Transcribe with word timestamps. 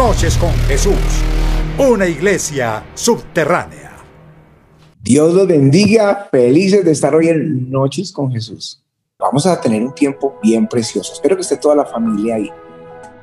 Noches 0.00 0.38
con 0.38 0.50
Jesús, 0.66 0.94
una 1.76 2.06
iglesia 2.06 2.86
subterránea. 2.94 3.98
Dios 4.98 5.34
los 5.34 5.46
bendiga, 5.46 6.26
felices 6.30 6.86
de 6.86 6.92
estar 6.92 7.14
hoy 7.14 7.28
en 7.28 7.70
Noches 7.70 8.10
con 8.10 8.32
Jesús. 8.32 8.82
Vamos 9.18 9.46
a 9.46 9.60
tener 9.60 9.82
un 9.82 9.94
tiempo 9.94 10.38
bien 10.42 10.66
precioso. 10.66 11.12
Espero 11.12 11.36
que 11.36 11.42
esté 11.42 11.58
toda 11.58 11.74
la 11.74 11.84
familia 11.84 12.36
ahí. 12.36 12.50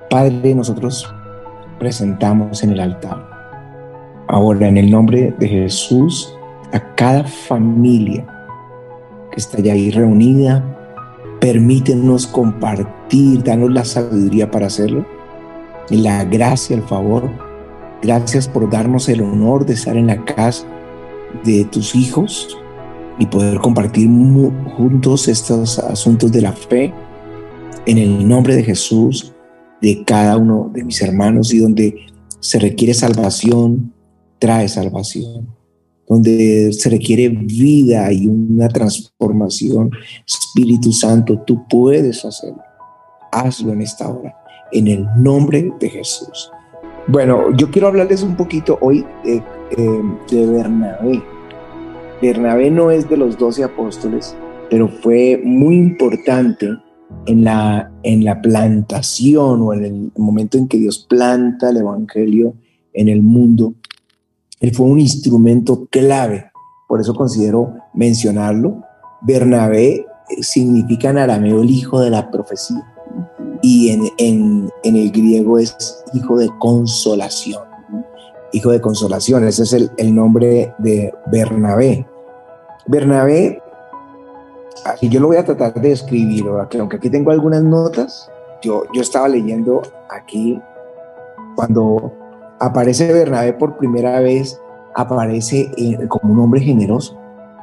Padre, 0.08 0.54
nosotros 0.54 1.12
presentamos 1.80 2.62
en 2.62 2.74
el 2.74 2.80
altar. 2.80 3.28
Ahora, 4.28 4.68
en 4.68 4.78
el 4.78 4.92
nombre 4.92 5.34
de 5.40 5.48
Jesús, 5.48 6.32
a 6.74 6.94
cada 6.94 7.24
familia 7.24 8.24
que 9.32 9.38
está 9.38 9.58
ahí 9.58 9.90
reunida, 9.90 10.64
permítenos 11.42 12.28
compartir, 12.28 13.44
danos 13.44 13.72
la 13.72 13.84
sabiduría 13.84 14.52
para 14.52 14.68
hacerlo, 14.68 15.17
la 15.90 16.24
gracia, 16.26 16.76
el 16.76 16.84
favor. 16.84 17.30
Gracias 18.02 18.48
por 18.48 18.70
darnos 18.70 19.10
el 19.10 19.22
honor 19.22 19.66
de 19.66 19.74
estar 19.74 19.98
en 19.98 20.08
la 20.08 20.24
casa 20.26 20.66
de 21.44 21.66
tus 21.66 21.96
hijos 21.96 22.58
y 23.20 23.26
poder 23.26 23.60
compartir 23.60 24.08
juntos 24.76 25.28
estos 25.28 25.80
asuntos 25.80 26.32
de 26.32 26.42
la 26.42 26.54
fe 26.54 26.94
en 27.86 27.98
el 27.98 28.28
nombre 28.28 28.56
de 28.56 28.64
Jesús 28.64 29.34
de 29.82 30.04
cada 30.04 30.38
uno 30.38 30.70
de 30.74 30.84
mis 30.84 31.02
hermanos 31.02 31.54
y 31.54 31.60
donde 31.60 32.08
se 32.40 32.60
requiere 32.60 32.94
salvación, 32.94 33.94
trae 34.40 34.68
salvación. 34.68 35.56
Donde 36.08 36.72
se 36.72 36.90
requiere 36.90 37.28
vida 37.28 38.12
y 38.14 38.28
una 38.28 38.70
transformación, 38.70 39.92
Espíritu 40.26 40.94
Santo, 40.94 41.44
tú 41.46 41.68
puedes 41.68 42.24
hacerlo. 42.24 42.62
Hazlo 43.30 43.74
en 43.74 43.82
esta 43.82 44.08
hora, 44.08 44.37
en 44.72 44.88
el 44.88 45.08
nombre 45.16 45.72
de 45.80 45.90
Jesús. 45.90 46.52
Bueno, 47.08 47.56
yo 47.56 47.72
quiero 47.72 47.88
hablarles 47.88 48.22
un 48.22 48.36
poquito 48.36 48.78
hoy 48.82 49.06
de, 49.24 49.36
eh, 49.72 50.02
de 50.30 50.46
Bernabé. 50.46 51.24
Bernabé 52.22 52.70
no 52.70 52.92
es 52.92 53.08
de 53.08 53.16
los 53.16 53.38
doce 53.38 53.64
apóstoles, 53.64 54.36
pero 54.70 54.90
fue 54.90 55.42
muy 55.44 55.78
importante 55.78 56.68
en 57.26 57.44
la, 57.46 57.92
en 58.04 58.26
la 58.26 58.42
plantación 58.42 59.62
o 59.62 59.74
en 59.74 59.86
el 59.86 60.12
momento 60.18 60.58
en 60.58 60.68
que 60.68 60.78
Dios 60.78 61.06
planta 61.08 61.70
el 61.70 61.78
Evangelio 61.78 62.56
en 62.92 63.08
el 63.08 63.22
mundo. 63.22 63.74
Él 64.60 64.74
fue 64.74 64.88
un 64.88 65.00
instrumento 65.00 65.88
clave, 65.90 66.52
por 66.90 67.00
eso 67.00 67.14
considero 67.14 67.74
mencionarlo. 67.94 68.82
Bernabé 69.22 69.94
eh, 69.94 70.06
significa 70.42 71.12
en 71.12 71.20
arameo 71.20 71.62
el 71.62 71.70
hijo 71.70 72.02
de 72.02 72.10
la 72.10 72.30
profecía 72.30 72.97
y 73.62 73.90
en, 73.90 74.10
en, 74.18 74.72
en 74.84 74.96
el 74.96 75.12
griego 75.12 75.60
es 75.60 76.04
hijo 76.14 76.38
de 76.38 76.50
consolación. 76.60 77.62
Hijo 78.54 78.72
de 78.72 78.80
consolación, 78.80 79.44
ese 79.46 79.64
es 79.64 79.74
el, 79.74 79.92
el 79.98 80.16
nombre 80.16 80.74
de 80.80 81.14
Bernabé. 81.32 82.08
Bernabé 82.86 83.62
Así 84.86 85.10
yo 85.10 85.20
lo 85.20 85.28
voy 85.28 85.38
a 85.38 85.44
tratar 85.44 85.74
de 85.74 85.92
escribir, 85.92 86.46
aunque 86.48 86.96
aquí 86.96 87.10
tengo 87.10 87.32
algunas 87.32 87.62
notas, 87.64 88.30
yo, 88.62 88.84
yo 88.94 89.02
estaba 89.02 89.28
leyendo 89.28 89.82
aquí 90.10 90.62
cuando 91.56 92.14
aparece 92.60 93.12
Bernabé 93.12 93.54
por 93.54 93.78
primera 93.78 94.20
vez, 94.20 94.60
aparece 94.96 95.70
eh, 95.78 95.98
como 96.08 96.34
un 96.34 96.40
hombre 96.40 96.62
generoso, 96.62 97.18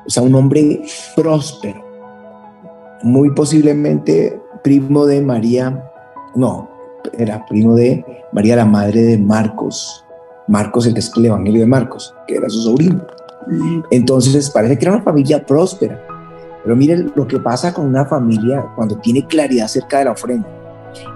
o 0.06 0.10
sea, 0.10 0.22
un 0.22 0.34
hombre 0.34 0.82
próspero, 1.16 1.82
muy 3.02 3.30
posiblemente 3.30 4.40
primo 4.64 5.04
de 5.04 5.20
María, 5.20 5.90
no, 6.34 6.68
era 7.12 7.44
primo 7.46 7.74
de 7.76 8.04
María, 8.32 8.56
la 8.56 8.64
madre 8.64 9.02
de 9.02 9.18
Marcos, 9.18 10.04
Marcos, 10.48 10.86
el 10.86 10.94
que 10.94 11.00
es 11.00 11.12
el 11.16 11.26
Evangelio 11.26 11.60
de 11.60 11.66
Marcos, 11.66 12.14
que 12.26 12.36
era 12.36 12.48
su 12.48 12.62
sobrino. 12.62 13.06
Entonces 13.90 14.50
parece 14.50 14.78
que 14.78 14.86
era 14.86 14.94
una 14.94 15.04
familia 15.04 15.44
próspera. 15.44 16.00
Pero 16.62 16.76
miren 16.76 17.12
lo 17.14 17.26
que 17.26 17.38
pasa 17.38 17.74
con 17.74 17.84
una 17.86 18.06
familia 18.06 18.66
cuando 18.74 18.96
tiene 18.96 19.26
claridad 19.26 19.66
acerca 19.66 19.98
de 19.98 20.06
la 20.06 20.12
ofrenda. 20.12 20.48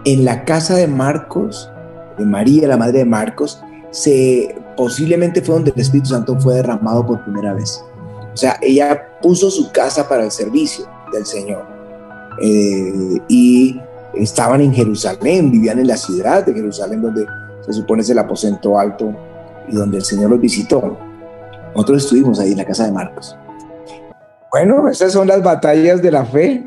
En 0.04 0.26
la 0.26 0.44
casa 0.44 0.76
de 0.76 0.86
Marcos, 0.86 1.70
de 2.18 2.26
María, 2.26 2.68
la 2.68 2.76
madre 2.76 2.98
de 2.98 3.04
Marcos, 3.06 3.62
se 3.90 4.54
posiblemente 4.76 5.40
fue 5.40 5.54
donde 5.54 5.72
el 5.74 5.80
Espíritu 5.80 6.10
Santo 6.10 6.38
fue 6.38 6.56
derramado 6.56 7.06
por 7.06 7.24
primera 7.24 7.54
vez. 7.54 7.82
O 8.34 8.36
sea, 8.36 8.58
ella 8.60 9.18
puso 9.22 9.50
su 9.50 9.72
casa 9.72 10.06
para 10.06 10.24
el 10.24 10.30
servicio 10.30 10.86
del 11.12 11.24
Señor. 11.24 11.77
Eh, 12.40 13.18
y 13.28 13.80
estaban 14.14 14.60
en 14.60 14.72
Jerusalén, 14.72 15.50
vivían 15.50 15.78
en 15.78 15.86
la 15.86 15.96
ciudad 15.96 16.44
de 16.44 16.52
Jerusalén, 16.54 17.02
donde 17.02 17.26
se 17.60 17.72
supone 17.72 18.02
es 18.02 18.10
el 18.10 18.18
aposento 18.18 18.78
alto 18.78 19.12
y 19.68 19.74
donde 19.74 19.98
el 19.98 20.04
Señor 20.04 20.30
los 20.30 20.40
visitó. 20.40 20.96
Nosotros 21.74 22.04
estuvimos 22.04 22.40
ahí 22.40 22.52
en 22.52 22.58
la 22.58 22.64
casa 22.64 22.84
de 22.84 22.92
Marcos. 22.92 23.36
Bueno, 24.50 24.88
esas 24.88 25.12
son 25.12 25.28
las 25.28 25.42
batallas 25.42 26.00
de 26.00 26.10
la 26.10 26.24
fe. 26.24 26.66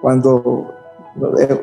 Cuando 0.00 0.74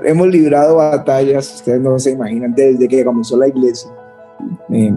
hemos 0.03 0.27
librado 0.27 0.77
batallas, 0.77 1.55
ustedes 1.55 1.81
no 1.81 1.97
se 1.99 2.11
imaginan, 2.11 2.53
desde 2.53 2.87
que 2.87 3.03
comenzó 3.03 3.37
la 3.37 3.47
iglesia. 3.47 3.91
Eh, 4.69 4.93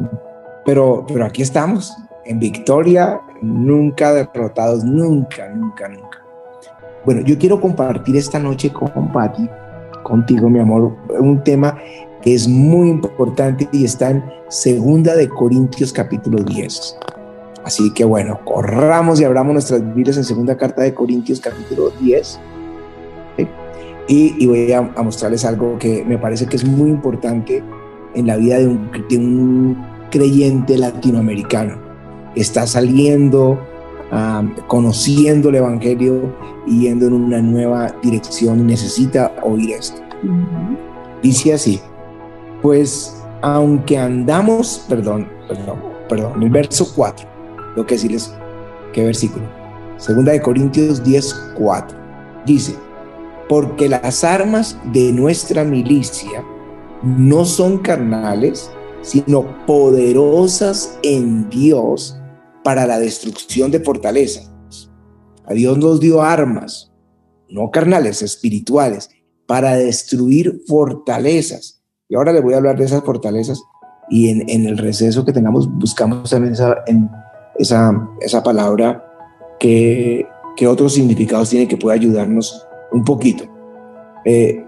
pero, 0.65 1.05
pero 1.06 1.25
aquí 1.25 1.43
estamos, 1.43 1.97
en 2.25 2.39
victoria, 2.39 3.21
nunca 3.41 4.12
derrotados, 4.12 4.84
nunca, 4.84 5.49
nunca, 5.49 5.89
nunca. 5.89 6.28
Bueno, 7.04 7.22
yo 7.22 7.38
quiero 7.38 7.60
compartir 7.60 8.16
esta 8.16 8.38
noche 8.38 8.72
con 8.72 9.12
Patti, 9.12 9.48
contigo, 10.03 10.48
mi 10.48 10.59
amor, 10.59 10.97
un 11.20 11.42
tema 11.42 11.78
que 12.22 12.34
es 12.34 12.48
muy 12.48 12.88
importante 12.88 13.69
y 13.72 13.84
está 13.84 14.10
en 14.10 14.25
Segunda 14.48 15.14
de 15.14 15.28
Corintios 15.28 15.92
capítulo 15.92 16.42
10. 16.42 16.98
Así 17.64 17.92
que 17.92 18.04
bueno, 18.04 18.41
corramos 18.44 19.20
y 19.20 19.25
abramos 19.25 19.53
nuestras 19.53 19.94
Biblias 19.94 20.16
en 20.16 20.25
segunda 20.25 20.56
carta 20.56 20.82
de 20.82 20.94
Corintios 20.94 21.41
capítulo 21.41 21.91
10. 22.00 22.41
Y, 24.09 24.47
voy 24.47 24.72
a, 24.72 24.80
mostrarles 24.80 25.44
algo 25.44 25.78
que 25.78 26.03
me 26.03 26.16
parece 26.16 26.47
que 26.47 26.56
es 26.56 26.65
muy 26.65 26.88
importante 26.88 27.62
en 28.15 28.26
la 28.26 28.36
vida 28.36 28.59
de 28.59 28.69
un, 28.69 29.76
creyente 30.10 30.78
latinoamericano. 30.78 31.78
Está 32.34 32.66
saliendo, 32.66 33.60
conociendo 34.66 35.50
el 35.50 35.56
Evangelio 35.56 36.34
y 36.66 36.82
yendo 36.82 37.06
en 37.06 37.14
una 37.14 37.42
nueva 37.42 37.94
dirección 38.02 38.66
necesita 38.66 39.34
oír 39.42 39.72
esto. 39.72 40.00
Dice 41.22 41.54
así, 41.54 41.80
pues 42.62 43.14
aunque 43.42 43.98
andamos, 43.98 44.84
perdón, 44.88 45.28
perdón, 45.48 45.78
perdón, 46.08 46.42
el 46.42 46.50
verso 46.50 46.91
4 46.94 47.38
tengo 47.78 47.86
que 47.86 47.94
decirles 47.94 48.34
qué 48.92 49.04
versículo. 49.04 49.44
Segunda 49.98 50.32
de 50.32 50.42
Corintios 50.42 51.04
10, 51.04 51.52
4. 51.58 51.98
Dice, 52.44 52.74
porque 53.48 53.88
las 53.88 54.24
armas 54.24 54.76
de 54.92 55.12
nuestra 55.12 55.62
milicia 55.62 56.42
no 57.02 57.44
son 57.44 57.78
carnales, 57.78 58.68
sino 59.02 59.44
poderosas 59.64 60.98
en 61.04 61.48
Dios 61.50 62.17
para 62.68 62.86
la 62.86 62.98
destrucción 62.98 63.70
de 63.70 63.80
fortalezas. 63.80 64.52
A 65.46 65.54
Dios 65.54 65.78
nos 65.78 66.00
dio 66.00 66.20
armas, 66.20 66.92
no 67.48 67.70
carnales, 67.70 68.20
espirituales, 68.20 69.08
para 69.46 69.74
destruir 69.76 70.60
fortalezas. 70.66 71.82
Y 72.10 72.16
ahora 72.16 72.34
les 72.34 72.42
voy 72.42 72.52
a 72.52 72.58
hablar 72.58 72.76
de 72.76 72.84
esas 72.84 73.02
fortalezas 73.04 73.62
y 74.10 74.28
en, 74.28 74.66
el 74.66 74.76
receso 74.76 75.24
que 75.24 75.32
tengamos 75.32 75.66
buscamos 75.78 76.30
en, 76.34 76.44
esa, 77.58 78.04
esa 78.20 78.42
palabra 78.42 79.02
que, 79.58 80.26
que, 80.54 80.66
otros 80.66 80.92
significados 80.92 81.48
tiene 81.48 81.68
que 81.68 81.78
puede 81.78 81.96
ayudarnos 81.96 82.66
un 82.92 83.02
poquito. 83.02 83.44
Eh, 84.26 84.62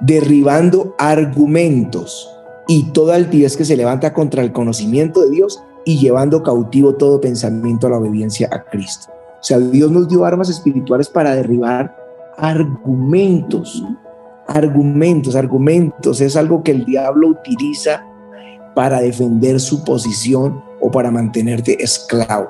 derribando 0.00 0.96
argumentos 0.98 2.28
y 2.66 2.90
toda 2.90 3.14
altivez 3.14 3.56
que 3.56 3.64
se 3.64 3.76
levanta 3.76 4.12
contra 4.12 4.42
el 4.42 4.50
conocimiento 4.50 5.20
de 5.20 5.30
Dios 5.30 5.62
y 5.86 5.98
llevando 5.98 6.42
cautivo 6.42 6.96
todo 6.96 7.20
pensamiento 7.20 7.86
a 7.86 7.90
la 7.90 7.98
obediencia 7.98 8.48
a 8.50 8.64
Cristo. 8.64 9.06
O 9.12 9.42
sea, 9.42 9.58
Dios 9.58 9.90
nos 9.92 10.08
dio 10.08 10.24
armas 10.24 10.50
espirituales 10.50 11.08
para 11.08 11.32
derribar 11.32 11.96
argumentos. 12.36 13.84
Argumentos, 14.48 15.36
argumentos. 15.36 16.20
Es 16.20 16.34
algo 16.36 16.64
que 16.64 16.72
el 16.72 16.84
diablo 16.84 17.28
utiliza 17.28 18.04
para 18.74 19.00
defender 19.00 19.60
su 19.60 19.84
posición 19.84 20.60
o 20.80 20.90
para 20.90 21.12
mantenerte 21.12 21.80
esclavo. 21.80 22.48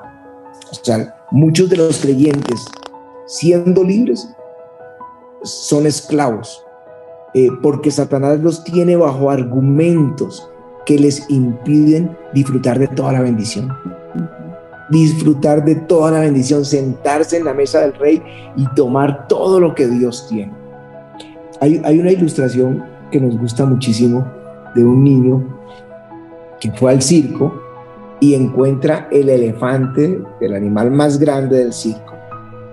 O 0.71 0.75
sea, 0.83 1.15
muchos 1.29 1.69
de 1.69 1.77
los 1.77 1.99
creyentes, 1.99 2.65
siendo 3.27 3.83
libres, 3.83 4.27
son 5.43 5.85
esclavos, 5.85 6.65
eh, 7.35 7.49
porque 7.61 7.91
Satanás 7.91 8.39
los 8.39 8.63
tiene 8.63 8.95
bajo 8.95 9.29
argumentos 9.29 10.49
que 10.87 10.97
les 10.97 11.29
impiden 11.29 12.17
disfrutar 12.33 12.79
de 12.79 12.87
toda 12.87 13.11
la 13.11 13.21
bendición. 13.21 13.69
Disfrutar 14.89 15.65
de 15.65 15.75
toda 15.75 16.11
la 16.11 16.21
bendición, 16.21 16.63
sentarse 16.63 17.35
en 17.35 17.43
la 17.43 17.53
mesa 17.53 17.81
del 17.81 17.93
rey 17.95 18.23
y 18.55 18.65
tomar 18.73 19.27
todo 19.27 19.59
lo 19.59 19.75
que 19.75 19.85
Dios 19.85 20.27
tiene. 20.29 20.53
Hay, 21.59 21.81
hay 21.83 21.99
una 21.99 22.11
ilustración 22.11 22.85
que 23.11 23.19
nos 23.19 23.37
gusta 23.37 23.65
muchísimo 23.65 24.25
de 24.75 24.85
un 24.85 25.03
niño 25.03 25.59
que 26.61 26.71
fue 26.71 26.91
al 26.91 27.01
circo 27.01 27.53
y 28.21 28.33
encuentra 28.33 29.09
el 29.11 29.27
elefante, 29.27 30.21
el 30.39 30.55
animal 30.55 30.89
más 30.89 31.19
grande 31.19 31.57
del 31.57 31.73
circo, 31.73 32.15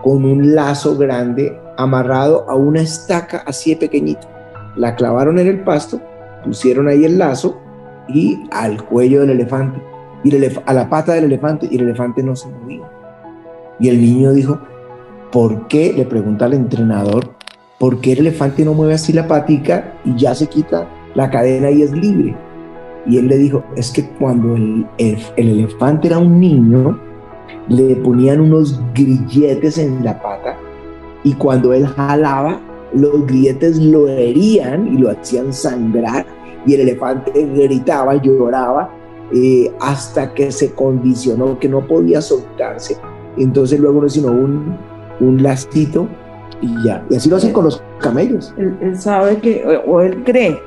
con 0.01 0.25
un 0.25 0.55
lazo 0.55 0.97
grande 0.97 1.61
amarrado 1.77 2.49
a 2.49 2.55
una 2.55 2.81
estaca 2.81 3.39
así 3.45 3.71
de 3.71 3.81
pequeñita. 3.81 4.29
La 4.77 4.95
clavaron 4.95 5.41
en 5.41 5.49
el 5.49 5.65
pasto, 5.65 6.01
pusieron 6.45 6.87
ahí 6.87 7.05
el 7.05 7.19
lazo 7.19 7.64
y 8.09 8.43
al 8.51 8.83
cuello 8.85 9.21
del 9.21 9.31
elefante, 9.31 9.81
y 10.23 10.35
a 10.67 10.73
la 10.73 10.89
pata 10.89 11.15
del 11.15 11.25
elefante, 11.25 11.69
y 11.71 11.77
el 11.77 11.83
elefante 11.83 12.23
no 12.23 12.35
se 12.35 12.49
movía. 12.49 12.91
Y 13.79 13.89
el 13.89 14.01
niño 14.01 14.33
dijo, 14.33 14.59
¿por 15.31 15.67
qué? 15.69 15.93
Le 15.93 16.05
pregunta 16.05 16.45
al 16.45 16.55
entrenador, 16.55 17.35
¿por 17.79 18.01
qué 18.01 18.12
el 18.12 18.21
elefante 18.21 18.65
no 18.65 18.75
mueve 18.75 18.95
así 18.95 19.12
la 19.12 19.27
patica 19.27 19.95
y 20.05 20.17
ya 20.17 20.35
se 20.35 20.47
quita 20.47 20.89
la 21.15 21.31
cadena 21.31 21.71
y 21.71 21.83
es 21.83 21.93
libre? 21.93 22.35
Y 23.06 23.19
él 23.19 23.29
le 23.29 23.37
dijo, 23.37 23.62
es 23.77 23.91
que 23.91 24.09
cuando 24.11 24.55
el, 24.55 24.87
elefante 25.37 26.09
era 26.09 26.19
un 26.19 26.41
niño, 26.41 26.99
le 27.69 27.97
ponían 27.97 28.41
unos 28.41 28.81
grilletes 28.95 29.79
en 29.79 30.05
la 30.05 30.21
pata 30.23 30.56
y 31.23 31.33
cuando 31.35 31.73
él 31.73 31.87
jalaba, 31.87 32.61
los 32.95 33.27
grilletes 33.27 33.79
lo 33.79 34.09
herían 34.09 34.87
y 34.87 34.99
lo 34.99 35.11
hacían 35.11 35.53
sangrar 35.53 36.25
y 36.67 36.75
el 36.75 36.81
elefante 36.83 37.33
gritaba, 37.55 38.15
lloraba 38.17 38.91
eh, 39.33 39.73
hasta 39.81 40.33
que 40.35 40.53
se 40.53 40.73
condicionó 40.73 41.59
que 41.59 41.69
no 41.69 41.87
podía 41.87 42.21
soltarse. 42.21 42.97
Entonces 43.37 43.81
luego 43.81 44.03
no 44.03 44.09
sino 44.09 44.31
un, 44.31 44.77
un 45.21 45.43
lastito 45.43 46.07
y 46.61 46.85
ya. 46.85 47.05
Y 47.11 47.17
así 47.17 47.29
lo 47.29 47.37
hacen 47.37 47.53
con 47.53 47.65
los 47.65 47.83
camellos. 48.01 48.55
Él, 48.57 48.97
sabe 48.97 49.39
que, 49.39 49.65
o 49.87 50.01
él 50.01 50.23
cree 50.25 50.59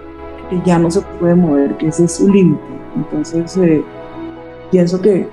que 0.50 0.62
ya 0.66 0.80
no 0.80 0.90
se 0.92 1.02
puede 1.20 1.36
mover, 1.36 1.78
que 1.78 1.88
ese 1.88 2.06
es 2.06 2.14
su 2.14 2.28
límite. 2.28 2.62
Entonces, 2.96 3.58
eh, 3.58 3.84
pienso 4.72 5.00
que, 5.02 5.28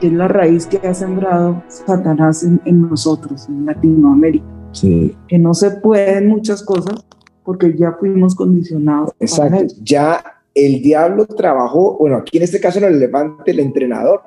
es 0.00 0.12
la 0.12 0.28
raíz 0.28 0.66
que 0.66 0.78
ha 0.78 0.94
sembrado 0.94 1.62
Satanás 1.68 2.42
en, 2.42 2.88
nosotros, 2.88 3.46
en 3.50 3.66
Latinoamérica. 3.66 4.46
Sí. 4.72 5.14
Que 5.28 5.38
no 5.38 5.52
se 5.52 5.72
pueden 5.72 6.28
muchas 6.28 6.62
cosas 6.62 7.04
porque 7.50 7.76
ya 7.76 7.96
fuimos 7.98 8.36
condicionados. 8.36 9.10
Exacto. 9.18 9.74
Ya 9.82 10.22
el 10.54 10.80
diablo 10.82 11.26
trabajó, 11.26 11.98
bueno, 11.98 12.18
aquí 12.18 12.36
en 12.36 12.44
este 12.44 12.60
caso 12.60 12.78
en 12.78 12.84
el 12.84 12.94
elefante, 12.94 13.50
el 13.50 13.58
entrenador, 13.58 14.22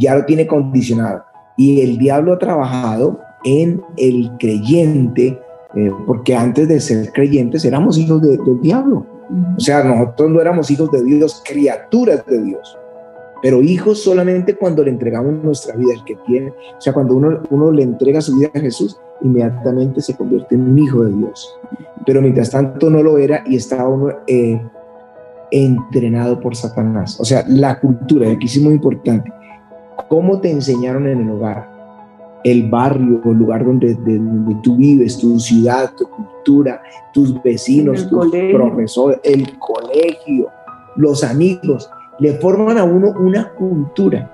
ya 0.00 0.16
lo 0.16 0.24
tiene 0.24 0.44
condicionado. 0.48 1.22
Y 1.56 1.82
el 1.82 1.98
diablo 1.98 2.32
ha 2.32 2.38
trabajado 2.40 3.20
en 3.44 3.80
el 3.96 4.28
creyente, 4.40 5.38
eh, 5.76 5.92
porque 6.04 6.34
antes 6.34 6.66
de 6.66 6.80
ser 6.80 7.12
creyentes 7.12 7.64
éramos 7.64 7.96
hijos 7.96 8.20
del 8.20 8.40
diablo. 8.60 9.06
O 9.56 9.60
sea, 9.60 9.84
nosotros 9.84 10.30
no 10.30 10.40
éramos 10.40 10.68
hijos 10.72 10.90
de 10.90 11.04
Dios, 11.04 11.44
criaturas 11.48 12.26
de 12.26 12.42
Dios, 12.42 12.76
pero 13.40 13.62
hijos 13.62 14.02
solamente 14.02 14.56
cuando 14.56 14.82
le 14.82 14.90
entregamos 14.90 15.32
nuestra 15.44 15.76
vida, 15.76 15.92
el 15.94 16.02
que 16.02 16.16
tiene, 16.26 16.50
o 16.50 16.80
sea, 16.80 16.92
cuando 16.92 17.14
uno, 17.14 17.40
uno 17.50 17.70
le 17.70 17.84
entrega 17.84 18.20
su 18.20 18.36
vida 18.36 18.50
a 18.52 18.58
Jesús, 18.58 18.98
inmediatamente 19.22 20.00
se 20.00 20.16
convierte 20.16 20.54
en 20.54 20.62
un 20.62 20.78
hijo 20.78 21.04
de 21.04 21.12
Dios. 21.12 21.58
Pero 22.06 22.20
mientras 22.20 22.50
tanto 22.50 22.90
no 22.90 23.02
lo 23.02 23.18
era 23.18 23.42
y 23.46 23.56
estaba 23.56 23.88
uno 23.88 24.12
eh, 24.26 24.60
entrenado 25.50 26.40
por 26.40 26.56
Satanás. 26.56 27.18
O 27.20 27.24
sea, 27.24 27.44
la 27.48 27.80
cultura, 27.80 28.30
aquí 28.30 28.48
sí 28.48 28.60
muy 28.60 28.74
importante, 28.74 29.32
¿cómo 30.08 30.40
te 30.40 30.50
enseñaron 30.50 31.06
en 31.06 31.22
el 31.22 31.30
hogar? 31.30 31.74
el 32.44 32.68
barrio, 32.68 33.22
el 33.24 33.38
lugar 33.38 33.64
donde, 33.64 33.94
donde, 33.94 34.54
tú 34.62 34.76
vives, 34.76 35.18
tu 35.18 35.40
ciudad, 35.40 35.90
tu 35.96 36.06
cultura, 36.06 36.82
tus 37.12 37.42
vecinos, 37.42 38.06
tus 38.08 38.30
profesores, 38.52 39.18
el 39.24 39.58
colegio, 39.58 40.50
los 40.96 41.24
amigos, 41.24 41.90
le 42.18 42.34
forman 42.34 42.76
a 42.76 42.84
uno 42.84 43.14
una 43.18 43.48
cultura. 43.54 44.30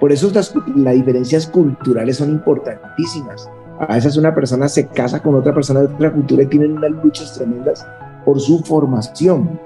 Por 0.00 0.12
eso 0.12 0.30
las, 0.32 0.54
las 0.74 0.94
diferencias 0.94 1.46
culturales 1.46 2.16
son 2.16 2.30
importantísimas. 2.30 3.48
A 3.78 3.94
veces 3.94 4.16
una 4.16 4.34
persona 4.34 4.68
se 4.68 4.86
casa 4.86 5.22
con 5.22 5.34
otra 5.34 5.54
persona 5.54 5.80
de 5.80 5.86
otra 5.86 6.12
cultura 6.12 6.42
y 6.42 6.46
tienen 6.46 6.78
unas 6.78 6.90
luchas 7.02 7.34
tremendas 7.34 7.86
por 8.24 8.40
su 8.40 8.60
formación. 8.60 9.58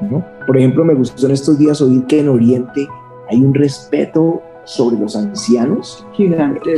¿no? 0.00 0.24
Por 0.46 0.56
ejemplo, 0.56 0.84
me 0.84 0.94
gustó 0.94 1.26
en 1.26 1.32
estos 1.32 1.58
días 1.58 1.80
oír 1.80 2.04
que 2.06 2.20
en 2.20 2.28
Oriente 2.28 2.88
hay 3.30 3.42
un 3.42 3.54
respeto 3.54 4.42
sobre 4.64 4.98
los 4.98 5.16
ancianos 5.16 6.06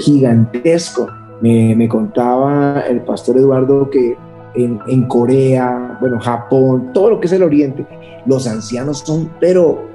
gigantesco. 0.01 1.09
Me, 1.41 1.89
contaba 1.89 2.81
el 2.81 3.01
pastor 3.01 3.39
Eduardo 3.39 3.89
que 3.89 4.17
en, 4.55 5.07
Corea, 5.07 5.97
bueno, 6.01 6.21
Japón, 6.21 6.91
todo 6.93 7.11
lo 7.11 7.21
que 7.21 7.27
es 7.27 7.33
el 7.33 7.43
Oriente, 7.43 7.87
los 8.27 8.47
ancianos 8.47 8.99
son, 8.99 9.31
pero 9.41 9.89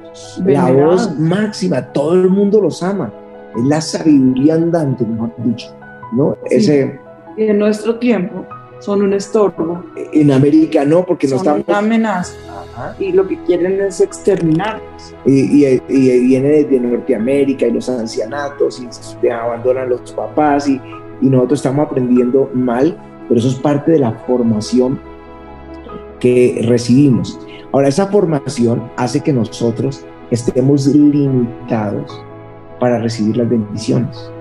la 0.46 0.72
voz 0.72 1.18
máxima, 1.20 1.82
todo 1.82 2.14
el 2.14 2.30
mundo 2.30 2.62
los 2.62 2.82
ama. 2.82 3.12
Es 3.56 3.64
la 3.66 3.82
sabiduría 3.82 4.56
andante, 4.56 5.06
mejor 5.06 5.32
dicho. 5.38 5.68
¿No? 6.16 6.38
Ese, 6.50 7.00
en 7.38 7.60
nuestro 7.60 7.98
tiempo 8.00 8.46
son 8.80 9.02
un 9.02 9.14
estorbo. 9.14 9.84
En 10.14 10.32
América 10.32 10.86
no, 10.86 11.06
porque 11.06 11.28
no 11.28 11.38
estamos... 11.38 11.64
una 11.68 11.78
amenaza 11.80 12.36
y 13.00 13.12
lo 13.12 13.28
que 13.28 13.38
quieren 13.44 13.80
es 13.82 14.02
exterminarlos. 14.02 15.16
Y, 15.26 15.80
viene 15.88 16.64
de 16.64 16.80
Norteamérica 16.80 17.68
y 17.68 17.72
los 17.72 17.90
ancianatos 17.90 18.82
y 19.22 19.28
abandonan 19.28 19.90
los 19.90 20.12
papás 20.12 20.68
y, 20.68 20.80
y 21.22 21.30
nosotros 21.30 21.60
estamos 21.60 21.88
aprendiendo 21.88 22.50
mal, 22.54 22.98
pero 23.28 23.40
eso 23.40 23.50
es 23.50 23.56
parte 23.56 23.94
de 23.94 24.00
la 24.00 24.12
formación 24.28 25.00
que 26.20 26.62
recibimos. 26.68 27.40
Ahora, 27.72 27.88
esa 27.88 28.08
formación 28.08 28.90
hace 28.96 29.22
que 29.22 29.34
nosotros 29.34 30.06
estemos 30.32 30.88
limitados 30.88 32.24
para 32.80 33.00
recibir 33.00 33.38
las 33.38 33.50
bendiciones. 33.50 34.32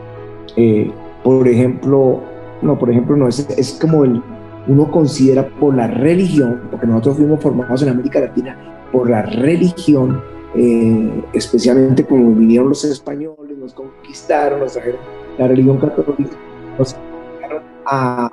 Eh, 0.56 0.90
por 1.24 1.48
ejemplo, 1.48 2.22
no, 2.60 2.78
por 2.78 2.90
ejemplo, 2.90 3.16
no, 3.16 3.26
es, 3.26 3.48
es 3.56 3.72
como 3.80 4.04
el, 4.04 4.22
uno 4.68 4.90
considera 4.90 5.48
por 5.58 5.74
la 5.74 5.88
religión, 5.88 6.68
porque 6.70 6.86
nosotros 6.86 7.16
fuimos 7.16 7.40
formados 7.40 7.82
en 7.82 7.88
América 7.88 8.20
Latina 8.20 8.88
por 8.92 9.08
la 9.08 9.22
religión, 9.22 10.20
eh, 10.54 11.24
especialmente 11.32 12.04
como 12.04 12.32
vinieron 12.34 12.68
los 12.68 12.84
españoles, 12.84 13.56
nos 13.58 13.72
conquistaron, 13.72 14.60
nos 14.60 14.74
trajeron 14.74 15.00
la 15.38 15.48
religión 15.48 15.78
católica, 15.78 16.36
nos 16.78 16.94
trajeron 16.94 17.62
a, 17.86 18.30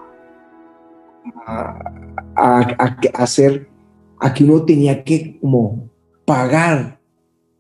a, 2.35 2.97
hacer, 3.13 3.69
a 4.19 4.33
que 4.33 4.44
uno 4.44 4.65
tenía 4.65 5.01
que 5.03 5.39
como 5.39 5.89
pagar 6.25 6.99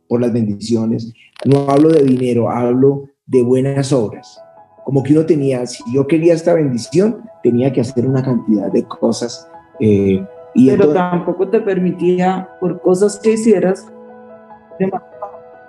por 0.09 0.19
las 0.19 0.33
bendiciones. 0.33 1.13
No 1.45 1.69
hablo 1.69 1.89
de 1.89 2.03
dinero, 2.03 2.51
hablo 2.51 3.05
de 3.25 3.41
buenas 3.43 3.93
obras 3.93 4.41
como 4.83 5.03
que 5.03 5.13
uno 5.13 5.25
tenía, 5.25 5.65
si 5.65 5.83
yo 5.93 6.07
quería 6.07 6.33
esta 6.33 6.53
bendición, 6.53 7.29
tenía 7.43 7.71
que 7.71 7.81
hacer 7.81 8.05
una 8.05 8.23
cantidad 8.23 8.71
de 8.71 8.83
cosas. 8.83 9.49
Eh, 9.79 10.25
y 10.53 10.69
Pero 10.69 10.91
tampoco 10.93 11.47
te 11.47 11.61
permitía, 11.61 12.49
por 12.59 12.81
cosas 12.81 13.19
que 13.19 13.33
hicieras, 13.33 13.87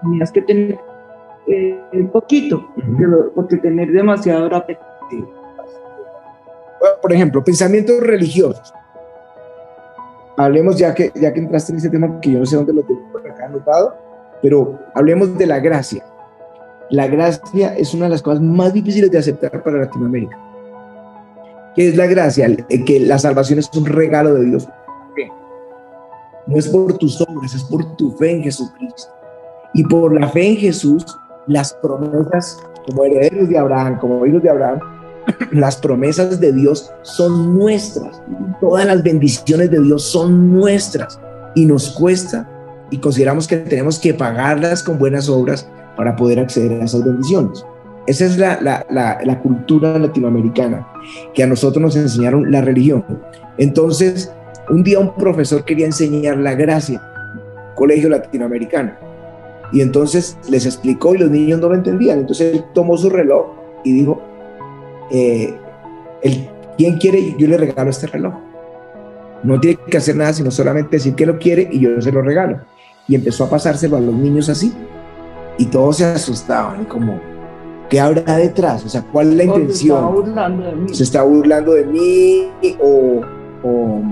tenías 0.02 0.32
que 0.32 0.42
tener 0.42 0.78
eh, 1.46 2.08
poquito, 2.12 2.68
porque 3.34 3.56
tener 3.58 3.92
demasiado 3.92 4.46
era 4.46 4.64
Por 7.00 7.12
ejemplo, 7.12 7.44
pensamientos 7.44 8.00
religiosos. 8.00 8.72
Hablemos 10.36 10.76
ya 10.78 10.94
que, 10.94 11.12
ya 11.14 11.32
que 11.32 11.40
entraste 11.40 11.72
en 11.72 11.78
ese 11.78 11.90
tema, 11.90 12.18
que 12.20 12.32
yo 12.32 12.38
no 12.38 12.46
sé 12.46 12.56
dónde 12.56 12.72
lo 12.72 12.82
tengo 12.82 13.12
por 13.12 13.30
acá 13.30 13.46
anotado, 13.46 13.94
pero 14.40 14.78
hablemos 14.94 15.36
de 15.36 15.46
la 15.46 15.60
gracia 15.60 16.02
la 16.92 17.06
gracia 17.06 17.74
es 17.74 17.94
una 17.94 18.04
de 18.04 18.10
las 18.10 18.22
cosas 18.22 18.42
más 18.42 18.74
difíciles 18.74 19.10
de 19.10 19.16
aceptar 19.16 19.62
para 19.62 19.78
Latinoamérica. 19.78 20.38
¿Qué 21.74 21.88
es 21.88 21.96
la 21.96 22.06
gracia? 22.06 22.54
Que 22.68 23.00
la 23.00 23.18
salvación 23.18 23.58
es 23.58 23.70
un 23.74 23.86
regalo 23.86 24.34
de 24.34 24.44
Dios. 24.44 24.68
No 26.46 26.58
es 26.58 26.68
por 26.68 26.98
tus 26.98 27.18
obras, 27.22 27.54
es 27.54 27.64
por 27.64 27.96
tu 27.96 28.12
fe 28.18 28.32
en 28.32 28.42
Jesucristo. 28.42 29.10
Y 29.72 29.84
por 29.84 30.20
la 30.20 30.28
fe 30.28 30.48
en 30.48 30.56
Jesús, 30.56 31.06
las 31.46 31.72
promesas, 31.72 32.58
como 32.86 33.04
herederos 33.04 33.48
de 33.48 33.56
Abraham, 33.56 33.98
como 33.98 34.26
hijos 34.26 34.42
de 34.42 34.50
Abraham, 34.50 34.80
las 35.52 35.76
promesas 35.76 36.40
de 36.40 36.52
Dios 36.52 36.92
son 37.00 37.56
nuestras. 37.58 38.20
Todas 38.60 38.84
las 38.84 39.02
bendiciones 39.02 39.70
de 39.70 39.80
Dios 39.80 40.02
son 40.02 40.52
nuestras. 40.52 41.18
Y 41.54 41.64
nos 41.64 41.92
cuesta 41.92 42.46
y 42.90 42.98
consideramos 42.98 43.48
que 43.48 43.56
tenemos 43.56 43.98
que 43.98 44.12
pagarlas 44.12 44.82
con 44.82 44.98
buenas 44.98 45.30
obras 45.30 45.66
para 45.96 46.16
poder 46.16 46.40
acceder 46.40 46.80
a 46.80 46.84
esas 46.84 47.04
bendiciones. 47.04 47.64
Esa 48.06 48.24
es 48.26 48.36
la, 48.36 48.60
la, 48.60 48.84
la, 48.90 49.40
cultura 49.40 49.96
latinoamericana, 49.98 50.88
que 51.34 51.42
a 51.44 51.46
nosotros 51.46 51.80
nos 51.80 51.96
enseñaron 51.96 52.50
la 52.50 52.60
religión. 52.60 53.04
Entonces, 53.58 54.32
un 54.68 54.82
día 54.82 54.98
un 54.98 55.14
profesor 55.14 55.64
quería 55.64 55.86
enseñar 55.86 56.36
la 56.38 56.54
gracia, 56.54 57.00
colegio 57.76 58.08
latinoamericano, 58.08 58.92
y 59.72 59.80
entonces 59.80 60.36
les 60.50 60.66
explicó 60.66 61.14
y 61.14 61.18
los 61.18 61.30
niños 61.30 61.60
no 61.60 61.68
lo 61.68 61.74
entendían. 61.74 62.18
Entonces 62.18 62.56
él 62.56 62.64
tomó 62.74 62.96
su 62.98 63.08
reloj 63.08 63.46
y 63.84 63.92
dijo, 63.92 64.20
eh, 65.10 65.54
el, 66.22 66.48
¿quién 66.76 66.98
quiere? 66.98 67.34
Yo 67.38 67.46
le 67.46 67.56
regalo 67.56 67.90
este 67.90 68.06
reloj. 68.06 68.34
No 69.42 69.58
tiene 69.58 69.78
que 69.88 69.96
hacer 69.96 70.16
nada, 70.16 70.32
sino 70.32 70.50
solamente 70.50 70.96
decir 70.96 71.14
que 71.14 71.26
lo 71.26 71.38
quiere 71.38 71.68
y 71.70 71.80
yo 71.80 72.00
se 72.00 72.12
lo 72.12 72.22
regalo. 72.22 72.60
y 73.08 73.16
empezó 73.16 73.44
a 73.44 73.50
pasárselo 73.50 73.96
a 73.96 74.00
los 74.00 74.14
niños 74.14 74.48
así. 74.48 74.72
Y 75.58 75.66
todos 75.66 75.98
se 75.98 76.06
asustaban, 76.06 76.84
como, 76.86 77.20
¿qué 77.90 78.00
habrá 78.00 78.36
detrás? 78.36 78.84
O 78.84 78.88
sea, 78.88 79.02
¿cuál 79.02 79.30
es 79.30 79.36
la 79.36 79.44
intención? 79.44 79.98
Se 79.98 80.02
está 80.02 80.10
burlando 80.10 80.64
de 80.64 80.74
mí. 80.74 80.94
¿Se 80.94 81.02
está 81.02 81.22
burlando 81.22 81.72
de 81.72 81.84
mí 81.84 82.48
o, 82.80 83.20
o, 83.62 84.02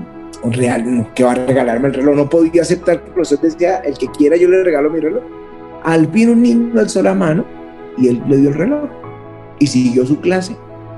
o 0.42 0.50
real, 0.50 1.08
que 1.14 1.24
va 1.24 1.32
a 1.32 1.34
regalarme 1.34 1.88
el 1.88 1.94
reloj? 1.94 2.14
No 2.16 2.28
podía 2.28 2.62
aceptar 2.62 3.00
que 3.00 3.08
el 3.08 3.14
profesor 3.14 3.40
decía, 3.40 3.78
el 3.78 3.96
que 3.96 4.06
quiera 4.08 4.36
yo 4.36 4.48
le 4.48 4.62
regalo 4.62 4.90
mi 4.90 5.00
reloj. 5.00 5.22
Al 5.82 6.06
fin 6.08 6.30
un 6.30 6.42
niño 6.42 6.78
alzó 6.78 7.02
la 7.02 7.14
mano 7.14 7.44
y 7.96 8.08
él 8.08 8.22
le 8.28 8.36
dio 8.36 8.50
el 8.50 8.54
reloj 8.54 8.88
y 9.58 9.66
siguió 9.66 10.04
su 10.04 10.20
clase. 10.20 10.56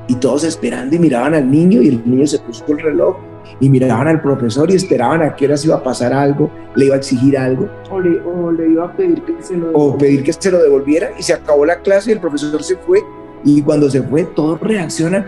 Y 0.09 0.17
todos 0.17 0.43
esperando 0.43 0.97
y 0.97 0.99
miraban 0.99 1.35
al 1.35 1.49
niño 1.49 1.81
y 1.81 1.89
el 1.89 2.03
niño 2.05 2.27
se 2.27 2.41
puso 2.41 2.65
el 2.69 2.81
reloj 2.81 3.17
y 3.61 3.69
miraban 3.69 4.09
al 4.09 4.21
profesor 4.21 4.71
y 4.71 4.75
esperaban 4.75 5.23
a 5.23 5.35
qué 5.35 5.47
horas 5.47 5.65
iba 5.65 5.77
a 5.77 5.83
pasar 5.83 6.13
algo, 6.13 6.51
le 6.75 6.87
iba 6.87 6.95
a 6.95 6.99
exigir 6.99 7.37
algo 7.37 7.69
O 7.91 8.01
le, 8.01 8.21
o 8.21 8.51
le 8.51 8.71
iba 8.71 8.87
a 8.87 8.97
pedir 8.97 9.23
que 9.23 9.35
se 9.41 9.57
lo 9.57 9.73
o 9.73 9.97
pedir 9.97 10.23
que 10.23 10.33
se 10.33 10.51
lo 10.51 10.63
devolviera 10.63 11.11
y 11.19 11.23
se 11.23 11.33
acabó 11.33 11.65
la 11.65 11.81
clase 11.81 12.11
y 12.11 12.15
el 12.15 12.21
profesor 12.21 12.63
se 12.63 12.77
fue 12.77 13.01
y 13.45 13.63
cuando 13.63 13.91
se 13.91 14.03
fue 14.03 14.25
todos 14.25 14.61
reaccionan, 14.61 15.27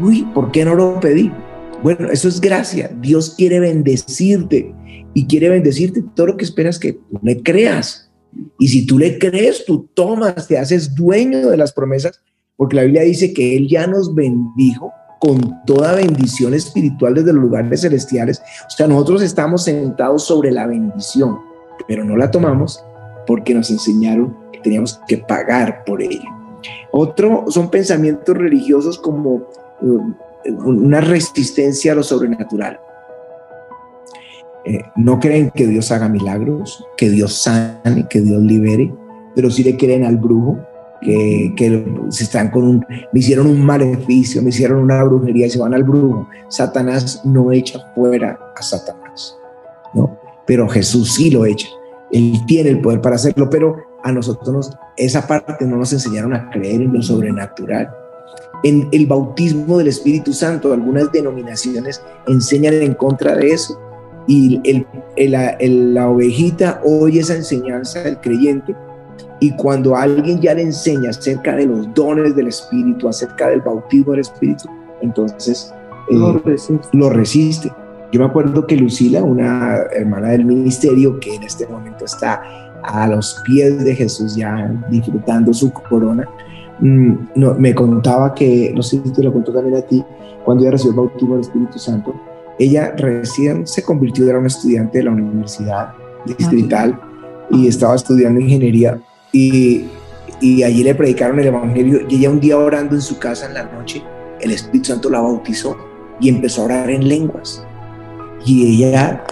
uy, 0.00 0.26
¿por 0.34 0.50
qué 0.52 0.64
no 0.64 0.74
lo 0.74 1.00
pedí? 1.00 1.32
Bueno, 1.82 2.10
eso 2.10 2.28
es 2.28 2.40
gracia, 2.40 2.90
Dios 3.00 3.34
quiere 3.36 3.60
bendecirte 3.60 4.74
y 5.14 5.26
quiere 5.26 5.48
bendecirte 5.48 6.02
todo 6.14 6.28
lo 6.28 6.36
que 6.36 6.44
esperas 6.44 6.78
que 6.78 6.94
tú 6.94 7.20
le 7.22 7.42
creas. 7.42 8.10
Y 8.58 8.68
si 8.68 8.86
tú 8.86 8.98
le 8.98 9.18
crees, 9.18 9.64
tú 9.64 9.88
tomas, 9.94 10.48
te 10.48 10.58
haces 10.58 10.94
dueño 10.94 11.50
de 11.50 11.56
las 11.56 11.72
promesas, 11.72 12.20
porque 12.56 12.76
la 12.76 12.82
Biblia 12.82 13.02
dice 13.02 13.32
que 13.32 13.56
Él 13.56 13.68
ya 13.68 13.86
nos 13.86 14.14
bendijo 14.14 14.92
con 15.24 15.64
toda 15.64 15.94
bendición 15.94 16.52
espiritual 16.52 17.14
desde 17.14 17.32
los 17.32 17.44
lugares 17.44 17.80
celestiales. 17.80 18.42
O 18.66 18.70
sea, 18.70 18.86
nosotros 18.86 19.22
estamos 19.22 19.64
sentados 19.64 20.24
sobre 20.24 20.52
la 20.52 20.66
bendición, 20.66 21.38
pero 21.88 22.04
no 22.04 22.14
la 22.14 22.30
tomamos 22.30 22.84
porque 23.26 23.54
nos 23.54 23.70
enseñaron 23.70 24.36
que 24.52 24.60
teníamos 24.60 25.00
que 25.08 25.16
pagar 25.16 25.82
por 25.86 26.02
ello. 26.02 26.28
Otro 26.92 27.46
son 27.48 27.70
pensamientos 27.70 28.36
religiosos 28.36 28.98
como 28.98 29.48
um, 29.80 30.14
una 30.44 31.00
resistencia 31.00 31.92
a 31.92 31.94
lo 31.94 32.02
sobrenatural. 32.02 32.78
Eh, 34.66 34.82
no 34.96 35.18
creen 35.20 35.50
que 35.54 35.66
Dios 35.66 35.90
haga 35.90 36.06
milagros, 36.06 36.84
que 36.98 37.08
Dios 37.08 37.32
sane, 37.42 38.06
que 38.10 38.20
Dios 38.20 38.42
libere, 38.42 38.92
pero 39.34 39.50
sí 39.50 39.64
le 39.64 39.78
creen 39.78 40.04
al 40.04 40.18
brujo, 40.18 40.58
que, 41.04 41.84
se 42.08 42.24
están 42.24 42.50
con 42.50 42.64
un, 42.64 42.86
me 43.12 43.20
hicieron 43.20 43.46
un 43.46 43.64
maleficio, 43.64 44.42
me 44.42 44.48
hicieron 44.48 44.82
una 44.82 45.04
brujería 45.04 45.46
y 45.46 45.50
se 45.50 45.58
van 45.58 45.74
al 45.74 45.84
brujo. 45.84 46.28
Satanás 46.48 47.22
no 47.24 47.52
echa 47.52 47.78
fuera 47.94 48.38
a 48.56 48.62
Satanás, 48.62 49.36
¿no? 49.92 50.18
Pero 50.46 50.68
Jesús 50.68 51.14
sí 51.14 51.30
lo 51.30 51.44
echa. 51.44 51.68
Él 52.10 52.32
tiene 52.46 52.70
el 52.70 52.80
poder 52.80 53.00
para 53.00 53.16
hacerlo, 53.16 53.48
pero 53.50 53.76
a 54.02 54.12
nosotros 54.12 54.48
nos, 54.48 54.70
esa 54.96 55.26
parte 55.26 55.64
no 55.66 55.76
nos 55.76 55.92
enseñaron 55.92 56.34
a 56.34 56.50
creer 56.50 56.82
en 56.82 56.92
lo 56.92 57.02
sobrenatural. 57.02 57.90
En 58.62 58.88
el 58.92 59.06
bautismo 59.06 59.78
del 59.78 59.88
Espíritu 59.88 60.32
Santo, 60.32 60.72
algunas 60.72 61.12
denominaciones 61.12 62.02
enseñan 62.26 62.74
en 62.74 62.94
contra 62.94 63.34
de 63.34 63.48
eso. 63.48 63.78
Y 64.26 64.58
el, 64.64 64.86
el, 65.16 65.34
el, 65.58 65.94
la 65.94 66.08
ovejita 66.08 66.80
oye 66.82 67.20
esa 67.20 67.34
enseñanza 67.34 68.00
del 68.00 68.18
creyente 68.20 68.74
y 69.40 69.54
cuando 69.56 69.96
alguien 69.96 70.40
ya 70.40 70.54
le 70.54 70.62
enseña 70.62 71.10
acerca 71.10 71.54
de 71.54 71.66
los 71.66 71.92
dones 71.94 72.34
del 72.34 72.48
Espíritu, 72.48 73.08
acerca 73.08 73.48
del 73.48 73.60
bautismo 73.60 74.12
del 74.12 74.20
Espíritu, 74.20 74.68
entonces 75.02 75.72
eh, 76.08 76.14
Lo 76.14 76.38
resiste. 76.38 76.88
lo 76.92 77.10
resiste. 77.10 77.72
Yo 78.12 78.20
me 78.20 78.26
acuerdo 78.26 78.66
que 78.66 78.76
Lucila, 78.76 79.22
una 79.22 79.76
hermana 79.92 80.28
del 80.28 80.44
ministerio 80.44 81.18
que 81.18 81.34
en 81.34 81.42
este 81.42 81.66
momento 81.66 82.04
está 82.04 82.42
a 82.84 83.08
los 83.08 83.42
pies 83.44 83.84
de 83.84 83.94
Jesús 83.94 84.36
ya 84.36 84.72
disfrutando 84.88 85.52
su 85.52 85.72
corona, 85.72 86.28
mm, 86.78 87.14
no, 87.34 87.54
me 87.54 87.74
contaba 87.74 88.34
que, 88.34 88.72
no 88.74 88.82
sé 88.82 89.00
si 89.04 89.12
te 89.12 89.22
lo 89.22 89.32
contó 89.32 89.52
también 89.52 89.76
a 89.76 89.82
ti, 89.82 90.04
cuando 90.44 90.62
ella 90.62 90.72
recibió 90.72 90.92
el 90.92 90.96
bautismo 91.08 91.34
del 91.34 91.40
Espíritu 91.40 91.78
Santo, 91.78 92.14
ella 92.58 92.94
recién 92.96 93.66
se 93.66 93.82
convirtió, 93.82 94.28
era 94.28 94.38
una 94.38 94.46
estudiante 94.46 94.98
de 94.98 95.04
la 95.04 95.10
universidad 95.10 95.92
distrital 96.24 97.00
y 97.50 97.68
estaba 97.68 97.94
estudiando 97.94 98.40
ingeniería 98.40 99.00
y, 99.32 99.84
y 100.40 100.62
allí 100.62 100.82
le 100.82 100.94
predicaron 100.94 101.38
el 101.40 101.46
Evangelio 101.46 102.00
y 102.08 102.16
ella 102.16 102.30
un 102.30 102.40
día 102.40 102.58
orando 102.58 102.94
en 102.94 103.02
su 103.02 103.18
casa 103.18 103.46
en 103.46 103.54
la 103.54 103.64
noche, 103.64 104.02
el 104.40 104.50
Espíritu 104.50 104.88
Santo 104.88 105.10
la 105.10 105.20
bautizó 105.20 105.76
y 106.20 106.28
empezó 106.28 106.62
a 106.62 106.64
orar 106.66 106.90
en 106.90 107.08
lenguas. 107.08 107.64
Y 108.44 108.76
ella 108.76 109.24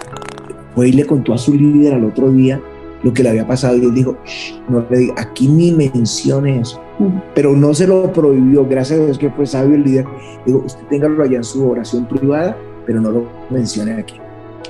fue 0.75 0.89
y 0.89 0.91
le 0.93 1.05
contó 1.05 1.33
a 1.33 1.37
su 1.37 1.53
líder 1.53 1.93
al 1.93 2.05
otro 2.05 2.31
día 2.31 2.61
lo 3.03 3.13
que 3.13 3.21
le 3.21 3.29
había 3.29 3.45
pasado 3.45 3.75
y 3.77 3.81
él 3.81 3.93
dijo, 3.93 4.17
"Shh, 4.25 4.61
no 4.69 4.85
le 4.89 4.97
diga, 4.97 5.13
aquí 5.17 5.47
ni 5.47 5.71
mencione 5.71 6.59
eso. 6.61 6.81
Pero 7.35 7.55
no 7.55 7.73
se 7.73 7.85
lo 7.85 8.11
prohibió, 8.13 8.65
gracias 8.65 8.99
a 8.99 9.05
Dios 9.05 9.17
que 9.17 9.29
fue 9.29 9.45
sabio 9.45 9.75
el 9.75 9.83
líder. 9.83 10.05
Digo, 10.45 10.63
usted 10.65 10.85
téngalo 10.89 11.23
allá 11.23 11.37
en 11.37 11.43
su 11.43 11.67
oración 11.67 12.05
privada, 12.05 12.57
pero 12.85 13.01
no 13.01 13.11
lo 13.11 13.27
mencione 13.49 13.93
aquí. 13.93 14.15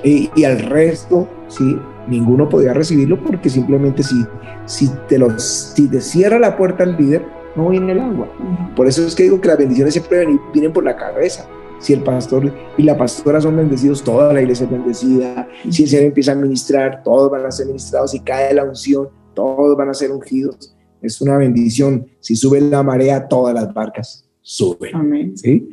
Y, 0.03 0.29
y 0.35 0.43
al 0.45 0.59
resto, 0.59 1.27
sí, 1.57 1.77
ninguno 2.07 2.49
podía 2.49 2.73
recibirlo 2.73 3.21
porque 3.21 3.49
simplemente 3.49 4.03
si, 4.03 4.25
si, 4.65 4.89
te 5.07 5.17
lo, 5.17 5.37
si 5.39 5.87
te 5.87 6.01
cierra 6.01 6.39
la 6.39 6.57
puerta 6.57 6.83
al 6.83 6.97
líder, 6.97 7.25
no 7.55 7.69
viene 7.69 7.91
el 7.91 7.99
agua. 7.99 8.27
Por 8.75 8.87
eso 8.87 9.05
es 9.05 9.15
que 9.15 9.23
digo 9.23 9.39
que 9.39 9.47
las 9.47 9.57
bendiciones 9.57 9.93
siempre 9.93 10.19
vienen, 10.19 10.39
vienen 10.53 10.73
por 10.73 10.83
la 10.83 10.95
cabeza. 10.95 11.47
Si 11.79 11.93
el 11.93 12.01
pastor 12.01 12.51
y 12.77 12.83
la 12.83 12.97
pastora 12.97 13.41
son 13.41 13.57
bendecidos, 13.57 14.03
toda 14.03 14.31
la 14.31 14.41
iglesia 14.41 14.65
es 14.65 14.71
bendecida. 14.71 15.47
Si 15.69 15.83
el 15.83 15.89
Señor 15.89 16.05
empieza 16.05 16.31
a 16.31 16.35
ministrar, 16.35 17.03
todos 17.03 17.29
van 17.29 17.45
a 17.45 17.51
ser 17.51 17.67
ministrados. 17.67 18.11
Si 18.11 18.21
cae 18.21 18.53
la 18.53 18.63
unción, 18.63 19.09
todos 19.33 19.75
van 19.75 19.89
a 19.89 19.93
ser 19.93 20.11
ungidos. 20.11 20.75
Es 21.01 21.19
una 21.19 21.37
bendición. 21.37 22.07
Si 22.21 22.35
sube 22.35 22.61
la 22.61 22.83
marea, 22.83 23.27
todas 23.27 23.53
las 23.53 23.73
barcas 23.73 24.25
suben. 24.41 24.95
Amén. 24.95 25.37
¿sí? 25.37 25.69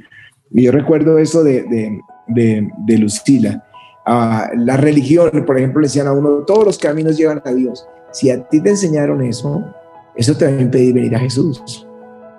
Y 0.50 0.64
yo 0.64 0.72
recuerdo 0.72 1.18
eso 1.18 1.44
de, 1.44 1.62
de, 1.62 2.00
de, 2.26 2.68
de 2.86 2.98
Lucila. 2.98 3.64
La 4.10 4.76
religión, 4.76 5.30
por 5.46 5.56
ejemplo, 5.56 5.80
le 5.80 5.86
decían 5.86 6.06
a 6.06 6.12
uno, 6.12 6.44
todos 6.46 6.64
los 6.64 6.78
caminos 6.78 7.16
llevan 7.16 7.42
a 7.44 7.52
Dios. 7.52 7.86
Si 8.12 8.30
a 8.30 8.42
ti 8.48 8.60
te 8.60 8.70
enseñaron 8.70 9.22
eso, 9.22 9.64
eso 10.16 10.36
te 10.36 10.46
va 10.46 10.50
a 10.50 10.60
impedir 10.60 10.94
venir 10.94 11.14
a 11.14 11.20
Jesús. 11.20 11.86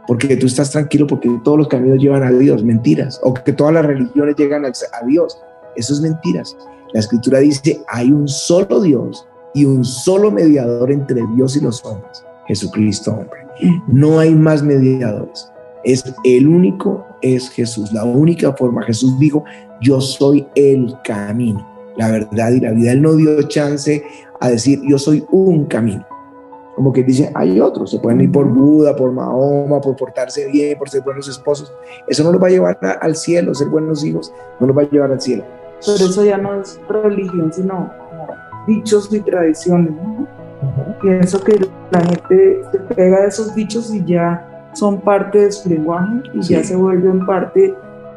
Porque 0.07 0.35
tú 0.35 0.47
estás 0.47 0.71
tranquilo 0.71 1.07
porque 1.07 1.29
todos 1.43 1.57
los 1.57 1.67
caminos 1.67 1.99
llevan 1.99 2.23
a 2.23 2.31
Dios, 2.31 2.63
mentiras. 2.63 3.19
O 3.23 3.33
que 3.33 3.53
todas 3.53 3.73
las 3.73 3.85
religiones 3.85 4.35
llegan 4.35 4.65
a, 4.65 4.69
a 4.69 5.05
Dios, 5.05 5.39
eso 5.75 5.93
es 5.93 6.01
mentiras. 6.01 6.57
La 6.93 6.99
escritura 6.99 7.39
dice, 7.39 7.81
hay 7.87 8.11
un 8.11 8.27
solo 8.27 8.81
Dios 8.81 9.25
y 9.53 9.65
un 9.65 9.85
solo 9.85 10.31
mediador 10.31 10.91
entre 10.91 11.21
Dios 11.35 11.55
y 11.55 11.61
los 11.61 11.83
hombres, 11.85 12.25
Jesucristo 12.47 13.11
hombre. 13.11 13.41
No 13.87 14.19
hay 14.19 14.33
más 14.33 14.63
mediadores. 14.63 15.49
Es 15.83 16.03
el 16.23 16.47
único, 16.47 17.05
es 17.21 17.49
Jesús. 17.49 17.91
La 17.93 18.03
única 18.03 18.53
forma. 18.53 18.83
Jesús 18.83 19.17
dijo, 19.19 19.43
yo 19.81 19.99
soy 19.99 20.47
el 20.55 20.95
camino, 21.03 21.67
la 21.97 22.09
verdad 22.11 22.51
y 22.51 22.59
la 22.59 22.71
vida. 22.71 22.91
Él 22.91 23.01
no 23.01 23.15
dio 23.15 23.41
chance 23.43 24.03
a 24.39 24.49
decir, 24.49 24.79
yo 24.87 24.97
soy 24.97 25.25
un 25.31 25.65
camino. 25.65 26.05
Como 26.75 26.93
que 26.93 27.03
dice, 27.03 27.31
hay 27.35 27.59
otros, 27.59 27.91
se 27.91 27.99
pueden 27.99 28.21
ir 28.21 28.31
por 28.31 28.47
Buda, 28.47 28.95
por 28.95 29.11
Mahoma, 29.11 29.81
por 29.81 29.95
portarse 29.95 30.47
bien, 30.47 30.77
por 30.79 30.89
ser 30.89 31.01
buenos 31.01 31.27
esposos. 31.27 31.71
Eso 32.07 32.23
no 32.23 32.31
los 32.31 32.41
va 32.41 32.47
a 32.47 32.51
llevar 32.51 32.79
a, 32.81 32.91
al 32.91 33.15
cielo, 33.15 33.53
ser 33.53 33.67
buenos 33.67 34.03
hijos, 34.03 34.33
no 34.59 34.67
los 34.67 34.77
va 34.77 34.83
a 34.83 34.89
llevar 34.89 35.11
al 35.11 35.21
cielo. 35.21 35.43
Pero 35.85 36.09
eso 36.09 36.23
ya 36.23 36.37
no 36.37 36.61
es 36.61 36.79
religión, 36.87 37.51
sino 37.53 37.91
dichos 38.67 39.13
y 39.13 39.19
tradiciones. 39.19 39.91
¿no? 39.91 40.27
Pienso 41.01 41.43
que 41.43 41.59
la 41.91 42.01
gente 42.01 42.61
se 42.71 42.79
pega 42.95 43.21
de 43.21 43.27
esos 43.27 43.53
dichos 43.53 43.93
y 43.93 44.03
ya 44.05 44.69
son 44.73 45.01
parte 45.01 45.39
de 45.39 45.51
su 45.51 45.67
lenguaje 45.69 46.21
y 46.33 46.43
Sí. 46.43 46.53
ya 46.53 46.63
se 46.63 46.75
vuelven 46.75 47.25
parte 47.25 47.73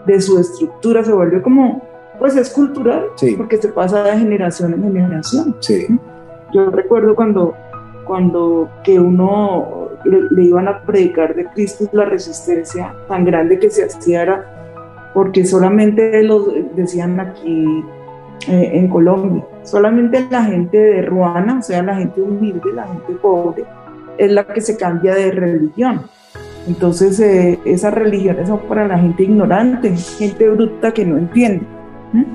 de 0.06 0.20
su 0.20 0.38
estructura, 0.38 1.02
se 1.04 1.12
vuelve 1.12 1.42
como, 1.42 1.82
pues 2.18 2.37
es 2.37 2.50
cultural, 2.50 3.06
Sí. 3.16 3.34
porque 3.37 3.56
se 3.56 3.68
pasa 3.68 4.02
de 4.04 4.18
generación 4.18 4.75
en 4.75 4.82
generación. 4.82 5.56
Sí, 5.61 5.87
Yo 6.52 6.70
recuerdo 6.70 7.14
cuando, 7.14 7.54
cuando 8.06 8.68
que 8.84 9.00
uno 9.00 9.88
le, 10.04 10.20
le 10.30 10.42
iban 10.44 10.68
a 10.68 10.82
predicar 10.82 11.34
de 11.34 11.46
Cristo 11.46 11.88
la 11.92 12.04
resistencia 12.04 12.94
tan 13.08 13.25
grande 13.25 13.58
que 13.58 13.70
se 13.70 13.84
hacía 13.84 14.23
era 14.23 15.11
porque 15.14 15.44
solamente 15.44 16.23
los 16.25 16.49
decían 16.75 17.18
aquí 17.20 17.84
eh, 18.49 18.70
en 18.75 18.88
Colombia, 18.88 19.44
solamente 19.62 20.26
la 20.28 20.44
gente 20.44 20.76
de 20.76 21.02
Ruana, 21.02 21.58
o 21.61 21.62
sea, 21.62 21.82
la 21.82 21.94
gente 21.96 22.20
humilde, 22.20 22.73
la 22.75 22.87
gente 22.87 23.14
pobre, 23.14 23.64
es 24.18 24.30
la 24.30 24.44
que 24.44 24.61
se 24.61 24.76
cambia 24.76 25.14
de 25.14 25.30
religión. 25.30 26.02
Entonces, 26.66 27.21
eh, 27.21 27.59
esas 27.64 27.92
religiones 27.92 28.49
son 28.49 28.61
para 28.61 28.88
la 28.88 28.99
gente 28.99 29.25
ignorante, 29.25 29.94
gente 29.97 30.49
bruta 30.49 30.92
que 30.92 31.04
no 31.04 31.18
entiende. 31.18 31.66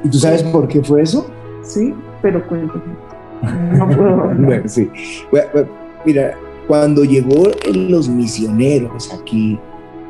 ¿Y 0.04 0.10
tú 0.10 0.20
sabes 0.20 0.44
por 0.44 0.68
qué 0.68 0.84
fue 0.84 1.02
eso? 1.02 1.30
Sí, 1.64 1.94
pero 2.22 2.46
cuéntame. 2.48 2.82
No 3.78 3.88
puedo. 3.88 4.30
Bueno, 4.40 4.64
sí. 4.68 4.90
Bueno, 5.32 5.48
bueno, 5.54 5.70
mira, 6.06 6.36
cuando 6.68 7.04
llegó 7.04 7.50
los 7.74 8.10
misioneros 8.10 9.12
aquí, 9.14 9.60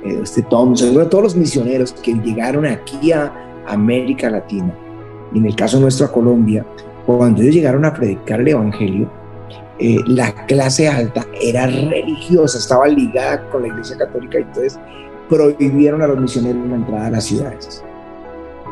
eh, 0.03 0.19
este 0.23 0.41
Thompson, 0.43 0.93
bueno, 0.93 1.09
todos 1.09 1.23
los 1.23 1.35
misioneros 1.35 1.93
que 1.93 2.13
llegaron 2.13 2.65
aquí 2.65 3.11
a 3.11 3.33
América 3.67 4.29
Latina, 4.29 4.73
y 5.33 5.37
en 5.37 5.45
el 5.45 5.55
caso 5.55 5.79
nuestro 5.79 6.07
a 6.07 6.11
Colombia, 6.11 6.65
cuando 7.05 7.41
ellos 7.41 7.55
llegaron 7.55 7.85
a 7.85 7.93
predicar 7.93 8.41
el 8.41 8.49
Evangelio, 8.49 9.09
eh, 9.79 9.97
la 10.07 10.33
clase 10.45 10.89
alta 10.89 11.25
era 11.41 11.65
religiosa, 11.65 12.57
estaba 12.57 12.87
ligada 12.87 13.49
con 13.49 13.61
la 13.61 13.69
Iglesia 13.69 13.97
Católica 13.97 14.39
y 14.39 14.43
entonces 14.43 14.79
prohibieron 15.29 16.01
a 16.01 16.07
los 16.07 16.19
misioneros 16.19 16.67
la 16.67 16.75
entrada 16.75 17.05
a 17.07 17.11
las 17.11 17.23
ciudades. 17.25 17.83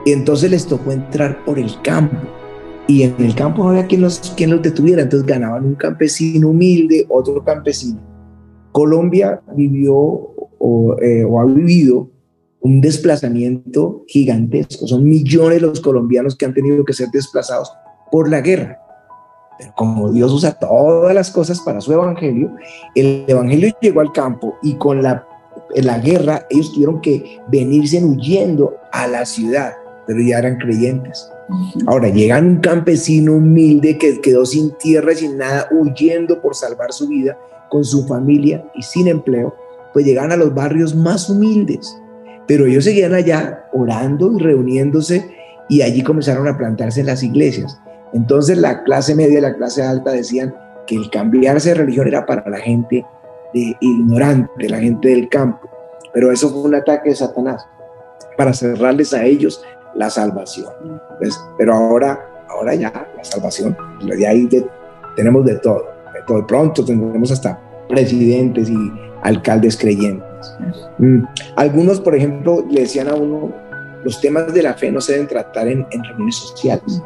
Y 0.05 0.11
entonces 0.11 0.51
les 0.51 0.65
tocó 0.65 0.91
entrar 0.91 1.45
por 1.45 1.59
el 1.59 1.81
campo. 1.81 2.17
Y 2.87 3.03
en 3.03 3.15
el 3.19 3.35
campo 3.35 3.63
no 3.63 3.69
había 3.69 3.85
quien 3.85 4.01
los, 4.01 4.33
quien 4.35 4.49
los 4.49 4.61
detuviera, 4.61 5.01
entonces 5.01 5.27
ganaban 5.27 5.65
un 5.65 5.75
campesino 5.75 6.49
humilde, 6.49 7.05
otro 7.09 7.43
campesino. 7.43 7.99
Colombia 8.71 9.41
vivió 9.55 9.95
o, 9.95 10.95
eh, 11.01 11.23
o 11.23 11.39
ha 11.39 11.45
vivido 11.45 12.09
un 12.61 12.81
desplazamiento 12.81 14.03
gigantesco. 14.07 14.87
Son 14.87 15.03
millones 15.03 15.61
los 15.61 15.79
colombianos 15.79 16.35
que 16.35 16.45
han 16.45 16.53
tenido 16.53 16.83
que 16.83 16.93
ser 16.93 17.09
desplazados 17.11 17.71
por 18.11 18.29
la 18.29 18.41
guerra. 18.41 18.79
Pero 19.57 19.73
como 19.75 20.11
Dios 20.11 20.31
usa 20.31 20.53
todas 20.53 21.13
las 21.13 21.31
cosas 21.31 21.59
para 21.61 21.81
su 21.81 21.93
evangelio, 21.93 22.55
el 22.95 23.25
evangelio 23.27 23.73
llegó 23.81 24.01
al 24.01 24.11
campo 24.11 24.55
y 24.61 24.75
con 24.75 25.01
la, 25.01 25.25
la 25.75 25.99
guerra 25.99 26.45
ellos 26.49 26.73
tuvieron 26.73 27.01
que 27.01 27.39
venirse 27.47 28.03
huyendo 28.03 28.75
a 28.91 29.07
la 29.07 29.25
ciudad, 29.25 29.73
pero 30.05 30.19
ya 30.21 30.39
eran 30.39 30.57
creyentes. 30.57 31.29
Ahora 31.87 32.09
llegan 32.09 32.47
un 32.47 32.57
campesino 32.57 33.33
humilde 33.33 33.97
que 33.97 34.19
quedó 34.19 34.45
sin 34.45 34.71
tierra, 34.77 35.15
sin 35.15 35.37
nada, 35.37 35.67
huyendo 35.71 36.41
por 36.41 36.55
salvar 36.55 36.91
su 36.91 37.07
vida 37.07 37.37
con 37.69 37.83
su 37.83 38.05
familia 38.05 38.65
y 38.75 38.81
sin 38.81 39.07
empleo, 39.07 39.55
pues 39.93 40.05
llegan 40.05 40.31
a 40.31 40.37
los 40.37 40.53
barrios 40.53 40.95
más 40.95 41.29
humildes. 41.29 41.97
Pero 42.47 42.65
ellos 42.65 42.83
seguían 42.83 43.13
allá 43.13 43.65
orando 43.73 44.33
y 44.37 44.41
reuniéndose 44.41 45.29
y 45.69 45.81
allí 45.81 46.03
comenzaron 46.03 46.47
a 46.47 46.57
plantarse 46.57 47.01
en 47.01 47.07
las 47.07 47.23
iglesias. 47.23 47.79
Entonces 48.13 48.57
la 48.57 48.83
clase 48.83 49.15
media 49.15 49.39
y 49.39 49.41
la 49.41 49.55
clase 49.55 49.83
alta 49.83 50.11
decían 50.11 50.55
que 50.85 50.95
el 50.95 51.09
cambiarse 51.09 51.69
de 51.69 51.75
religión 51.75 52.07
era 52.07 52.25
para 52.25 52.49
la 52.49 52.57
gente 52.57 53.05
de 53.53 53.75
ignorante, 53.79 54.69
la 54.69 54.79
gente 54.79 55.09
del 55.09 55.29
campo. 55.29 55.69
Pero 56.13 56.31
eso 56.31 56.49
fue 56.49 56.61
un 56.61 56.75
ataque 56.75 57.09
de 57.09 57.15
Satanás 57.15 57.67
para 58.37 58.53
cerrarles 58.53 59.13
a 59.13 59.23
ellos 59.23 59.63
la 59.95 60.09
salvación. 60.09 60.71
Pues, 61.19 61.39
pero 61.57 61.73
ahora, 61.73 62.19
ahora 62.49 62.75
ya 62.75 63.07
la 63.15 63.23
salvación, 63.23 63.75
de 64.01 64.27
ahí 64.27 64.47
tenemos 65.15 65.45
de 65.45 65.55
todo, 65.55 65.85
de 66.13 66.21
todo. 66.25 66.47
Pronto 66.47 66.85
tendremos 66.85 67.31
hasta 67.31 67.59
presidentes 67.89 68.69
y 68.69 68.91
alcaldes 69.23 69.77
creyentes. 69.77 70.57
Mm. 70.99 71.23
Algunos, 71.55 71.99
por 71.99 72.15
ejemplo, 72.15 72.63
le 72.69 72.81
decían 72.81 73.09
a 73.09 73.15
uno, 73.15 73.51
los 74.03 74.21
temas 74.21 74.53
de 74.53 74.61
la 74.61 74.73
fe 74.75 74.91
no 74.91 75.01
se 75.01 75.13
deben 75.13 75.27
tratar 75.27 75.67
en 75.67 75.85
reuniones 75.91 76.35
sociales. 76.35 77.01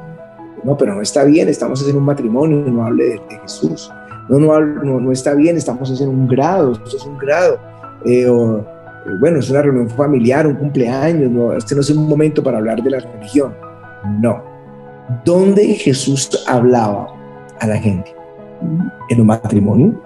No, 0.63 0.77
pero 0.77 0.95
no 0.95 1.01
está 1.01 1.23
bien, 1.23 1.49
estamos 1.49 1.87
en 1.87 1.95
un 1.95 2.03
matrimonio, 2.03 2.63
no 2.67 2.85
hable 2.85 3.05
de, 3.05 3.21
Jesús. 3.41 3.91
No, 4.29 4.39
no, 4.39 4.99
no, 4.99 5.11
está 5.11 5.33
bien, 5.33 5.57
estamos 5.57 5.99
en 5.99 6.07
un 6.07 6.27
grado, 6.27 6.73
esto 6.73 6.97
es 6.97 7.05
un 7.05 7.17
grado. 7.17 7.59
Eh, 8.05 8.27
o, 8.27 8.59
eh, 8.59 8.63
bueno, 9.19 9.39
es 9.39 9.49
una 9.49 9.61
reunión 9.61 9.89
familiar, 9.89 10.45
un 10.45 10.55
cumpleaños, 10.55 11.31
no, 11.31 11.53
este 11.53 11.75
no 11.75 11.81
es 11.81 11.89
un 11.89 12.07
momento 12.07 12.43
para 12.43 12.59
hablar 12.59 12.81
de 12.81 12.91
la 12.91 12.99
religión. 12.99 13.53
No. 14.19 14.43
¿Dónde 15.25 15.65
Jesús 15.73 16.29
hablaba 16.47 17.07
a 17.59 17.67
la 17.67 17.77
gente? 17.77 18.15
En 19.09 19.19
un 19.19 19.27
matrimonio, 19.27 19.99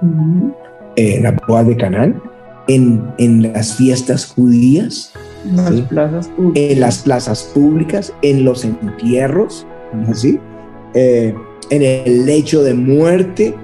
en 0.95 1.23
la 1.23 1.31
boda 1.47 1.65
de 1.65 1.75
Canaán, 1.75 2.21
en, 2.67 3.13
en 3.17 3.53
las 3.53 3.75
fiestas 3.75 4.25
judías, 4.25 5.13
en 5.45 5.57
las, 5.57 5.81
plazas 5.81 6.31
en 6.55 6.79
las 6.79 6.97
plazas 6.99 7.43
públicas, 7.53 8.13
en 8.21 8.45
los 8.45 8.63
entierros, 8.63 9.67
así, 10.09 10.39
eh, 10.93 11.33
en 11.69 11.81
el 11.81 12.25
lecho 12.25 12.63
de 12.63 12.73
muerte, 12.73 13.55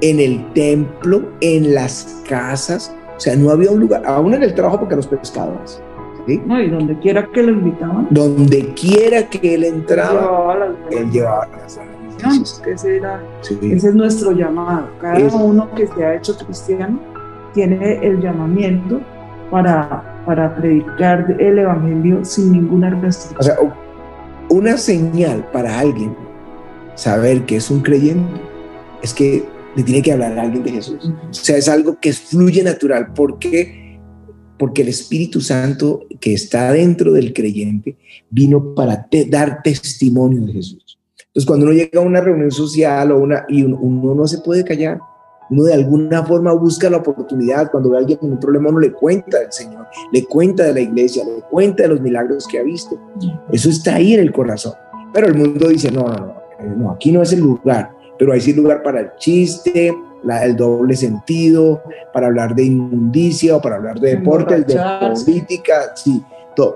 en 0.00 0.20
el 0.20 0.52
templo, 0.52 1.22
en 1.40 1.74
las 1.74 2.22
casas. 2.28 2.94
O 3.16 3.20
sea, 3.20 3.36
no 3.36 3.50
había 3.50 3.70
un 3.70 3.80
lugar, 3.80 4.02
aún 4.06 4.34
en 4.34 4.42
el 4.42 4.54
trabajo 4.54 4.80
porque 4.80 4.96
los 4.96 5.06
pescadores. 5.06 5.82
¿sí? 6.26 6.40
No, 6.46 6.60
y 6.60 6.70
donde 6.70 6.98
quiera 6.98 7.26
que 7.26 7.42
lo 7.42 7.52
invitaban. 7.52 8.06
Donde 8.10 8.74
quiera 8.74 9.28
que 9.28 9.54
él 9.54 9.64
entraba, 9.64 10.68
él 10.90 11.10
llevaba 11.10 11.48
las 11.62 11.78
ese, 12.66 12.96
era, 12.96 13.20
ese 13.40 13.88
es 13.88 13.94
nuestro 13.94 14.32
llamado. 14.32 14.88
Cada 15.00 15.18
uno 15.36 15.68
que 15.74 15.86
se 15.86 16.04
ha 16.04 16.14
hecho 16.16 16.36
cristiano 16.36 16.98
tiene 17.54 18.04
el 18.04 18.20
llamamiento 18.20 19.00
para, 19.50 20.22
para 20.26 20.54
predicar 20.56 21.36
el 21.38 21.58
Evangelio 21.58 22.24
sin 22.24 22.52
ninguna 22.52 22.90
restricción. 22.90 23.38
O 23.38 23.42
sea, 23.42 23.56
una 24.50 24.76
señal 24.78 25.48
para 25.52 25.78
alguien 25.78 26.16
saber 26.94 27.44
que 27.46 27.56
es 27.56 27.70
un 27.70 27.80
creyente 27.80 28.40
es 29.02 29.14
que 29.14 29.44
le 29.76 29.82
tiene 29.82 30.02
que 30.02 30.12
hablar 30.12 30.38
a 30.38 30.42
alguien 30.42 30.64
de 30.64 30.72
Jesús. 30.72 31.12
O 31.30 31.32
sea, 31.32 31.56
es 31.56 31.68
algo 31.68 31.98
que 32.00 32.12
fluye 32.12 32.62
natural. 32.62 33.12
¿Por 33.12 33.38
qué? 33.38 34.00
Porque 34.58 34.82
el 34.82 34.88
Espíritu 34.88 35.40
Santo 35.40 36.00
que 36.20 36.34
está 36.34 36.72
dentro 36.72 37.12
del 37.12 37.32
creyente 37.32 37.96
vino 38.30 38.74
para 38.74 39.06
dar 39.28 39.62
testimonio 39.62 40.42
de 40.46 40.54
Jesús. 40.54 40.98
Entonces, 41.28 41.46
cuando 41.46 41.66
uno 41.66 41.74
llega 41.74 42.00
a 42.00 42.04
una 42.04 42.20
reunión 42.20 42.50
social 42.50 43.12
o 43.12 43.18
una, 43.18 43.44
y 43.48 43.62
uno 43.62 44.14
no 44.14 44.26
se 44.26 44.38
puede 44.38 44.64
callar, 44.64 44.98
uno 45.50 45.64
de 45.64 45.74
alguna 45.74 46.24
forma 46.24 46.52
busca 46.52 46.90
la 46.90 46.98
oportunidad, 46.98 47.70
cuando 47.70 47.90
ve 47.90 47.96
a 47.96 48.00
alguien 48.00 48.18
con 48.18 48.32
un 48.32 48.40
problema, 48.40 48.68
uno 48.68 48.80
le 48.80 48.92
cuenta 48.92 49.38
del 49.38 49.52
Señor, 49.52 49.86
le 50.12 50.24
cuenta 50.24 50.64
de 50.64 50.74
la 50.74 50.80
iglesia, 50.80 51.24
le 51.24 51.42
cuenta 51.50 51.84
de 51.84 51.90
los 51.90 52.00
milagros 52.00 52.46
que 52.46 52.58
ha 52.58 52.62
visto. 52.62 52.98
Eso 53.50 53.70
está 53.70 53.96
ahí 53.96 54.14
en 54.14 54.20
el 54.20 54.32
corazón. 54.32 54.74
Pero 55.12 55.26
el 55.26 55.34
mundo 55.34 55.68
dice, 55.68 55.90
no, 55.90 56.02
no, 56.02 56.16
no, 56.18 56.34
eh, 56.60 56.74
no 56.76 56.90
aquí 56.92 57.12
no 57.12 57.22
es 57.22 57.32
el 57.32 57.40
lugar, 57.40 57.92
pero 58.18 58.32
hay 58.32 58.40
sí 58.40 58.52
lugar 58.52 58.82
para 58.82 59.00
el 59.00 59.10
chiste, 59.16 59.94
la, 60.22 60.44
el 60.44 60.56
doble 60.56 60.96
sentido, 60.96 61.82
para 62.12 62.26
hablar 62.26 62.54
de 62.54 62.64
inmundicia 62.64 63.56
o 63.56 63.60
para 63.62 63.76
hablar 63.76 63.98
de 64.00 64.16
deportes, 64.16 64.66
de 64.66 64.76
política, 65.24 65.92
sí 65.94 66.22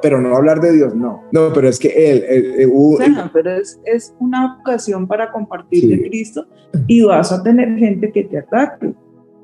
pero 0.03 0.21
no 0.21 0.37
hablar 0.37 0.61
de 0.61 0.73
Dios, 0.73 0.95
no. 0.95 1.23
No, 1.33 1.53
pero 1.53 1.69
es 1.69 1.79
que 1.79 1.89
él... 1.89 2.25
pero 3.33 3.51
es, 3.53 3.81
es, 3.85 4.15
una 4.21 4.59
ocasión 4.61 5.07
para 5.07 5.31
compartir 5.31 5.89
de 5.89 6.09
Cristo 6.09 6.47
y 6.87 7.03
vas 7.03 7.33
a 7.33 7.43
tener 7.43 7.77
gente 7.79 8.13
que 8.13 8.25
te 8.25 8.39
ataque. 8.39 8.95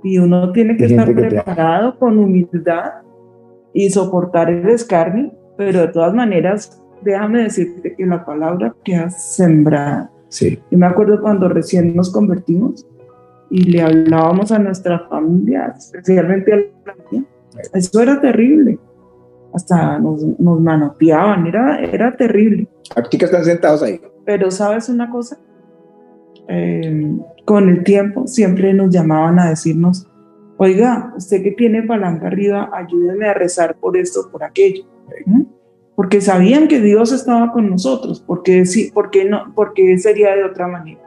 Y 0.05 0.19
uno 0.19 0.53
tiene 0.53 0.77
que 0.77 0.87
estar 0.87 1.13
preparado 1.13 1.99
con 1.99 2.19
humildad 2.19 2.93
y 3.73 3.91
soportar 3.91 4.49
el 4.49 4.69
escarnio, 4.69 5.33
pero 5.57 5.81
de 5.81 5.89
todas 5.89 6.15
maneras, 6.15 6.81
déjame 7.03 7.43
decirte 7.43 7.95
que 7.97 8.07
la 8.07 8.25
palabra 8.25 8.75
que 8.85 8.95
has 8.95 9.35
sembrado. 9.35 10.09
Sí. 10.29 10.59
Yo 10.71 10.79
me 10.79 10.87
acuerdo 10.87 11.21
cuando 11.21 11.49
recién 11.49 11.97
nos 11.97 12.13
convertimos 12.13 12.87
y 13.51 13.65
le 13.65 13.83
hablábamos 13.83 14.53
a 14.53 14.59
nuestra 14.59 15.01
familia, 15.09 15.75
especialmente 15.77 16.53
a 16.53 16.57
la 16.57 16.95
familia. 16.95 17.29
Eso 17.73 18.01
era 18.01 18.21
terrible 18.21 18.79
hasta 19.53 19.99
nos, 19.99 20.23
nos 20.39 20.61
manoteaban, 20.61 21.47
era, 21.47 21.81
era 21.81 22.17
terrible. 22.17 22.69
Que 23.11 23.25
están 23.25 23.45
sentados 23.45 23.83
ahí. 23.83 24.01
Pero 24.25 24.51
sabes 24.51 24.89
una 24.89 25.11
cosa, 25.11 25.39
em, 26.49 27.21
con 27.45 27.69
el 27.69 27.83
tiempo 27.83 28.27
siempre 28.27 28.75
nos 28.75 28.91
llamaban 28.91 29.39
a 29.39 29.49
decirnos, 29.49 30.07
oiga, 30.59 31.13
usted 31.17 31.43
que 31.43 31.53
tiene 31.53 31.83
palanca 31.83 32.27
arriba, 32.27 32.71
ayúdeme 32.73 33.27
a 33.27 33.35
rezar 33.35 33.77
por 33.77 33.97
esto, 33.97 34.29
por 34.31 34.45
aquello. 34.45 34.85
Porque 35.97 36.21
sabían 36.21 36.69
que 36.69 36.81
Dios 36.81 37.11
estaba 37.13 37.51
con 37.53 37.71
nosotros, 37.71 38.23
porque 38.25 38.67
sí, 38.67 38.91
porque 38.93 39.25
no, 39.25 39.53
porque 39.55 39.99
sería 39.99 40.37
de 40.37 40.45
otra 40.45 40.69
manera. 40.69 41.01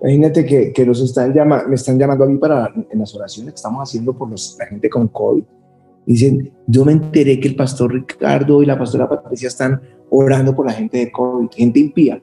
Imagínate 0.00 0.44
que, 0.44 0.72
que 0.72 0.84
los 0.84 1.00
están 1.00 1.32
llama, 1.32 1.64
me 1.66 1.76
están 1.76 1.98
llamando 1.98 2.24
a 2.24 2.26
mí 2.26 2.36
para 2.36 2.70
en 2.90 2.98
las 2.98 3.14
oraciones 3.14 3.54
que 3.54 3.56
estamos 3.56 3.88
haciendo 3.88 4.12
por 4.12 4.28
los, 4.28 4.56
la 4.58 4.66
gente 4.66 4.90
con 4.90 5.08
COVID 5.08 5.44
Dicen, 6.06 6.52
yo 6.66 6.84
me 6.84 6.92
enteré 6.92 7.40
que 7.40 7.48
el 7.48 7.56
pastor 7.56 7.92
Ricardo 7.92 8.62
y 8.62 8.66
la 8.66 8.78
pastora 8.78 9.08
Patricia 9.08 9.48
están 9.48 9.80
orando 10.10 10.54
por 10.54 10.66
la 10.66 10.72
gente 10.72 10.98
de 10.98 11.10
COVID, 11.10 11.48
gente 11.50 11.80
impía, 11.80 12.22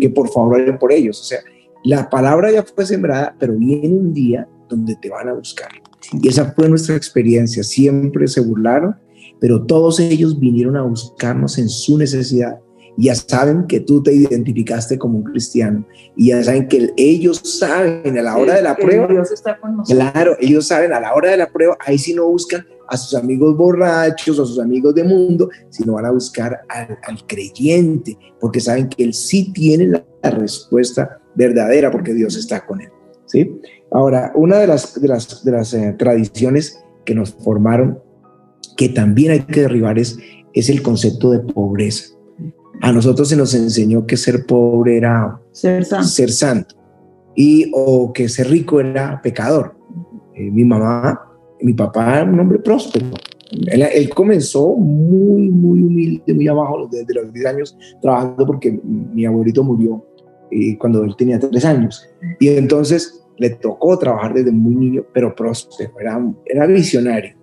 que 0.00 0.10
por 0.10 0.28
favor 0.28 0.60
oren 0.60 0.78
por 0.78 0.92
ellos. 0.92 1.20
O 1.20 1.24
sea, 1.24 1.38
la 1.84 2.10
palabra 2.10 2.50
ya 2.50 2.62
fue 2.62 2.84
sembrada, 2.84 3.34
pero 3.38 3.56
viene 3.56 3.88
un 3.88 4.12
día 4.12 4.48
donde 4.68 4.96
te 4.96 5.08
van 5.08 5.28
a 5.28 5.32
buscar. 5.32 5.68
Y 6.12 6.28
esa 6.28 6.52
fue 6.52 6.68
nuestra 6.68 6.96
experiencia. 6.96 7.62
Siempre 7.62 8.26
se 8.26 8.40
burlaron, 8.40 8.96
pero 9.40 9.64
todos 9.64 10.00
ellos 10.00 10.38
vinieron 10.38 10.76
a 10.76 10.82
buscarnos 10.82 11.58
en 11.58 11.68
su 11.68 11.98
necesidad. 11.98 12.58
Y 12.96 13.04
ya 13.04 13.14
saben 13.14 13.66
que 13.66 13.80
tú 13.80 14.02
te 14.02 14.12
identificaste 14.12 14.98
como 14.98 15.18
un 15.18 15.24
cristiano. 15.24 15.86
Y 16.16 16.28
ya 16.28 16.42
saben 16.42 16.68
que 16.68 16.90
ellos 16.96 17.40
saben 17.44 18.18
a 18.18 18.22
la 18.22 18.36
hora 18.36 18.54
de 18.54 18.62
la 18.62 18.76
prueba. 18.76 19.06
Dios 19.06 19.30
está 19.30 19.58
con 19.58 19.76
nosotros. 19.76 20.10
Claro, 20.12 20.36
ellos 20.40 20.66
saben 20.66 20.92
a 20.92 21.00
la 21.00 21.14
hora 21.14 21.30
de 21.30 21.36
la 21.36 21.50
prueba, 21.50 21.76
ahí 21.86 21.98
sí 21.98 22.14
no 22.14 22.26
buscan 22.26 22.64
a 22.90 22.96
sus 22.96 23.14
amigos 23.14 23.56
borrachos 23.56 24.38
o 24.38 24.42
a 24.42 24.46
sus 24.46 24.58
amigos 24.58 24.94
de 24.94 25.04
mundo, 25.04 25.48
sino 25.70 25.94
van 25.94 26.06
a 26.06 26.10
buscar 26.10 26.60
al, 26.68 27.26
creyente, 27.26 28.18
porque 28.40 28.60
saben 28.60 28.88
que 28.88 29.04
él 29.04 29.14
sí 29.14 29.52
tiene 29.52 29.86
la, 29.86 30.04
respuesta 30.22 31.18
verdadera, 31.34 31.90
porque 31.90 32.12
Dios 32.12 32.36
está 32.36 32.66
con 32.66 32.80
él. 32.80 32.88
¿sí? 33.26 33.58
Ahora, 33.90 34.32
una 34.34 34.58
de 34.58 34.66
las, 34.66 35.00
de 35.00 35.08
las, 35.08 35.44
de 35.44 35.52
las 35.52 35.72
eh, 35.72 35.94
tradiciones 35.98 36.82
que 37.04 37.14
nos 37.14 37.32
formaron, 37.32 38.00
que 38.76 38.88
también 38.88 39.32
hay 39.32 39.40
que 39.40 39.62
derribar, 39.62 39.98
es, 39.98 40.18
es 40.52 40.68
el 40.68 40.82
concepto 40.82 41.30
de 41.30 41.40
pobreza. 41.40 42.14
A 42.82 42.92
nosotros 42.92 43.28
se 43.28 43.36
nos 43.36 43.54
enseñó 43.54 44.06
que 44.06 44.16
ser 44.16 44.46
pobre 44.46 44.96
era 44.96 45.40
ser 45.52 45.84
santo. 45.84 46.08
Ser 46.08 46.30
santo. 46.30 46.74
y 47.36 47.70
o 47.72 48.12
que 48.12 48.28
ser 48.28 48.48
rico 48.48 48.80
era 48.80 49.20
pecador. 49.22 49.76
Eh, 50.34 50.50
mi 50.50 50.64
mamá, 50.64 51.20
mi 51.60 51.72
papá 51.72 52.20
era 52.20 52.30
un 52.30 52.40
hombre 52.40 52.58
próspero. 52.58 53.06
Él, 53.66 54.08
comenzó 54.10 54.76
muy, 54.76 55.48
muy 55.48 55.82
humilde, 55.82 56.34
muy 56.34 56.48
abajo, 56.48 56.88
desde 56.90 57.14
los 57.14 57.32
10 57.32 57.46
años, 57.46 57.76
trabajando 58.00 58.46
porque 58.46 58.80
mi 58.84 59.26
abuelito 59.26 59.64
murió 59.64 60.04
eh, 60.50 60.78
cuando 60.78 61.02
él 61.04 61.14
tenía 61.16 61.38
3 61.38 61.64
años. 61.64 62.08
Y 62.38 62.48
entonces 62.48 63.24
le 63.38 63.50
tocó 63.50 63.98
trabajar 63.98 64.34
desde 64.34 64.52
muy 64.52 64.74
niño, 64.74 65.04
pero 65.12 65.34
próspero, 65.34 65.92
era, 65.98 66.20
era 66.44 66.66
visionario. 66.66 67.34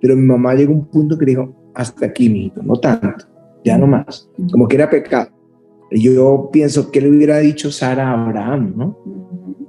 Pero 0.00 0.14
mi 0.14 0.22
mamá 0.22 0.54
llegó 0.54 0.72
a 0.72 0.76
un 0.76 0.86
punto 0.86 1.18
que 1.18 1.26
dijo, 1.26 1.54
hasta 1.74 2.06
aquí, 2.06 2.28
mijito, 2.28 2.62
no 2.62 2.76
tanto, 2.76 3.26
ya 3.64 3.78
no 3.78 3.86
más, 3.86 4.28
como 4.50 4.68
que 4.68 4.76
era 4.76 4.90
pecado. 4.90 5.30
Yo 5.90 6.50
pienso 6.52 6.90
que 6.90 7.00
le 7.00 7.08
hubiera 7.08 7.38
dicho 7.38 7.70
Sara 7.70 8.10
a 8.10 8.26
Abraham, 8.26 8.74
¿no? 8.76 8.98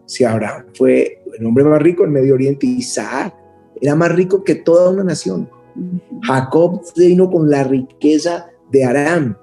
Si 0.06 0.24
Abraham 0.24 0.66
fue 0.74 1.22
el 1.38 1.46
hombre 1.46 1.64
más 1.64 1.82
rico 1.82 2.04
en 2.04 2.12
Medio 2.12 2.34
Oriente, 2.34 2.66
Isaac 2.66 3.34
era 3.82 3.96
más 3.96 4.14
rico 4.14 4.44
que 4.44 4.56
toda 4.56 4.90
una 4.90 5.04
nación. 5.04 5.50
Jacob 6.24 6.82
vino 6.98 7.30
con 7.30 7.50
la 7.50 7.64
riqueza 7.64 8.48
de 8.72 8.84
Aram, 8.84 9.38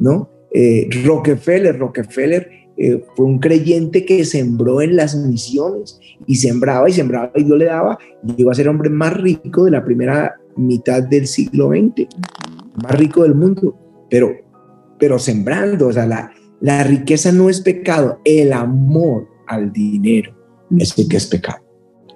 ¿no? 0.00 0.30
Eh, 0.52 0.88
Rockefeller, 1.04 1.78
Rockefeller 1.78 2.48
eh, 2.78 3.04
fue 3.14 3.26
un 3.26 3.38
creyente 3.38 4.04
que 4.04 4.24
sembró 4.24 4.80
en 4.80 4.96
las 4.96 5.14
misiones 5.14 6.00
y 6.26 6.36
sembraba 6.36 6.88
y 6.88 6.92
sembraba 6.92 7.32
y 7.34 7.44
Dios 7.44 7.58
le 7.58 7.64
daba 7.66 7.98
y 8.24 8.36
llegó 8.36 8.50
a 8.50 8.54
ser 8.54 8.66
el 8.66 8.70
hombre 8.70 8.88
más 8.88 9.14
rico 9.14 9.64
de 9.64 9.72
la 9.72 9.84
primera 9.84 10.36
mitad 10.56 11.02
del 11.02 11.26
siglo 11.26 11.70
XX, 11.70 12.06
más 12.82 12.98
rico 12.98 13.22
del 13.22 13.34
mundo, 13.34 13.76
pero, 14.10 14.30
pero 14.98 15.18
sembrando, 15.18 15.88
o 15.88 15.92
sea, 15.92 16.06
la, 16.06 16.30
la 16.60 16.82
riqueza 16.84 17.32
no 17.32 17.48
es 17.48 17.60
pecado, 17.60 18.20
el 18.24 18.52
amor 18.52 19.28
al 19.46 19.72
dinero 19.72 20.34
es 20.78 20.98
el 20.98 21.08
que 21.08 21.16
es 21.16 21.26
pecado 21.26 21.68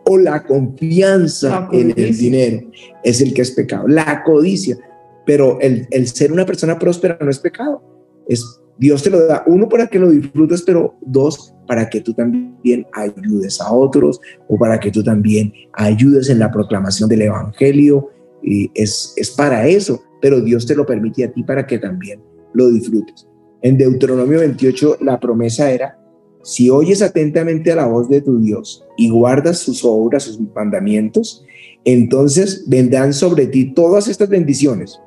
o 0.05 0.19
la 0.19 0.43
confianza 0.45 1.69
en 1.73 1.95
el 1.97 2.17
dinero 2.17 2.69
es 3.05 3.21
el 3.21 3.33
que 3.35 3.43
es 3.43 3.51
pecado. 3.53 3.87
La 3.89 4.23
codicia. 4.25 4.77
Pero 5.25 5.61
el, 5.61 5.87
el, 5.91 6.09
ser 6.09 6.33
una 6.33 6.45
persona 6.45 6.79
próspera 6.79 7.17
no 7.21 7.31
es 7.31 7.39
pecado. 7.39 7.83
Es 8.27 8.45
Dios 8.79 9.03
te 9.03 9.11
lo 9.11 9.27
da, 9.27 9.45
uno, 9.47 9.69
para 9.69 9.87
que 9.87 9.99
lo 9.99 10.11
disfrutes, 10.11 10.63
pero 10.63 10.97
dos, 11.03 11.55
para 11.69 11.89
que 11.89 12.01
tú 12.01 12.15
también 12.15 12.87
ayudes 12.93 13.61
a 13.61 13.73
otros 13.73 14.21
o 14.49 14.59
para 14.59 14.81
que 14.81 14.91
tú 14.91 15.05
también 15.05 15.53
ayudes 15.75 16.31
en 16.31 16.39
la 16.41 16.51
proclamación 16.51 17.09
del 17.09 17.23
Evangelio. 17.23 18.11
Y 18.43 18.71
es, 18.75 19.13
es 19.17 19.31
para 19.31 19.69
eso, 19.69 20.03
pero 20.23 20.41
Dios 20.41 20.65
te 20.65 20.75
lo 20.75 20.87
permite 20.87 21.25
a 21.25 21.33
ti 21.33 21.43
para 21.43 21.67
que 21.67 21.79
también 21.79 22.23
lo 22.55 22.71
disfrutes. 22.71 23.27
En 23.61 23.77
Deuteronomio 23.77 24.39
28 24.39 24.99
la 25.01 25.21
promesa 25.21 25.71
era 25.71 25.99
si 26.43 26.71
oyes 26.71 27.03
atentamente 27.03 27.71
a 27.71 27.77
la 27.77 27.87
voz 27.87 28.09
de 28.09 28.21
tu 28.21 28.41
Dios 28.41 28.85
y 28.97 29.11
guardas 29.11 29.59
sus 29.59 29.85
obras, 29.85 30.25
sus 30.25 30.41
mandamientos, 30.55 31.45
entonces 31.85 32.65
vendrán 32.67 33.13
sobre 33.13 33.47
ti 33.47 33.73
todas 33.73 34.09
estas 34.09 34.29
bendiciones. 34.29 35.01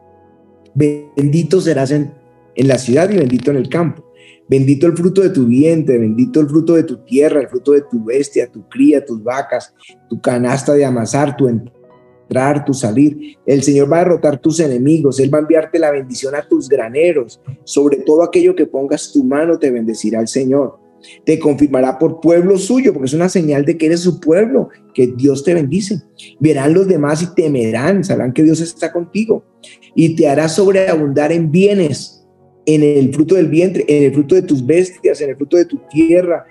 Bendito 0.73 1.61
serás 1.61 1.91
en, 1.91 2.13
la 2.55 2.77
ciudad 2.77 3.09
y 3.09 3.17
bendito 3.17 3.51
en 3.51 3.57
el 3.57 3.69
campo. 3.69 4.03
Bendito 4.47 4.85
el 4.85 4.95
fruto 4.95 5.21
de 5.21 5.29
tu 5.29 5.45
vientre, 5.45 5.97
bendito 5.97 6.39
el 6.39 6.47
fruto 6.47 6.75
de 6.75 6.83
tu 6.83 6.97
tierra, 6.97 7.41
el 7.41 7.47
fruto 7.47 7.71
de 7.71 7.81
tu 7.81 8.03
bestia, 8.03 8.47
tu 8.47 8.67
cría, 8.69 9.03
tus 9.03 9.23
vacas, 9.23 9.73
tu 10.09 10.21
canasta 10.21 10.73
de 10.73 10.85
amasar, 10.85 11.35
tu 11.35 11.47
entrar, 12.25 12.65
tu 12.65 12.73
salir. 12.73 13.37
El 13.45 13.63
Señor 13.63 13.91
va 13.91 13.97
a 13.97 14.03
derrotar 14.03 14.39
tus 14.39 14.59
enemigos, 14.59 15.19
Él 15.19 15.33
va 15.33 15.37
a 15.37 15.41
enviarte 15.41 15.79
la 15.79 15.91
bendición 15.91 16.35
a 16.35 16.47
tus 16.47 16.67
graneros. 16.67 17.39
Sobre 17.63 17.97
todo 17.97 18.23
aquello 18.23 18.55
que 18.55 18.65
pongas 18.65 19.11
tu 19.11 19.23
mano 19.23 19.57
te 19.57 19.71
bendecirá 19.71 20.19
el 20.19 20.27
Señor 20.27 20.85
te 21.23 21.39
confirmará 21.39 21.97
por 21.97 22.19
pueblo 22.19 22.57
suyo, 22.57 22.93
porque 22.93 23.07
es 23.07 23.13
una 23.13 23.29
señal 23.29 23.65
de 23.65 23.77
que 23.77 23.87
eres 23.87 24.01
su 24.01 24.19
pueblo, 24.19 24.69
que 24.93 25.07
Dios 25.07 25.43
te 25.43 25.53
bendice. 25.53 26.01
Verán 26.39 26.73
los 26.73 26.87
demás 26.87 27.21
y 27.21 27.33
temerán, 27.35 28.03
sabrán 28.03 28.33
que 28.33 28.43
Dios 28.43 28.61
está 28.61 28.91
contigo 28.91 29.43
y 29.95 30.15
te 30.15 30.27
hará 30.27 30.49
sobreabundar 30.49 31.31
en 31.31 31.51
bienes, 31.51 32.25
en 32.65 32.83
el 32.83 33.13
fruto 33.13 33.35
del 33.35 33.47
vientre, 33.47 33.85
en 33.87 34.03
el 34.03 34.13
fruto 34.13 34.35
de 34.35 34.41
tus 34.41 34.65
bestias, 34.65 35.21
en 35.21 35.29
el 35.29 35.35
fruto 35.35 35.57
de 35.57 35.65
tu 35.65 35.79
tierra. 35.89 36.45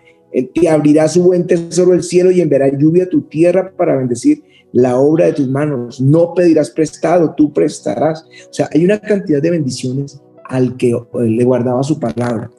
Te 0.52 0.68
abrirá 0.68 1.08
su 1.08 1.22
buen 1.22 1.46
tesoro 1.46 1.92
el 1.92 2.02
cielo 2.02 2.30
y 2.30 2.40
enviará 2.40 2.68
lluvia 2.68 3.04
a 3.04 3.08
tu 3.08 3.22
tierra 3.22 3.72
para 3.76 3.96
bendecir 3.96 4.42
la 4.74 4.98
obra 4.98 5.26
de 5.26 5.32
tus 5.32 5.48
manos. 5.48 6.00
No 6.00 6.34
pedirás 6.34 6.68
prestado, 6.70 7.32
tú 7.34 7.52
prestarás. 7.52 8.26
O 8.50 8.52
sea, 8.52 8.68
hay 8.74 8.84
una 8.84 8.98
cantidad 8.98 9.40
de 9.40 9.52
bendiciones 9.52 10.20
al 10.44 10.76
que 10.76 10.92
le 11.14 11.44
guardaba 11.44 11.82
su 11.82 11.98
palabra. 11.98 12.50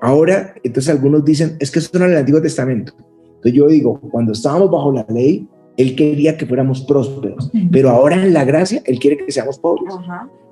Ahora, 0.00 0.54
entonces 0.64 0.90
algunos 0.90 1.24
dicen, 1.24 1.56
es 1.60 1.70
que 1.70 1.78
eso 1.78 1.90
era 1.94 2.06
el 2.06 2.16
Antiguo 2.16 2.40
Testamento. 2.40 2.94
Entonces 3.26 3.52
yo 3.52 3.68
digo, 3.68 4.00
cuando 4.10 4.32
estábamos 4.32 4.70
bajo 4.70 4.92
la 4.92 5.06
ley, 5.10 5.46
Él 5.76 5.94
quería 5.94 6.38
que 6.38 6.46
fuéramos 6.46 6.82
prósperos, 6.82 7.50
pero 7.70 7.90
ahora 7.90 8.16
en 8.16 8.32
la 8.32 8.44
gracia, 8.44 8.82
Él 8.86 8.98
quiere 8.98 9.18
que 9.18 9.30
seamos 9.30 9.58
pobres. 9.58 9.94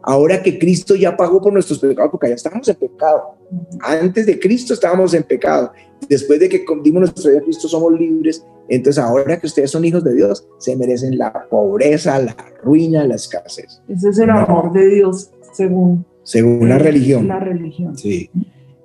Ahora 0.06 0.42
que 0.42 0.58
Cristo 0.58 0.94
ya 0.94 1.16
pagó 1.16 1.40
por 1.40 1.52
nuestros 1.52 1.78
pecados, 1.78 2.10
porque 2.10 2.28
ya 2.28 2.34
estábamos 2.34 2.68
en 2.68 2.76
pecado. 2.76 3.36
Antes 3.80 4.26
de 4.26 4.38
Cristo 4.38 4.74
estábamos 4.74 5.14
en 5.14 5.22
pecado. 5.22 5.72
Después 6.08 6.38
de 6.40 6.48
que 6.48 6.64
dimos 6.82 7.00
nuestra 7.00 7.30
vida 7.30 7.40
a 7.40 7.42
Cristo, 7.42 7.68
somos 7.68 7.98
libres. 7.98 8.44
Entonces 8.68 9.02
ahora 9.02 9.38
que 9.38 9.46
ustedes 9.46 9.70
son 9.70 9.84
hijos 9.84 10.04
de 10.04 10.14
Dios, 10.14 10.46
se 10.58 10.76
merecen 10.76 11.16
la 11.16 11.46
pobreza, 11.48 12.18
la 12.18 12.36
ruina, 12.62 13.06
la 13.06 13.14
escasez. 13.14 13.82
Ese 13.88 14.10
es 14.10 14.18
el 14.18 14.30
amor 14.30 14.72
de 14.72 14.88
Dios, 14.88 15.30
según... 15.52 16.04
Según 16.22 16.68
la 16.68 16.78
religión. 16.78 17.28
La 17.28 17.38
religión. 17.38 17.96
Sí. 17.96 18.30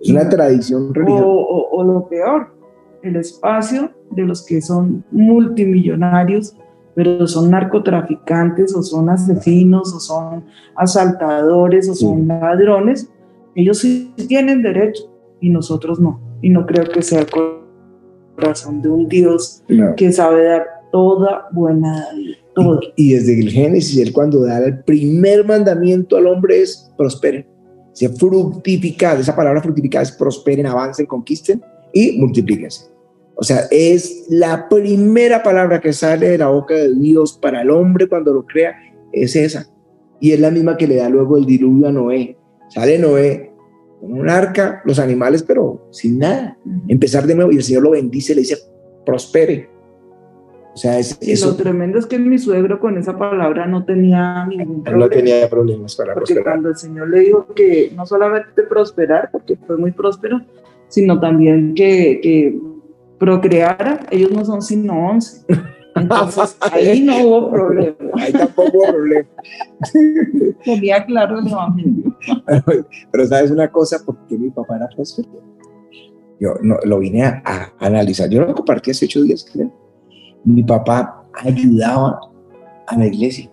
Es 0.01 0.09
una 0.09 0.27
tradición 0.27 0.93
religiosa. 0.93 1.25
O, 1.25 1.83
lo 1.83 2.07
peor, 2.07 2.53
el 3.01 3.15
espacio 3.15 3.91
de 4.11 4.23
los 4.23 4.45
que 4.45 4.61
son 4.61 5.05
multimillonarios, 5.11 6.55
pero 6.95 7.27
son 7.27 7.51
narcotraficantes 7.51 8.75
o 8.75 8.83
son 8.83 9.09
asesinos 9.09 9.93
o 9.93 9.99
son 9.99 10.45
asaltadores 10.75 11.89
o 11.89 11.95
son 11.95 12.27
ladrones, 12.27 13.09
ellos 13.55 13.79
sí 13.79 14.13
tienen 14.27 14.61
derecho 14.61 15.03
y 15.39 15.49
nosotros 15.49 15.99
no. 15.99 16.19
Y 16.41 16.49
no 16.49 16.65
creo 16.65 16.85
que 16.85 17.01
sea 17.01 17.21
el 17.21 17.27
corazón 18.35 18.81
de 18.81 18.89
un 18.89 19.07
Dios 19.07 19.63
que 19.97 20.11
sabe 20.11 20.45
dar 20.45 20.65
toda 20.91 21.47
buena 21.51 22.07
Todo. 22.55 22.79
Y, 22.95 23.11
y, 23.11 23.13
desde 23.13 23.39
el 23.39 23.49
Génesis, 23.49 23.99
él 23.99 24.11
cuando 24.11 24.43
da 24.43 24.57
el 24.59 24.83
primer 24.83 25.45
mandamiento 25.45 26.17
al 26.17 26.27
hombre 26.27 26.61
es 26.61 26.91
prospere 26.97 27.47
se 27.99 28.07
fructificar, 28.07 29.19
esa 29.19 29.35
palabra 29.35 29.61
fructificar 29.61 30.03
es 30.03 30.11
prosperen, 30.13 30.65
avancen, 30.65 31.05
conquisten 31.05 31.61
y 31.93 32.17
multiplíquense. 32.17 32.85
O 33.41 33.43
sea, 33.43 33.61
es 33.71 34.25
la 34.27 34.67
primera 34.67 35.41
palabra 35.41 35.79
que 35.79 35.93
sale 35.93 36.27
de 36.27 36.37
la 36.37 36.49
boca 36.49 36.73
de 36.73 36.93
Dios 36.93 37.39
para 37.41 37.61
el 37.61 37.71
hombre 37.71 38.05
cuando 38.09 38.33
lo 38.33 38.45
crea, 38.45 38.75
es 39.13 39.33
esa. 39.37 39.65
Y 40.19 40.33
es 40.33 40.41
la 40.41 40.51
misma 40.51 40.75
que 40.75 40.87
le 40.87 40.97
da 40.97 41.07
luego 41.07 41.37
el 41.37 41.45
diluvio 41.45 41.87
a 41.87 41.91
Noé. 41.93 42.37
Sale 42.67 42.99
Noé 42.99 43.53
con 44.01 44.11
un 44.11 44.29
arca, 44.29 44.81
los 44.83 44.99
animales, 44.99 45.43
pero 45.43 45.87
sin 45.91 46.19
nada. 46.19 46.57
Empezar 46.89 47.25
de 47.27 47.35
nuevo 47.35 47.53
y 47.53 47.55
el 47.55 47.63
Señor 47.63 47.83
lo 47.83 47.91
bendice, 47.91 48.35
le 48.35 48.41
dice, 48.41 48.57
prospere. 49.05 49.69
O 50.73 50.77
sea, 50.77 50.99
es, 50.99 51.17
y 51.21 51.33
lo 51.39 51.55
tremendo 51.55 51.97
es 51.97 52.05
que 52.07 52.19
mi 52.19 52.37
suegro 52.37 52.81
con 52.81 52.97
esa 52.97 53.17
palabra 53.17 53.65
no 53.67 53.85
tenía 53.85 54.45
ningún 54.47 54.83
problema. 54.83 55.05
No 55.05 55.09
tenía 55.09 55.49
problemas 55.49 55.95
para 55.95 56.13
porque 56.13 56.43
cuando 56.43 56.67
el 56.67 56.75
Señor 56.75 57.09
le 57.09 57.21
dijo 57.21 57.47
que 57.55 57.93
no 57.95 58.05
solamente 58.05 58.63
prosperar, 58.63 59.29
porque 59.31 59.55
fue 59.65 59.77
muy 59.77 59.93
próspero, 59.93 60.41
sino 60.89 61.21
también 61.21 61.73
que, 61.73 62.19
que 62.21 62.59
procreara, 63.19 64.05
ellos 64.09 64.31
no 64.31 64.45
son 64.45 64.61
sino 64.61 65.09
11. 65.09 65.45
Entonces, 65.95 66.57
ahí 66.71 67.01
no 67.01 67.17
hubo 67.23 67.51
problema. 67.51 67.95
Ahí 68.15 68.31
tampoco 68.31 68.71
hubo 68.77 68.87
problema. 68.87 69.29
Tenía 70.63 71.05
claro 71.05 71.39
el 71.39 71.47
evangelio. 71.47 72.17
Pero, 73.11 73.27
sabes 73.27 73.51
una 73.51 73.69
cosa, 73.69 73.97
¿por 74.05 74.17
qué 74.27 74.37
mi 74.37 74.49
papá 74.49 74.77
era 74.77 74.87
próspero? 74.87 75.29
Yo 76.39 76.55
no, 76.61 76.77
lo 76.85 76.99
vine 76.99 77.23
a, 77.23 77.43
a, 77.45 77.73
analizar. 77.85 78.29
Yo 78.29 78.41
lo 78.41 78.55
compartí 78.55 78.91
hace 78.91 79.05
ocho 79.05 79.21
días, 79.21 79.45
creo 79.51 79.71
mi 80.43 80.63
papá 80.63 81.25
ayudaba 81.33 82.19
a 82.87 82.97
la 82.97 83.07
iglesia. 83.07 83.49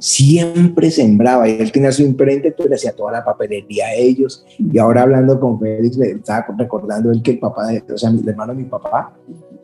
Siempre 0.00 0.90
sembraba 0.90 1.48
y 1.48 1.52
él 1.60 1.72
tenía 1.72 1.90
su 1.90 2.02
imprenta, 2.02 2.48
entonces 2.48 2.70
le 2.70 2.76
hacía 2.76 2.92
toda 2.92 3.12
la 3.12 3.24
papelería 3.24 3.86
a 3.86 3.94
ellos. 3.94 4.44
Y 4.58 4.78
ahora 4.78 5.02
hablando 5.02 5.40
con 5.40 5.58
Félix, 5.58 5.96
me 5.98 6.06
estaba 6.10 6.46
recordando 6.56 7.10
él 7.10 7.22
que 7.22 7.32
el 7.32 7.38
papá, 7.38 7.66
de, 7.68 7.82
o 7.92 7.98
sea, 7.98 8.10
el 8.10 8.28
hermano 8.28 8.54
de 8.54 8.62
mi 8.62 8.68
papá, 8.68 9.16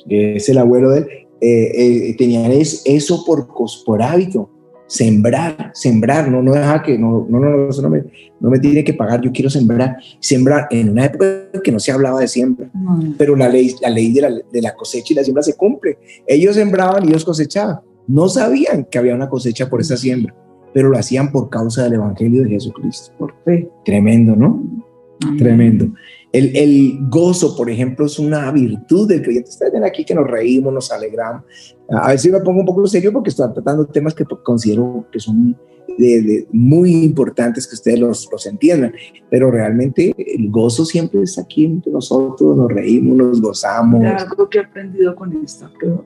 es 0.09 0.49
el 0.49 0.59
abuelo 0.59 0.91
de 0.91 0.99
él, 0.99 1.07
eh, 1.41 2.09
eh, 2.11 2.17
tenían 2.17 2.51
eso 2.53 3.25
por, 3.25 3.49
por 3.85 4.03
hábito 4.03 4.49
sembrar, 4.93 5.71
sembrar, 5.73 6.31
no, 6.31 6.43
no 6.43 6.53
deja 6.53 6.83
que, 6.83 6.99
no, 6.99 7.27
no, 7.27 7.41
no, 7.41 7.69
no, 7.69 7.89
me, 7.89 8.05
no 8.39 8.51
me 8.51 8.59
tiene 8.59 8.85
que 8.85 8.93
pagar, 8.93 9.23
yo 9.23 9.33
quiero 9.33 9.49
sembrar, 9.49 9.97
sembrar 10.21 10.69
en 10.71 10.91
una 10.91 11.07
época 11.07 11.51
que 11.65 11.73
no 11.73 11.81
se 11.81 11.93
hablaba 11.93 12.21
de 12.21 12.29
siembra, 12.29 12.71
pero 13.17 13.35
la 13.35 13.49
ley, 13.49 13.75
la 13.81 13.89
ley 13.89 14.13
de 14.13 14.21
la, 14.21 14.31
de 14.31 14.61
la 14.61 14.75
cosecha 14.75 15.15
y 15.15 15.17
la 15.17 15.25
siembra 15.25 15.43
se 15.43 15.57
cumple. 15.57 15.97
Ellos 16.27 16.57
sembraban 16.57 17.05
y 17.05 17.09
ellos 17.09 17.25
cosechaban. 17.25 17.81
No 18.07 18.29
sabían 18.29 18.85
que 18.85 18.99
había 18.99 19.15
una 19.15 19.29
cosecha 19.29 19.69
por 19.69 19.81
esa 19.81 19.97
siembra, 19.97 20.35
pero 20.75 20.89
lo 20.89 20.99
hacían 20.99 21.31
por 21.31 21.51
causa 21.51 21.85
del 21.85 21.95
Evangelio 21.95 22.43
de 22.43 22.51
Jesucristo. 22.51 23.13
Por 23.19 23.35
fe. 23.45 23.71
Tremendo, 23.85 24.35
¿no? 24.35 24.63
Tremendo. 25.39 25.89
El, 26.33 26.57
el, 26.57 26.99
gozo, 27.09 27.55
por 27.57 27.71
ejemplo, 27.71 28.07
es 28.07 28.19
una 28.19 28.51
virtud 28.51 29.09
del 29.09 29.23
creyente. 29.23 29.51
Ustedes 29.51 29.73
ven 29.73 29.85
aquí 29.85 30.05
que 30.05 30.15
nos 30.15 30.27
reímos, 30.27 30.73
nos 30.73 30.91
alegramos. 30.91 31.45
A 31.91 32.09
veces 32.09 32.33
me 32.33 32.41
pongo 32.41 32.61
un 32.61 32.67
poco 32.67 32.87
serio 32.87 33.13
porque 33.13 33.31
están 33.31 33.53
tratando 33.53 33.85
temas 33.87 34.15
que 34.15 34.25
considero 34.25 35.07
que 35.13 35.21
son 35.21 35.57
de, 35.99 36.49
muy 36.53 37.05
importantes 37.05 37.67
que 37.67 37.75
ustedes 37.75 38.01
los, 38.01 38.29
los, 38.33 38.47
entiendan, 38.47 38.95
pero 39.31 39.51
realmente 39.51 40.15
el 40.17 40.51
gozo 40.51 40.87
siempre 40.87 41.23
está 41.23 41.43
aquí 41.43 41.67
entre 41.67 41.93
nosotros, 41.93 42.57
nos 42.57 42.73
reímos, 42.73 43.17
nos 43.17 43.41
gozamos. 43.41 44.03
Algo 44.03 44.49
que 44.49 44.59
he 44.59 44.63
aprendido 44.63 45.15
con 45.15 45.37
esta 45.45 45.71
prueba 45.79 46.03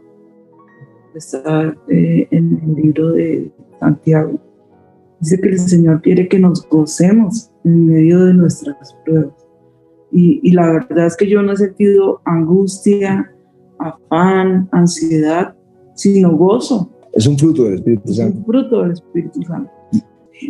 está 1.19 1.75
eh, 1.89 2.29
en 2.31 2.61
el 2.65 2.75
libro 2.83 3.13
de 3.13 3.51
Santiago. 3.81 4.41
Dice 5.21 5.41
que 5.41 5.49
el 5.49 5.59
Señor 5.59 6.03
quiere 6.03 6.29
que 6.29 6.39
nos 6.39 6.69
gocemos 6.69 7.51
en 7.65 7.87
medio 7.87 8.25
de 8.25 8.35
nuestras 8.35 8.95
pruebas. 9.05 9.33
Y, 10.13 10.41
y 10.43 10.53
la 10.53 10.71
verdad 10.73 11.07
es 11.07 11.17
que 11.17 11.29
yo 11.29 11.43
no 11.43 11.53
he 11.53 11.57
sentido 11.57 12.21
angustia, 12.25 13.33
afán, 13.79 14.69
ansiedad, 14.73 15.55
sino 15.95 16.37
gozo. 16.37 16.91
Es 17.13 17.27
un 17.27 17.39
fruto 17.39 17.65
del 17.65 17.75
Espíritu 17.75 18.13
Santo. 18.13 18.33
Es 18.33 18.39
un 18.39 18.45
fruto 18.45 18.83
del 18.83 18.93
Espíritu 18.93 19.43
Santo. 19.43 19.71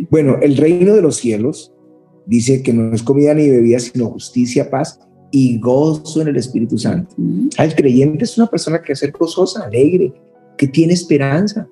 Bueno, 0.09 0.35
el 0.41 0.57
reino 0.57 0.93
de 0.93 1.01
los 1.01 1.15
cielos 1.15 1.73
dice 2.25 2.61
que 2.61 2.73
no 2.73 2.93
es 2.93 3.03
comida 3.03 3.33
ni 3.33 3.49
bebida, 3.49 3.79
sino 3.79 4.07
justicia, 4.07 4.69
paz 4.69 4.99
y 5.31 5.59
gozo 5.59 6.21
en 6.21 6.29
el 6.29 6.35
Espíritu 6.37 6.77
Santo. 6.77 7.15
El 7.57 7.75
creyente 7.75 8.25
es 8.25 8.37
una 8.37 8.47
persona 8.47 8.81
que 8.81 8.93
es 8.93 9.11
gozosa, 9.11 9.63
alegre, 9.63 10.13
que 10.57 10.67
tiene 10.67 10.93
esperanza. 10.93 11.67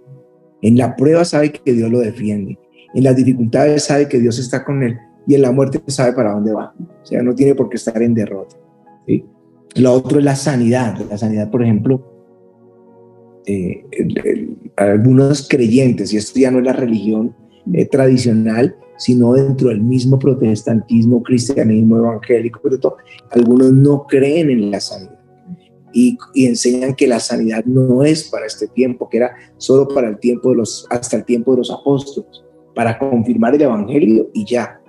En 0.62 0.78
la 0.78 0.96
prueba 0.96 1.26
sabe 1.26 1.52
que 1.52 1.74
Dios 1.74 1.92
lo 1.92 2.00
defiende. 2.00 2.58
En 2.94 3.04
las 3.04 3.16
dificultades 3.16 3.84
sabe 3.84 4.08
que 4.08 4.20
Dios 4.20 4.40
está 4.40 4.64
con 4.64 4.84
él. 4.84 4.98
Y 5.28 5.36
en 5.36 5.42
la 5.42 5.52
muerte 5.52 5.82
sabe 5.88 6.14
para 6.14 6.34
dónde 6.34 6.54
va. 6.54 6.74
O 6.80 7.06
sea, 7.06 7.22
no 7.22 7.36
tiene 7.36 7.56
por 7.56 7.70
qué 7.70 7.78
estar 7.78 8.02
en 8.02 8.14
derrota. 8.14 8.56
Lo 9.76 9.92
otro 9.92 10.20
es 10.20 10.26
la 10.26 10.36
sanidad. 10.36 10.98
La 11.10 11.18
sanidad, 11.18 11.52
por 11.52 11.64
ejemplo, 11.64 12.02
eh, 13.46 13.84
algunos 14.78 15.48
creyentes, 15.48 16.14
y 16.14 16.18
esto 16.18 16.40
ya 16.40 16.52
no 16.52 16.60
es 16.60 16.66
la 16.66 16.74
religión 16.74 17.36
eh, 17.74 17.86
tradicional, 17.86 18.76
sino 18.98 19.34
dentro 19.34 19.70
del 19.70 19.82
mismo 19.82 20.18
protestantismo, 20.18 21.22
cristianismo 21.22 21.98
evangélico, 21.98 22.60
pero 22.64 22.80
todo, 22.80 22.98
algunos 23.32 23.74
no 23.74 24.06
creen 24.08 24.50
en 24.50 24.72
la 24.72 24.80
sanidad 24.80 25.15
y, 25.96 26.18
enseñan 26.46 26.94
que 26.94 27.08
la 27.08 27.22
sanidad 27.22 27.64
no 27.64 28.04
es 28.04 28.26
para 28.26 28.46
este 28.46 28.68
tiempo, 28.68 29.08
que 29.10 29.18
era 29.18 29.36
solo 29.58 29.88
para 29.88 30.10
el 30.10 30.20
tiempo 30.20 30.50
de 30.50 30.58
los, 30.58 30.86
hasta 30.90 31.16
el 31.16 31.24
tiempo 31.24 31.52
de 31.52 31.60
los 31.60 31.72
apóstoles, 31.72 32.44
para 32.76 33.00
confirmar 33.00 33.56
el 33.56 33.62
evangelio 33.62 34.30
y 34.34 34.46
ya. 34.46 34.82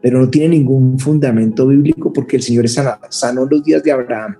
Pero 0.00 0.20
no 0.20 0.30
tiene 0.30 0.56
ningún 0.56 0.98
fundamento 1.00 1.66
bíblico 1.66 2.12
porque 2.12 2.36
el 2.36 2.42
Señor 2.42 2.66
es 2.66 2.74
sanado, 2.74 3.00
sanó 3.10 3.44
los 3.44 3.64
días 3.64 3.82
de 3.82 3.90
Abraham. 3.90 4.36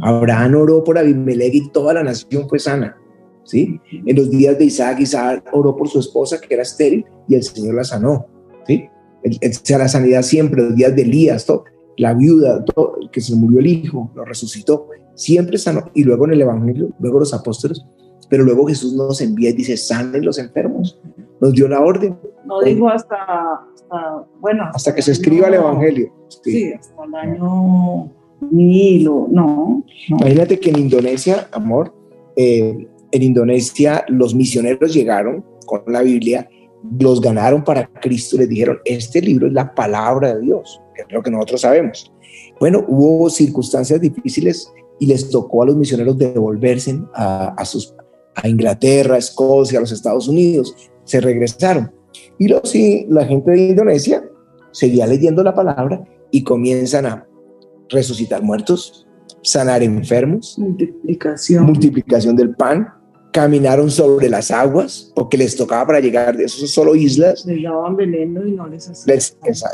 Abraham 0.00 0.56
oró 0.56 0.82
por 0.82 0.98
Abimelech 0.98 1.54
y 1.54 1.70
toda 1.70 1.94
la 1.94 2.02
nación 2.02 2.48
fue 2.48 2.58
sana. 2.58 2.96
¿sí? 3.44 3.80
En 3.92 4.16
los 4.16 4.28
días 4.28 4.58
de 4.58 4.64
Isaac, 4.64 4.98
Isaac 4.98 5.44
oró 5.52 5.76
por 5.76 5.88
su 5.88 6.00
esposa 6.00 6.40
que 6.40 6.52
era 6.52 6.64
estéril 6.64 7.04
y 7.28 7.36
el 7.36 7.44
Señor 7.44 7.76
la 7.76 7.84
sanó, 7.84 8.26
¿sí? 8.66 8.84
O 9.24 9.52
sea, 9.62 9.78
la 9.78 9.88
sanidad 9.88 10.22
siempre, 10.22 10.62
los 10.62 10.74
días 10.74 10.96
de 10.96 11.02
Elías, 11.02 11.46
todo, 11.46 11.64
la 11.96 12.14
viuda, 12.14 12.64
todo, 12.64 12.96
que 13.12 13.20
se 13.20 13.36
murió 13.36 13.60
el 13.60 13.66
hijo, 13.66 14.10
lo 14.14 14.24
resucitó, 14.24 14.88
siempre 15.20 15.58
sanó. 15.58 15.90
Y 15.94 16.02
luego 16.04 16.24
en 16.24 16.32
el 16.32 16.40
Evangelio, 16.40 16.90
luego 16.98 17.20
los 17.20 17.34
apóstoles, 17.34 17.84
pero 18.28 18.44
luego 18.44 18.66
Jesús 18.66 18.94
nos 18.94 19.20
envía 19.20 19.50
y 19.50 19.54
dice, 19.54 19.76
sanen 19.76 20.24
los 20.24 20.38
enfermos. 20.38 20.98
Nos 21.40 21.52
dio 21.52 21.68
la 21.68 21.80
orden. 21.80 22.18
No 22.44 22.60
dijo 22.60 22.88
hasta, 22.88 23.60
bueno. 24.40 24.64
Hasta 24.72 24.94
que 24.94 25.02
se 25.02 25.12
escriba 25.12 25.48
el 25.48 25.54
Evangelio. 25.54 26.12
Sí, 26.28 26.72
hasta 26.72 27.04
el 27.04 27.14
año 27.14 28.10
mil 28.50 29.06
o 29.08 29.28
no, 29.30 29.84
Imagínate 30.08 30.58
que 30.58 30.70
en 30.70 30.78
Indonesia, 30.78 31.48
amor, 31.52 31.94
eh, 32.36 32.88
en 33.12 33.22
Indonesia 33.22 34.02
los 34.08 34.34
misioneros 34.34 34.94
llegaron 34.94 35.44
con 35.66 35.82
la 35.86 36.00
Biblia, 36.00 36.48
los 36.98 37.20
ganaron 37.20 37.62
para 37.62 37.86
Cristo, 37.86 38.38
les 38.38 38.48
dijeron, 38.48 38.78
este 38.86 39.20
libro 39.20 39.46
es 39.46 39.52
la 39.52 39.74
palabra 39.74 40.34
de 40.34 40.40
Dios, 40.40 40.80
que 40.94 41.02
es 41.02 41.08
lo 41.12 41.22
que 41.22 41.30
nosotros 41.30 41.60
sabemos. 41.60 42.10
Bueno, 42.58 42.82
hubo 42.88 43.28
circunstancias 43.28 44.00
difíciles 44.00 44.72
y 45.00 45.06
les 45.06 45.30
tocó 45.30 45.62
a 45.62 45.66
los 45.66 45.76
misioneros 45.76 46.16
devolverse 46.16 47.00
a, 47.14 47.64
sus, 47.64 47.94
a 48.34 48.46
Inglaterra, 48.46 49.16
a 49.16 49.18
Escocia, 49.18 49.78
a 49.78 49.80
los 49.80 49.90
Estados 49.90 50.28
Unidos. 50.28 50.76
Se 51.04 51.20
regresaron. 51.20 51.90
Y 52.38 52.48
los, 52.48 52.74
y 52.74 53.06
la 53.08 53.24
gente 53.24 53.50
de 53.50 53.68
Indonesia 53.68 54.22
seguía 54.72 55.06
leyendo 55.06 55.42
la 55.42 55.54
palabra 55.54 56.04
y 56.30 56.44
comienzan 56.44 57.06
a 57.06 57.26
resucitar 57.88 58.42
muertos, 58.42 59.08
sanar 59.42 59.82
enfermos, 59.82 60.58
multiplicación, 60.58 61.64
multiplicación 61.64 62.36
del 62.36 62.54
pan, 62.54 62.88
caminaron 63.32 63.90
sobre 63.90 64.28
las 64.28 64.50
aguas 64.50 65.12
porque 65.14 65.38
les 65.38 65.56
tocaba 65.56 65.86
para 65.86 66.00
llegar 66.00 66.36
de 66.36 66.44
esos 66.44 66.70
solo 66.70 66.94
islas. 66.94 67.46
Les 67.46 67.62
daban 67.62 67.96
veneno 67.96 68.46
y 68.46 68.52
no 68.52 68.68
les 68.68 68.86
hacían. 68.86 69.18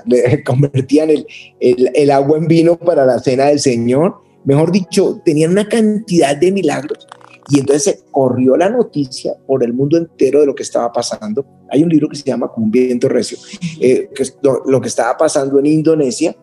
convertían 0.47 1.11
el, 1.11 1.27
el, 1.59 1.91
el, 1.95 2.11
agua 2.13 2.39
en 2.39 2.47
vino 2.47 2.77
para 2.77 3.05
la 3.05 3.19
cena 3.19 3.47
del 3.47 3.59
Señor. 3.59 4.26
Mejor 4.47 4.73
dicho, 4.73 5.21
tenían 5.25 5.51
una 5.51 5.69
cantidad 5.69 6.35
de 6.35 6.53
milagros. 6.53 7.07
Y 7.49 7.61
entonces 7.61 7.83
se 7.83 8.01
corrió 8.11 8.57
la 8.57 8.69
noticia 8.69 9.35
por 9.47 9.63
el 9.63 9.73
mundo 9.73 9.99
entero 9.99 10.41
de 10.41 10.47
lo 10.47 10.55
que 10.55 10.63
estaba 10.63 10.91
pasando. 10.91 11.45
Hay 11.71 11.83
un 11.83 11.91
libro 11.91 12.09
que 12.09 12.17
se 12.17 12.25
llama 12.25 12.49
Como 12.49 12.67
un 12.67 12.73
viento 12.73 13.09
recio, 13.09 13.39
eh, 13.81 14.09
que 14.15 14.25
lo 14.43 14.81
que 14.81 14.89
estaba 14.89 15.17
pasando 15.17 15.59
en 15.59 15.67
Indonesia 15.67 16.35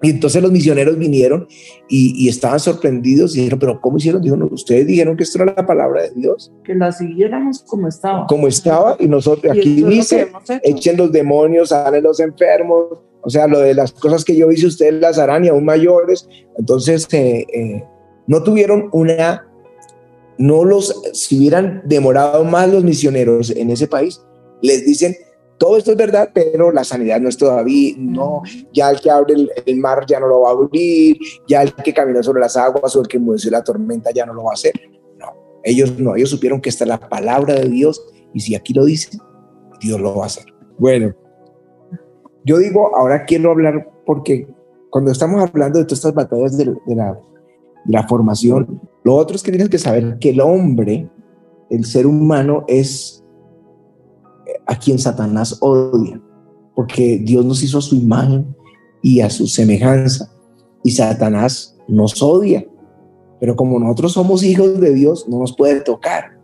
y 0.00 0.10
entonces 0.10 0.40
los 0.40 0.52
misioneros 0.52 0.96
vinieron 0.96 1.48
y, 1.88 2.28
estaban 2.28 2.60
sorprendidos 2.60 3.34
y 3.34 3.38
dijeron, 3.38 3.58
pero 3.58 3.80
¿cómo 3.80 3.96
hicieron? 3.96 4.22
Dijeron, 4.22 4.48
ustedes 4.52 4.86
dijeron 4.86 5.16
que 5.16 5.24
esto 5.24 5.42
era 5.42 5.54
la 5.56 5.66
palabra 5.66 6.02
de 6.02 6.10
Dios. 6.14 6.52
Que 6.62 6.74
la 6.74 6.92
siguiéramos 6.92 7.62
como 7.62 7.88
estaba. 7.88 8.26
Como 8.26 8.46
estaba 8.46 8.96
y 9.00 9.08
nosotros 9.08 9.52
aquí 9.52 9.82
dice, 9.82 10.28
echen 10.62 10.96
los 10.96 11.10
demonios, 11.10 11.70
salen 11.70 12.04
los 12.04 12.20
enfermos, 12.20 13.00
o 13.22 13.30
sea, 13.30 13.48
lo 13.48 13.58
de 13.58 13.74
las 13.74 13.92
cosas 13.92 14.24
que 14.24 14.36
yo 14.36 14.50
hice 14.52 14.66
ustedes 14.66 14.94
las 14.94 15.18
harán 15.18 15.44
y 15.44 15.48
aún 15.48 15.64
mayores. 15.64 16.28
Entonces, 16.56 17.08
eh, 17.12 17.44
eh, 17.52 17.84
no 18.28 18.44
tuvieron 18.44 18.88
una, 18.92 19.48
no 20.38 20.64
los, 20.64 21.02
si 21.12 21.38
hubieran 21.38 21.82
demorado 21.84 22.44
más 22.44 22.70
los 22.72 22.84
misioneros 22.84 23.50
en 23.50 23.70
ese 23.70 23.88
país, 23.88 24.22
les 24.62 24.86
dicen, 24.86 25.16
todo 25.58 25.76
esto 25.76 25.90
es 25.90 25.96
verdad, 25.96 26.30
pero 26.32 26.70
la 26.70 26.84
sanidad 26.84 27.20
no 27.20 27.28
es 27.28 27.36
todavía, 27.36 27.94
no, 27.98 28.42
ya 28.72 28.90
el 28.90 29.00
que 29.00 29.10
abre 29.10 29.34
el, 29.66 29.76
mar 29.78 30.04
ya 30.06 30.20
no 30.20 30.28
lo 30.28 30.42
va 30.42 30.50
a 30.50 30.52
abrir, 30.52 31.18
ya 31.48 31.62
el 31.62 31.74
que 31.74 31.92
camina 31.92 32.22
sobre 32.22 32.40
las 32.40 32.56
aguas 32.56 32.94
o 32.94 33.00
el 33.00 33.08
que 33.08 33.18
mueve 33.18 33.50
la 33.50 33.62
tormenta 33.64 34.10
ya 34.12 34.24
no 34.24 34.34
lo 34.34 34.44
va 34.44 34.50
a 34.52 34.54
hacer. 34.54 34.72
No, 35.18 35.26
ellos 35.64 35.98
no, 35.98 36.14
ellos 36.14 36.30
supieron 36.30 36.60
que 36.60 36.68
esta 36.68 36.84
es 36.84 36.88
la 36.88 37.00
palabra 37.00 37.54
de 37.54 37.68
Dios 37.68 38.02
y 38.32 38.40
si 38.40 38.54
aquí 38.54 38.72
lo 38.72 38.84
dice, 38.84 39.18
Dios 39.80 40.00
lo 40.00 40.14
va 40.14 40.24
a 40.24 40.26
hacer. 40.26 40.44
Bueno, 40.78 41.14
yo 42.44 42.58
digo, 42.58 42.96
ahora 42.96 43.24
quiero 43.24 43.50
hablar 43.50 43.90
porque 44.06 44.48
cuando 44.90 45.10
estamos 45.10 45.42
hablando 45.42 45.80
de 45.80 45.84
todas 45.84 45.98
estas 45.98 46.14
batallas 46.14 46.56
de, 46.56 46.66
la, 46.86 47.18
de 47.84 47.92
la 47.92 48.06
formación, 48.06 48.80
lo 49.02 49.16
otro 49.16 49.34
es 49.34 49.42
que 49.42 49.50
tienes 49.50 49.68
que 49.68 49.78
saber 49.78 50.18
que 50.18 50.30
el 50.30 50.40
hombre, 50.40 51.10
el 51.68 51.84
ser 51.84 52.06
humano, 52.06 52.64
es 52.68 53.17
a 54.68 54.78
quien 54.78 54.98
Satanás 54.98 55.56
odia, 55.60 56.20
porque 56.76 57.18
Dios 57.18 57.44
nos 57.44 57.62
hizo 57.62 57.78
a 57.78 57.82
su 57.82 57.96
imagen 57.96 58.54
y 59.02 59.20
a 59.20 59.30
su 59.30 59.46
semejanza, 59.46 60.30
y 60.84 60.90
Satanás 60.90 61.76
nos 61.88 62.22
odia, 62.22 62.64
pero 63.40 63.56
como 63.56 63.80
nosotros 63.80 64.12
somos 64.12 64.44
hijos 64.44 64.78
de 64.78 64.92
Dios, 64.92 65.26
no 65.28 65.38
nos 65.40 65.56
puede 65.56 65.80
tocar. 65.80 66.38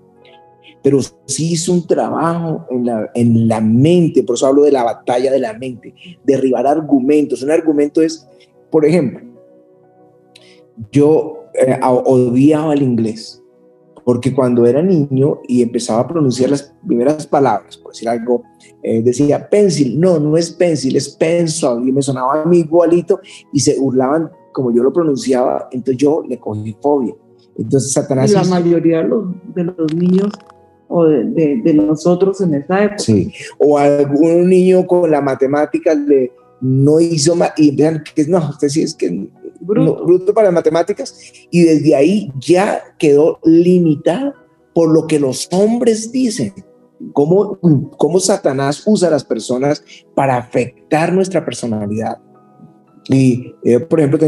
Pero 0.83 1.01
sí 1.27 1.53
hizo 1.53 1.73
un 1.73 1.87
trabajo 1.87 2.67
en 2.71 2.87
la, 2.87 3.11
en 3.15 3.47
la 3.47 3.61
mente, 3.61 4.23
por 4.23 4.37
eso 4.37 4.47
hablo 4.47 4.63
de 4.63 4.73
la 4.73 4.85
batalla 4.85 5.31
de 5.31 5.39
la 5.39 5.53
mente, 5.55 5.95
derribar 6.25 6.67
argumentos. 6.67 7.43
Un 7.43 7.51
argumento 7.51 8.03
es, 8.03 8.27
por 8.71 8.85
ejemplo, 8.85 9.21
yo 10.91 11.45
eh, 11.55 11.79
odiaba 11.83 12.75
el 12.75 12.83
inglés, 12.83 13.43
porque 14.05 14.35
cuando 14.35 14.67
era 14.67 14.83
niño 14.83 15.41
y 15.49 15.63
empezaba 15.63 16.01
a 16.01 16.09
pronunciar 16.09 16.51
las 16.51 16.75
primeras 16.87 17.27
palabras, 17.27 17.77
por 17.77 17.93
decir 17.93 18.09
algo, 18.09 18.43
eh, 18.83 19.03
decía 19.03 19.49
pencil, 19.49 19.99
no, 19.99 20.19
no 20.19 20.37
es 20.37 20.51
pencil, 20.51 20.97
es 20.97 21.09
pencil, 21.09 21.89
y 21.89 21.93
me 21.93 22.03
sonaba 22.03 22.43
a 22.43 22.45
mí 22.45 22.59
igualito 22.59 23.21
y 23.53 23.61
se 23.61 23.79
burlaban 23.79 24.31
como 24.53 24.73
yo 24.73 24.83
lo 24.83 24.93
pronunciaba, 24.93 25.69
entonces 25.73 25.97
yo 25.97 26.23
le 26.29 26.39
cogí 26.39 26.77
fobia. 26.81 27.15
Entonces 27.57 27.93
Satanás... 27.93 28.31
Y 28.31 28.35
la 28.35 28.45
mayoría 28.45 28.99
de 28.99 29.09
los, 29.09 29.25
de 29.55 29.65
los 29.65 29.95
niños 29.95 30.33
o 30.89 31.05
de, 31.07 31.61
de, 31.65 31.75
nosotros 31.75 32.41
en 32.41 32.55
esa 32.55 32.85
época. 32.85 32.99
Sí, 32.99 33.33
o 33.59 33.79
algún 33.79 34.49
niño 34.49 34.87
con 34.87 35.11
la 35.11 35.21
matemática 35.21 35.95
le 35.95 36.31
no 36.61 37.01
hizo 37.01 37.35
más, 37.37 37.53
y 37.57 37.75
vean 37.75 38.03
que 38.15 38.25
no, 38.27 38.39
usted 38.51 38.69
sí 38.69 38.83
es 38.83 38.95
que 38.95 39.24
bruto. 39.65 40.35
para 40.35 40.47
las 40.47 40.55
matemáticas, 40.55 41.17
y 41.51 41.63
desde 41.63 41.95
ahí 41.95 42.33
ya 42.39 42.83
quedó 42.99 43.39
limitado 43.45 44.35
por 44.75 44.93
lo 44.93 45.07
que 45.07 45.19
los 45.19 45.49
hombres 45.53 46.13
dicen. 46.13 46.53
Cómo, 47.13 47.59
cómo 47.99 48.19
Satanás 48.19 48.83
usa 48.87 49.09
a 49.09 49.11
las 49.11 49.25
personas 49.25 49.85
para 50.15 50.37
afectar 50.37 51.13
nuestra 51.13 51.45
personalidad. 51.45 52.19
Y, 53.09 53.55
eh, 53.63 53.81
por 53.81 54.01
ejemplo, 54.01 54.19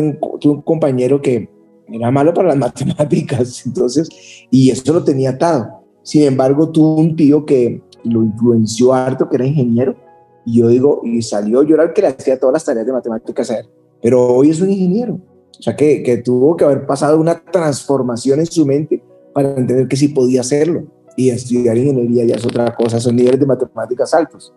tuve 0.41 0.53
un 0.53 0.63
compañero 0.63 1.23
que 1.23 1.49
era 1.89 2.11
malo 2.11 2.35
para 2.35 2.49
las 2.49 2.57
matemáticas, 2.59 3.65
entonces, 3.67 4.09
y 4.51 4.71
eso 4.71 4.93
lo 4.93 5.05
tenía 5.05 5.31
atado. 5.31 5.85
Sin 6.03 6.23
embargo, 6.23 6.71
tuvo 6.71 6.97
un 6.97 7.17
tío 7.17 7.45
que 7.45 7.83
lo 8.05 8.23
influenció 8.23 8.93
harto, 8.93 9.29
que 9.29 9.37
era 9.37 9.47
ingeniero, 9.47 9.97
y 10.45 10.61
yo 10.61 10.69
digo, 10.69 11.01
y 11.05 11.23
salió, 11.23 11.63
yo 11.63 11.75
era 11.75 11.85
el 11.85 11.93
que 11.93 12.03
le 12.03 12.09
hacía 12.09 12.39
todas 12.39 12.55
las 12.55 12.65
tareas 12.65 12.87
de 12.87 12.93
matemáticas 12.93 13.51
a 13.51 13.59
él, 13.59 13.67
pero 14.07 14.25
hoy 14.25 14.51
es 14.51 14.61
un 14.61 14.71
ingeniero. 14.71 15.15
O 15.59 15.61
sea, 15.61 15.75
que, 15.75 16.01
que 16.05 16.19
tuvo 16.19 16.57
que 16.57 16.65
haber 16.65 16.87
pasado 16.87 17.19
una 17.19 17.43
transformación 17.43 18.39
en 18.39 18.47
su 18.47 18.65
mente 18.65 19.03
para 19.35 19.57
entender 19.57 19.89
que 19.89 19.97
sí 19.97 20.07
podía 20.07 20.43
hacerlo. 20.43 20.85
Y 21.17 21.31
estudiar 21.31 21.77
ingeniería 21.77 22.25
ya 22.25 22.37
es 22.37 22.47
otra 22.47 22.73
cosa, 22.77 23.01
son 23.01 23.17
niveles 23.17 23.41
de 23.41 23.47
matemáticas 23.47 24.15
altos, 24.15 24.55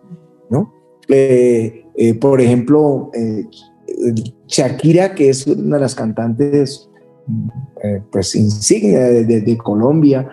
¿no? 0.50 0.72
Eh, 1.08 1.84
eh, 1.96 2.14
por 2.14 2.40
ejemplo, 2.40 3.10
eh, 3.12 3.44
Shakira, 4.46 5.16
que 5.16 5.30
es 5.30 5.44
una 5.48 5.78
de 5.78 5.82
las 5.82 5.96
cantantes 5.96 6.88
pues 8.12 8.36
insignia 8.36 9.00
de, 9.00 9.40
de 9.40 9.58
Colombia, 9.58 10.30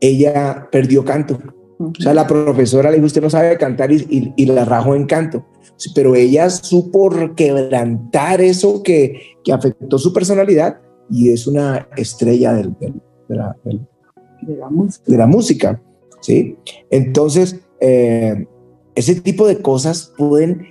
ella 0.00 0.68
perdió 0.72 1.04
canto 1.04 1.38
o 1.80 1.92
sea, 1.98 2.12
la 2.12 2.26
profesora 2.26 2.90
le 2.90 2.96
dijo, 2.96 3.06
usted 3.06 3.22
no 3.22 3.30
sabe 3.30 3.56
cantar 3.56 3.90
y, 3.90 4.34
y, 4.36 4.46
la 4.46 4.66
rajó 4.66 4.94
en 4.94 5.06
canto. 5.06 5.46
Pero 5.94 6.14
ella 6.14 6.50
supo 6.50 7.10
quebrantar 7.34 8.40
eso 8.40 8.82
que, 8.82 9.36
que 9.44 9.52
afectó 9.52 9.98
su 9.98 10.12
personalidad 10.12 10.80
y 11.10 11.30
es 11.30 11.46
una 11.46 11.88
estrella 11.96 12.52
del, 12.52 12.74
de, 12.78 12.92
la, 13.28 13.56
de, 13.64 14.56
la, 14.56 14.68
música. 14.68 15.04
De 15.06 15.18
la 15.18 15.26
música 15.26 15.82
¿sí? 16.20 16.56
Entonces, 16.90 17.60
eh, 17.80 18.46
ese 18.94 19.20
tipo 19.20 19.46
de 19.46 19.60
cosas 19.60 20.12
pueden 20.16 20.66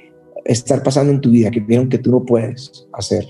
estar 0.45 0.83
pasando 0.83 1.11
en 1.11 1.21
tu 1.21 1.31
vida 1.31 1.51
que 1.51 1.59
vieron 1.59 1.89
que 1.89 1.97
tú 1.97 2.11
no 2.11 2.25
puedes 2.25 2.87
hacer, 2.93 3.25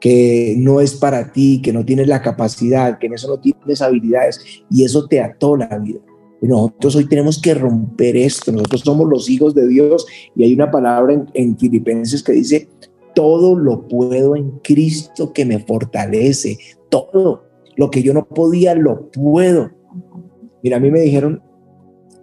que 0.00 0.54
no 0.58 0.80
es 0.80 0.94
para 0.94 1.32
ti, 1.32 1.62
que 1.62 1.72
no 1.72 1.84
tienes 1.84 2.08
la 2.08 2.22
capacidad, 2.22 2.98
que 2.98 3.06
en 3.06 3.14
eso 3.14 3.28
no 3.28 3.40
tienes 3.40 3.80
habilidades 3.80 4.40
y 4.70 4.84
eso 4.84 5.06
te 5.06 5.20
ató 5.20 5.56
la 5.56 5.78
vida. 5.78 6.00
Nosotros 6.48 6.96
hoy 6.96 7.06
tenemos 7.06 7.40
que 7.40 7.54
romper 7.54 8.16
esto. 8.16 8.52
Nosotros 8.52 8.82
somos 8.82 9.08
los 9.08 9.30
hijos 9.30 9.54
de 9.54 9.66
Dios 9.66 10.06
y 10.36 10.44
hay 10.44 10.54
una 10.54 10.70
palabra 10.70 11.24
en, 11.32 11.58
Filipenses 11.58 12.22
que 12.22 12.32
dice, 12.32 12.68
todo 13.14 13.58
lo 13.58 13.88
puedo 13.88 14.36
en 14.36 14.50
Cristo 14.62 15.32
que 15.32 15.44
me 15.44 15.60
fortalece. 15.60 16.58
Todo 16.90 17.44
lo 17.76 17.90
que 17.90 18.02
yo 18.02 18.12
no 18.12 18.26
podía, 18.26 18.74
lo 18.74 19.10
puedo. 19.10 19.70
Mira, 20.62 20.76
a 20.76 20.80
mí 20.80 20.90
me 20.90 21.00
dijeron 21.00 21.42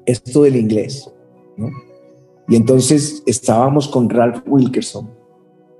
esto 0.05 0.43
del 0.43 0.55
inglés. 0.55 1.12
Y 2.47 2.55
entonces 2.55 3.23
estábamos 3.25 3.88
con 3.88 4.10
Ralph 4.10 4.43
Wilkerson, 4.45 5.10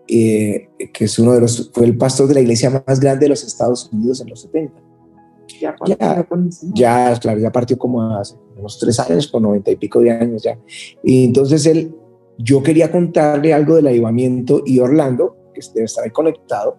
eh, 0.08 0.68
que 0.94 1.06
es 1.06 1.20
uno 1.20 1.34
de 1.34 1.42
los, 1.42 1.72
fue 1.74 1.86
el 1.86 1.98
pastor 1.98 2.28
de 2.28 2.36
la 2.36 2.42
iglesia 2.42 2.84
más 2.88 3.00
grande 3.00 3.26
de 3.26 3.30
los 3.30 3.44
Estados 3.44 3.90
Unidos 3.92 4.22
en 4.22 4.30
los 4.30 4.42
70 4.42 4.91
ya, 5.62 6.28
ya, 6.74 7.20
claro, 7.20 7.40
ya 7.40 7.52
partió 7.52 7.78
como 7.78 8.02
hace 8.16 8.36
unos 8.58 8.80
tres 8.80 9.00
años, 9.00 9.28
con 9.28 9.44
noventa 9.44 9.72
y 9.72 9.76
pico 9.76 10.00
de 10.00 10.12
años 10.12 10.44
ya. 10.44 10.58
Y 11.04 11.26
entonces 11.26 11.66
él, 11.66 11.94
yo 12.38 12.62
quería 12.64 12.92
contarle 12.92 13.54
algo 13.54 13.76
del 13.76 13.88
avivamiento 13.88 14.62
y 14.66 14.80
Orlando, 14.80 15.36
que 15.54 15.62
debe 15.74 15.86
estar 15.86 16.04
ahí 16.04 16.12
conectado, 16.12 16.78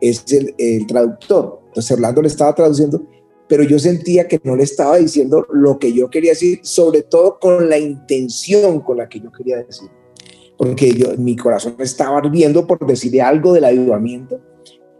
es 0.00 0.24
el, 0.32 0.54
el 0.58 0.86
traductor. 0.86 1.60
Entonces 1.68 1.92
Orlando 1.92 2.22
le 2.22 2.28
estaba 2.28 2.54
traduciendo, 2.54 3.02
pero 3.48 3.62
yo 3.62 3.78
sentía 3.78 4.28
que 4.28 4.40
no 4.44 4.56
le 4.56 4.62
estaba 4.62 4.96
diciendo 4.96 5.46
lo 5.52 5.78
que 5.78 5.92
yo 5.92 6.08
quería 6.10 6.30
decir, 6.30 6.60
sobre 6.62 7.02
todo 7.02 7.38
con 7.38 7.68
la 7.68 7.78
intención 7.78 8.80
con 8.80 8.98
la 8.98 9.08
que 9.08 9.20
yo 9.20 9.30
quería 9.30 9.58
decir. 9.58 9.88
Porque 10.56 10.92
yo, 10.92 11.16
mi 11.18 11.36
corazón 11.36 11.74
estaba 11.78 12.18
ardiendo 12.18 12.66
por 12.66 12.86
decirle 12.86 13.20
algo 13.20 13.52
del 13.52 13.64
avivamiento 13.64 14.40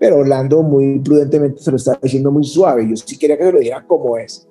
pero 0.03 0.17
Orlando 0.19 0.65
muy 0.65 0.99
prudentemente 0.99 1.62
se 1.62 1.71
lo 1.71 1.77
estaba 1.77 2.01
diciendo 2.03 2.33
muy 2.33 2.43
suave. 2.43 2.88
Yo 2.91 2.97
sí 2.97 3.17
quería 3.17 3.38
que 3.38 3.45
se 3.45 3.53
lo 3.53 3.61
dijera 3.61 3.87
como 3.87 4.17
es. 4.19 4.49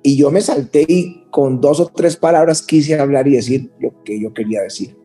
Y 0.00 0.16
yo 0.16 0.30
me 0.30 0.40
salté 0.40 0.84
y 0.86 1.24
con 1.32 1.60
dos 1.60 1.80
o 1.80 1.86
tres 1.86 2.14
palabras 2.14 2.62
quise 2.62 2.96
hablar 2.96 3.26
y 3.26 3.32
decir 3.32 3.68
lo 3.80 3.92
que 4.04 4.20
yo 4.22 4.32
quería 4.32 4.62
decir. 4.62 4.96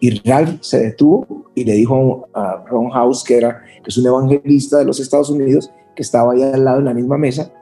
Y 0.00 0.26
Ralph 0.26 0.62
se 0.62 0.78
detuvo 0.78 1.26
y 1.54 1.64
le 1.64 1.74
dijo 1.74 2.26
a 2.32 2.64
Ron 2.70 2.88
House, 2.88 3.22
que, 3.22 3.36
era, 3.36 3.62
que 3.84 3.90
es 3.90 3.98
un 3.98 4.06
evangelista 4.06 4.78
de 4.78 4.86
los 4.86 4.98
Estados 4.98 5.28
Unidos, 5.28 5.70
que 5.94 6.00
estaba 6.00 6.32
ahí 6.32 6.42
al 6.42 6.64
lado 6.64 6.78
en 6.78 6.86
la 6.86 6.94
misma 6.94 7.18
mesa, 7.18 7.52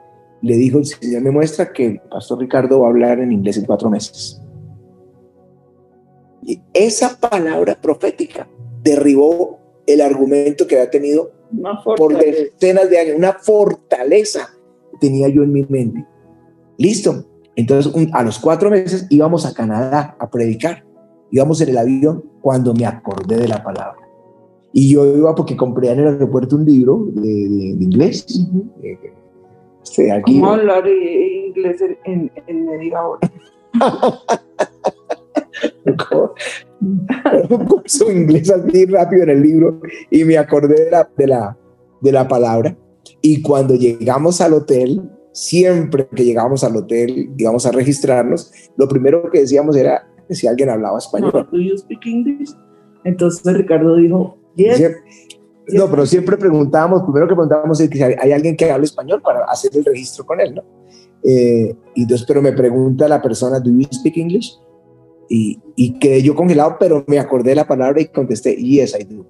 le 0.41 0.55
dijo, 0.55 0.77
el 0.77 0.85
Señor 0.85 1.21
me 1.21 1.31
muestra 1.31 1.73
que 1.73 1.85
el 1.85 1.99
pastor 1.99 2.39
Ricardo 2.39 2.79
va 2.79 2.87
a 2.87 2.91
hablar 2.91 3.19
en 3.19 3.33
inglés 3.33 3.57
en 3.57 3.65
cuatro 3.65 3.89
meses. 3.89 4.41
Y 6.43 6.61
esa 6.73 7.19
palabra 7.19 7.75
profética 7.75 8.47
derribó 8.81 9.59
el 9.93 10.01
argumento 10.01 10.67
que 10.67 10.75
había 10.75 10.89
tenido 10.89 11.31
por 11.97 12.17
decenas 12.17 12.89
de 12.89 12.99
años, 12.99 13.15
una 13.17 13.33
fortaleza 13.33 14.49
tenía 14.99 15.27
yo 15.29 15.43
en 15.43 15.51
mi 15.51 15.63
mente. 15.63 16.05
Listo. 16.77 17.25
Entonces, 17.55 17.91
a 18.13 18.23
los 18.23 18.39
cuatro 18.39 18.69
meses 18.69 19.07
íbamos 19.09 19.45
a 19.45 19.53
Canadá 19.53 20.15
a 20.19 20.29
predicar. 20.29 20.85
Íbamos 21.31 21.59
en 21.61 21.69
el 21.69 21.77
avión 21.77 22.23
cuando 22.41 22.73
me 22.73 22.85
acordé 22.85 23.37
de 23.37 23.47
la 23.47 23.63
palabra. 23.63 23.99
Y 24.71 24.93
yo 24.93 25.05
iba 25.05 25.33
porque 25.35 25.57
compré 25.57 25.91
en 25.91 25.99
el 25.99 26.07
aeropuerto 26.07 26.55
un 26.55 26.65
libro 26.65 27.07
de, 27.13 27.31
inglés. 27.31 28.25
Eh, 28.83 30.21
¿Cómo 30.25 30.51
hablar 30.51 30.87
inglés 30.87 31.81
en, 32.05 32.31
en 32.47 32.65
media 32.65 33.01
hora? 33.03 33.31
un 37.49 37.65
curso 37.65 38.11
inglés 38.11 38.49
así 38.49 38.85
rápido 38.85 39.23
en 39.23 39.29
el 39.29 39.41
libro 39.41 39.81
y 40.09 40.23
me 40.23 40.37
acordé 40.37 40.85
de 40.85 40.91
la, 40.91 41.09
de 41.17 41.27
la, 41.27 41.57
de 42.01 42.11
la 42.11 42.27
palabra. 42.27 42.77
Y 43.21 43.41
cuando 43.41 43.75
llegamos 43.75 44.39
al 44.41 44.53
hotel, 44.53 45.01
siempre 45.31 46.07
que 46.15 46.25
llegábamos 46.25 46.63
al 46.63 46.75
hotel, 46.75 47.31
íbamos 47.37 47.65
a 47.65 47.71
registrarnos, 47.71 48.51
lo 48.77 48.87
primero 48.87 49.29
que 49.31 49.41
decíamos 49.41 49.75
era 49.75 50.07
si 50.29 50.47
alguien 50.47 50.69
hablaba 50.69 50.97
español. 50.97 51.47
No, 51.51 51.59
you 51.59 51.77
speak 51.77 52.05
English? 52.05 52.51
Entonces 53.03 53.53
Ricardo 53.53 53.95
dijo, 53.95 54.37
yes. 54.55 54.81
no, 55.69 55.89
pero 55.89 56.05
siempre 56.05 56.37
preguntábamos, 56.37 57.03
primero 57.03 57.27
que 57.27 57.33
preguntábamos 57.33 57.77
si 57.77 57.89
hay 58.03 58.31
alguien 58.31 58.55
que 58.55 58.69
hable 58.71 58.85
español 58.85 59.21
para 59.21 59.45
hacer 59.45 59.71
el 59.75 59.85
registro 59.85 60.25
con 60.25 60.39
él, 60.39 60.55
¿no? 60.55 60.63
Eh, 61.23 61.75
y 61.95 62.03
entonces, 62.03 62.25
pero 62.27 62.41
me 62.41 62.53
pregunta 62.53 63.07
la 63.07 63.21
persona, 63.21 63.59
¿do 63.59 63.69
you 63.69 63.87
speak 63.91 64.17
English? 64.17 64.57
Y, 65.29 65.59
y, 65.75 65.99
quedé 65.99 66.23
yo 66.23 66.35
congelado, 66.35 66.77
pero 66.79 67.05
me 67.07 67.19
acordé 67.19 67.51
de 67.51 67.57
la 67.57 67.67
palabra 67.67 68.01
y 68.01 68.07
contesté, 68.07 68.55
yes, 68.55 68.97
I 68.99 69.03
do. 69.03 69.25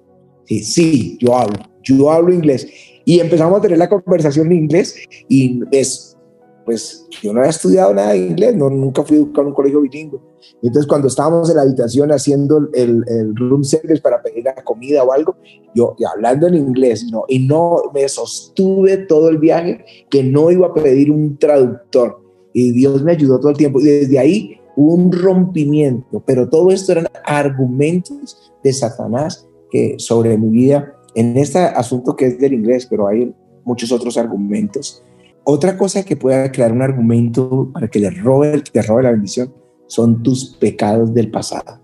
Sí, 0.46 0.64
sí, 0.64 1.18
yo 1.20 1.36
hablo, 1.36 1.58
yo 1.82 2.10
hablo 2.10 2.32
inglés. 2.32 2.66
Y 3.04 3.20
empezamos 3.20 3.58
a 3.58 3.62
tener 3.62 3.78
la 3.78 3.88
conversación 3.88 4.46
en 4.46 4.64
inglés 4.64 4.96
y 5.28 5.60
es, 5.70 6.16
pues 6.64 7.06
yo 7.22 7.32
no 7.32 7.40
había 7.40 7.50
estudiado 7.50 7.94
nada 7.94 8.12
de 8.12 8.18
inglés, 8.18 8.56
no, 8.56 8.70
nunca 8.70 9.02
fui 9.02 9.18
educado 9.18 9.42
en 9.42 9.48
un 9.48 9.54
colegio 9.54 9.80
bilingüe. 9.82 10.20
Entonces 10.62 10.86
cuando 10.86 11.08
estábamos 11.08 11.50
en 11.50 11.56
la 11.56 11.62
habitación 11.62 12.12
haciendo 12.12 12.68
el, 12.72 13.04
el 13.06 13.36
room 13.36 13.62
service 13.62 14.00
para 14.00 14.22
pedir 14.22 14.44
la 14.44 14.54
comida 14.54 15.04
o 15.04 15.12
algo, 15.12 15.36
yo 15.74 15.94
hablando 16.12 16.48
en 16.48 16.54
inglés, 16.54 17.06
no, 17.10 17.24
y 17.28 17.46
no 17.46 17.82
me 17.94 18.08
sostuve 18.08 18.96
todo 18.98 19.28
el 19.28 19.38
viaje 19.38 19.84
que 20.08 20.22
no 20.22 20.50
iba 20.50 20.68
a 20.68 20.74
pedir 20.74 21.10
un 21.10 21.36
traductor. 21.38 22.20
Y 22.52 22.72
Dios 22.72 23.02
me 23.02 23.12
ayudó 23.12 23.38
todo 23.38 23.50
el 23.50 23.56
tiempo. 23.56 23.80
Y 23.80 23.84
desde 23.84 24.18
ahí 24.18 24.59
un 24.76 25.12
rompimiento, 25.12 26.22
pero 26.26 26.48
todo 26.48 26.70
esto 26.70 26.92
eran 26.92 27.06
argumentos 27.24 28.52
de 28.62 28.72
Satanás 28.72 29.46
que 29.70 29.96
sobre 29.98 30.36
mi 30.36 30.48
vida, 30.48 30.94
en 31.14 31.36
este 31.36 31.58
asunto 31.58 32.16
que 32.16 32.26
es 32.26 32.38
del 32.38 32.54
inglés, 32.54 32.86
pero 32.88 33.06
hay 33.06 33.34
muchos 33.64 33.92
otros 33.92 34.16
argumentos. 34.16 35.04
Otra 35.44 35.76
cosa 35.76 36.04
que 36.04 36.16
pueda 36.16 36.50
crear 36.52 36.72
un 36.72 36.82
argumento 36.82 37.70
para 37.72 37.88
que 37.88 37.98
le 37.98 38.10
robe, 38.10 38.62
te 38.72 38.82
robe 38.82 39.04
la 39.04 39.10
bendición 39.12 39.52
son 39.90 40.22
tus 40.22 40.56
pecados 40.56 41.12
del 41.12 41.30
pasado. 41.30 41.80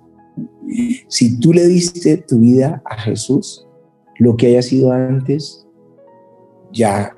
Si 1.09 1.38
tú 1.40 1.53
le 1.53 1.66
diste 1.66 2.16
tu 2.18 2.39
vida 2.39 2.82
a 2.84 3.01
Jesús, 3.01 3.66
lo 4.18 4.37
que 4.37 4.49
haya 4.49 4.62
sido 4.62 4.93
antes 4.93 5.66
ya, 6.72 7.12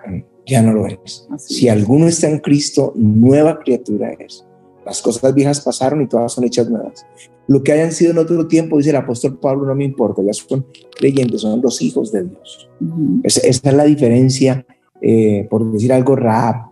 ya 0.47 0.63
no 0.63 0.73
lo 0.73 0.87
es. 0.87 1.29
Si 1.37 1.69
alguno 1.69 2.07
está 2.07 2.29
en 2.29 2.39
Cristo, 2.39 2.93
nueva 2.97 3.59
criatura 3.59 4.13
es. 4.19 4.48
Las 4.89 5.03
cosas 5.03 5.35
viejas 5.35 5.61
pasaron 5.61 6.01
y 6.01 6.09
todas 6.09 6.33
son 6.33 6.45
hechas 6.45 6.71
nuevas. 6.71 7.07
Lo 7.47 7.63
que 7.63 7.73
hayan 7.73 7.93
sido 7.93 8.13
en 8.13 8.19
otro 8.19 8.47
tiempo, 8.49 8.79
dice 8.79 8.91
el 8.91 8.97
apóstol 8.97 9.39
Pablo, 9.39 9.67
no 9.67 9.75
me 9.75 9.85
importa, 9.85 10.23
ya 10.23 10.33
son 10.33 10.67
creyentes, 10.97 11.43
son 11.43 11.61
los 11.61 11.83
hijos 11.83 12.11
de 12.11 12.25
Dios. 12.25 12.71
esa, 13.23 13.47
es 13.47 13.63
la 13.65 13.85
diferencia, 13.85 14.67
eh, 15.03 15.47
por 15.51 15.71
decir 15.71 15.93
algo, 15.93 16.17
Raab, 16.17 16.71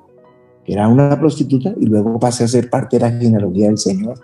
que 0.64 0.72
era 0.72 0.88
una 0.88 1.18
prostituta 1.18 1.74
y 1.78 1.86
luego 1.86 2.18
pasé 2.18 2.44
a 2.44 2.48
ser 2.48 2.70
parte 2.70 2.96
de 2.96 3.02
la 3.02 3.10
genealogía 3.10 3.66
del 3.66 3.78
Señor. 3.78 4.18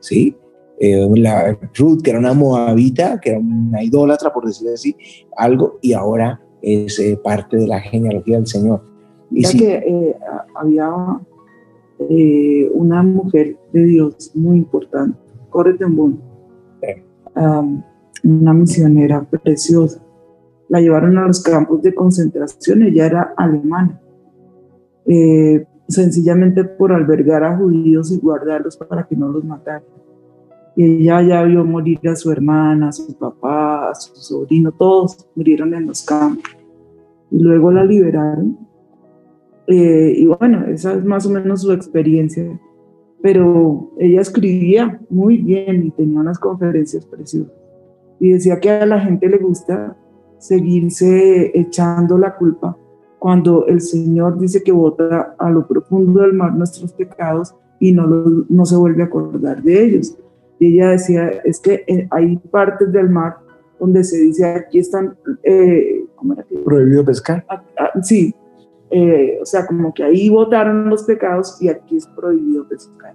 ¿sí? 0.00 0.34
Eh, 0.80 1.06
la 1.16 1.58
Ruth, 1.74 2.00
que 2.02 2.10
era 2.10 2.18
una 2.18 2.32
moabita, 2.32 3.20
que 3.20 3.30
era 3.30 3.38
una 3.38 3.82
idólatra, 3.82 4.32
por 4.32 4.46
decir 4.46 4.70
así, 4.70 4.96
algo, 5.36 5.78
y 5.82 5.92
ahora 5.92 6.40
es 6.62 6.98
eh, 6.98 7.18
parte 7.22 7.58
de 7.58 7.66
la 7.66 7.80
genealogía 7.80 8.36
del 8.36 8.46
Señor. 8.46 8.82
Y 9.30 9.42
ya 9.42 9.52
que 9.52 10.16
había 10.54 10.90
eh, 11.98 12.70
una 12.72 13.02
mujer 13.02 13.56
de 13.72 13.84
Dios 13.84 14.32
muy 14.34 14.58
importante, 14.58 15.18
Corre 15.50 15.74
Tembón. 15.74 16.20
una 18.24 18.52
misionera 18.54 19.22
preciosa. 19.22 20.02
La 20.68 20.80
llevaron 20.80 21.18
a 21.18 21.26
los 21.26 21.42
campos 21.42 21.82
de 21.82 21.94
concentración, 21.94 22.82
ella 22.82 23.06
era 23.06 23.34
alemana, 23.36 24.00
eh, 25.06 25.66
sencillamente 25.88 26.64
por 26.64 26.92
albergar 26.92 27.44
a 27.44 27.56
judíos 27.56 28.10
y 28.10 28.18
guardarlos 28.18 28.76
para 28.76 29.06
que 29.06 29.14
no 29.14 29.28
los 29.28 29.44
mataran. 29.44 29.82
Y 30.76 31.02
ella 31.02 31.22
ya 31.22 31.42
vio 31.44 31.64
morir 31.64 32.00
a 32.08 32.16
su 32.16 32.32
hermana, 32.32 32.88
a 32.88 32.92
su 32.92 33.14
papá, 33.16 33.90
a 33.90 33.94
su 33.94 34.16
sobrino, 34.16 34.72
todos 34.72 35.28
murieron 35.36 35.74
en 35.74 35.86
los 35.86 36.02
campos. 36.02 36.44
Y 37.30 37.38
luego 37.38 37.70
la 37.70 37.84
liberaron. 37.84 38.58
Eh, 39.66 40.14
y 40.16 40.26
bueno, 40.26 40.66
esa 40.66 40.94
es 40.94 41.04
más 41.04 41.26
o 41.26 41.30
menos 41.30 41.62
su 41.62 41.72
experiencia. 41.72 42.60
Pero 43.22 43.90
ella 43.98 44.20
escribía 44.20 45.00
muy 45.08 45.38
bien 45.38 45.86
y 45.86 45.90
tenía 45.90 46.20
unas 46.20 46.38
conferencias 46.38 47.06
preciosas. 47.06 47.52
Y 48.20 48.32
decía 48.32 48.60
que 48.60 48.70
a 48.70 48.86
la 48.86 49.00
gente 49.00 49.28
le 49.28 49.38
gusta 49.38 49.96
seguirse 50.38 51.58
echando 51.58 52.18
la 52.18 52.36
culpa 52.36 52.76
cuando 53.18 53.66
el 53.66 53.80
Señor 53.80 54.38
dice 54.38 54.62
que 54.62 54.70
bota 54.70 55.34
a 55.38 55.48
lo 55.48 55.66
profundo 55.66 56.20
del 56.20 56.34
mar 56.34 56.54
nuestros 56.54 56.92
pecados 56.92 57.54
y 57.80 57.92
no, 57.92 58.06
no 58.06 58.66
se 58.66 58.76
vuelve 58.76 59.02
a 59.02 59.06
acordar 59.06 59.62
de 59.62 59.82
ellos. 59.82 60.14
Y 60.58 60.74
ella 60.74 60.90
decía, 60.90 61.28
es 61.44 61.58
que 61.58 61.84
eh, 61.86 62.06
hay 62.10 62.36
partes 62.36 62.92
del 62.92 63.08
mar 63.08 63.38
donde 63.80 64.04
se 64.04 64.18
dice, 64.18 64.44
aquí 64.44 64.78
están, 64.78 65.16
eh, 65.42 66.04
¿cómo 66.16 66.34
era 66.34 66.42
que? 66.42 66.56
Prohibido 66.58 67.04
pescar. 67.04 67.44
Ah, 67.48 67.62
ah, 67.78 68.02
sí, 68.02 68.34
eh, 68.90 69.38
o 69.40 69.46
sea, 69.46 69.66
como 69.66 69.92
que 69.92 70.04
ahí 70.04 70.28
votaron 70.28 70.88
los 70.88 71.04
pecados 71.04 71.60
y 71.60 71.68
aquí 71.68 71.96
es 71.96 72.06
prohibido 72.08 72.68
pescar. 72.68 73.14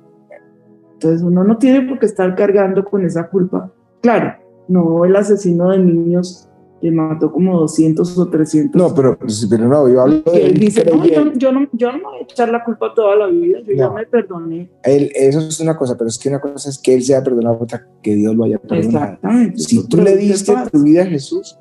Entonces 0.94 1.22
uno 1.22 1.46
no 1.46 1.58
tiene 1.58 1.88
por 1.88 1.98
qué 1.98 2.06
estar 2.08 2.36
cargando 2.36 2.84
con 2.84 3.06
esa 3.06 3.30
culpa. 3.30 3.72
Claro, 4.02 4.34
no 4.68 5.06
el 5.06 5.16
asesino 5.16 5.70
de 5.72 5.80
niños 5.80 6.50
que 6.82 6.92
mató 6.92 7.32
como 7.32 7.60
200 7.60 8.18
o 8.18 8.30
300. 8.30 8.82
No, 8.82 8.94
pero, 8.94 9.18
pero 9.50 9.68
no, 9.68 9.90
yo 9.90 10.02
hablo 10.02 10.22
de 10.22 10.46
él. 10.46 10.54
dice, 10.60 10.86
no, 10.86 11.06
yo, 11.06 11.26
no, 11.26 11.34
yo, 11.34 11.52
no, 11.52 11.98
me 11.98 12.04
voy 12.04 12.20
a 12.20 12.24
echar 12.24 12.50
la 12.50 12.64
culpa 12.64 12.94
toda 12.94 13.16
la 13.16 13.28
vida, 13.28 13.60
yo 13.66 13.74
ya 13.76 13.90
me 13.90 14.06
perdoné. 14.06 14.70
Él, 14.84 15.12
eso 15.16 15.40
es 15.40 15.60
una 15.60 15.78
cosa, 15.78 15.98
pero 15.98 16.08
es 16.08 16.18
que 16.18 16.30
una 16.30 16.40
cosa 16.40 16.70
es 16.70 16.78
que 16.78 16.94
él 16.94 17.04
sea 17.04 17.24
perdonado, 17.24 17.60
otra 17.62 17.86
que 18.02 18.16
Dios 18.16 18.36
lo 18.36 18.46
haya 18.46 18.60
perdonado. 18.60 19.14
Exactamente. 19.14 19.60
Si 19.60 19.88
tú 19.88 19.98
le 19.98 20.16
diste 20.16 20.54
tu 20.72 20.84
vida 20.84 21.04
a 21.04 21.06
Jesús, 21.06 21.58